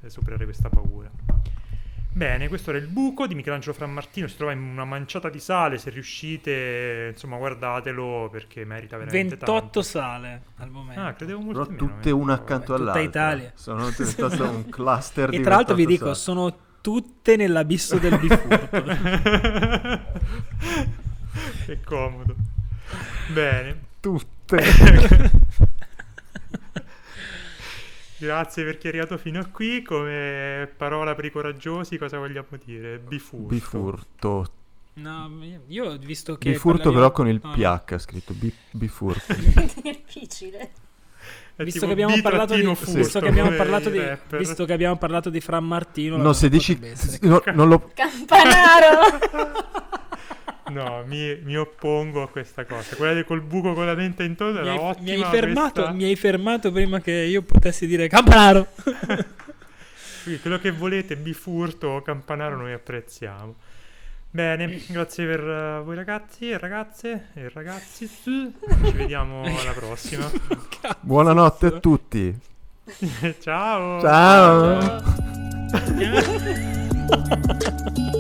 [0.01, 1.11] eh, superare questa paura.
[2.11, 5.79] Bene, questo era il buco di Michelangelo Frammartino, si trova in una manciata di sale,
[5.79, 9.83] se riuscite, insomma, guardatelo perché merita veramente 28 tanto.
[9.83, 11.01] sale al momento.
[11.01, 13.05] Ah, credevo molto Però meno, tutte una accanto all'altra.
[13.05, 13.53] Tutta Italia.
[13.55, 16.17] Sono diventato un cluster e di E tra l'altro vi dico, sale.
[16.17, 18.83] sono tutte nell'abisso del bifurto.
[21.67, 22.35] che comodo.
[23.33, 23.81] Bene.
[24.01, 24.63] tutte.
[28.21, 29.83] Grazie per chi è arrivato fino a qui.
[29.83, 32.99] Come parola per i coraggiosi, cosa vogliamo dire?
[32.99, 33.47] Bifurto.
[33.47, 34.53] Bifurto.
[34.95, 35.31] No,
[35.69, 36.51] io ho visto che...
[36.51, 37.55] Bifurto però con il no, no.
[37.55, 38.35] PH scritto.
[38.35, 39.35] Bi- bifurto.
[39.83, 40.71] Difficile.
[41.57, 44.39] Visto che, abbiamo parlato di, trattino visto, furto, che abbiamo parlato di, rapper.
[44.39, 46.79] visto che abbiamo parlato di Fran Martino, No, se dici...
[47.23, 47.91] no, non lo...
[47.95, 49.19] Campanaro!
[50.71, 52.97] No, mi, mi oppongo a questa cosa.
[52.97, 55.05] Quella col buco con la dente intorno mi, era hai, ottima.
[55.05, 58.67] mi hai fermato, questa- mi hai fermato prima che io potessi dire Campanaro.
[60.23, 63.55] Quindi quello che volete, bifurto o campanaro, noi apprezziamo.
[64.31, 68.07] Bene, grazie per eh, voi ragazzi e ragazze e ragazzi.
[68.07, 68.53] Ci
[68.93, 70.31] vediamo alla prossima.
[71.01, 72.39] Buonanotte a tutti.
[73.41, 74.01] Ciao.
[74.03, 75.01] Ciao.
[77.71, 78.11] Ciao.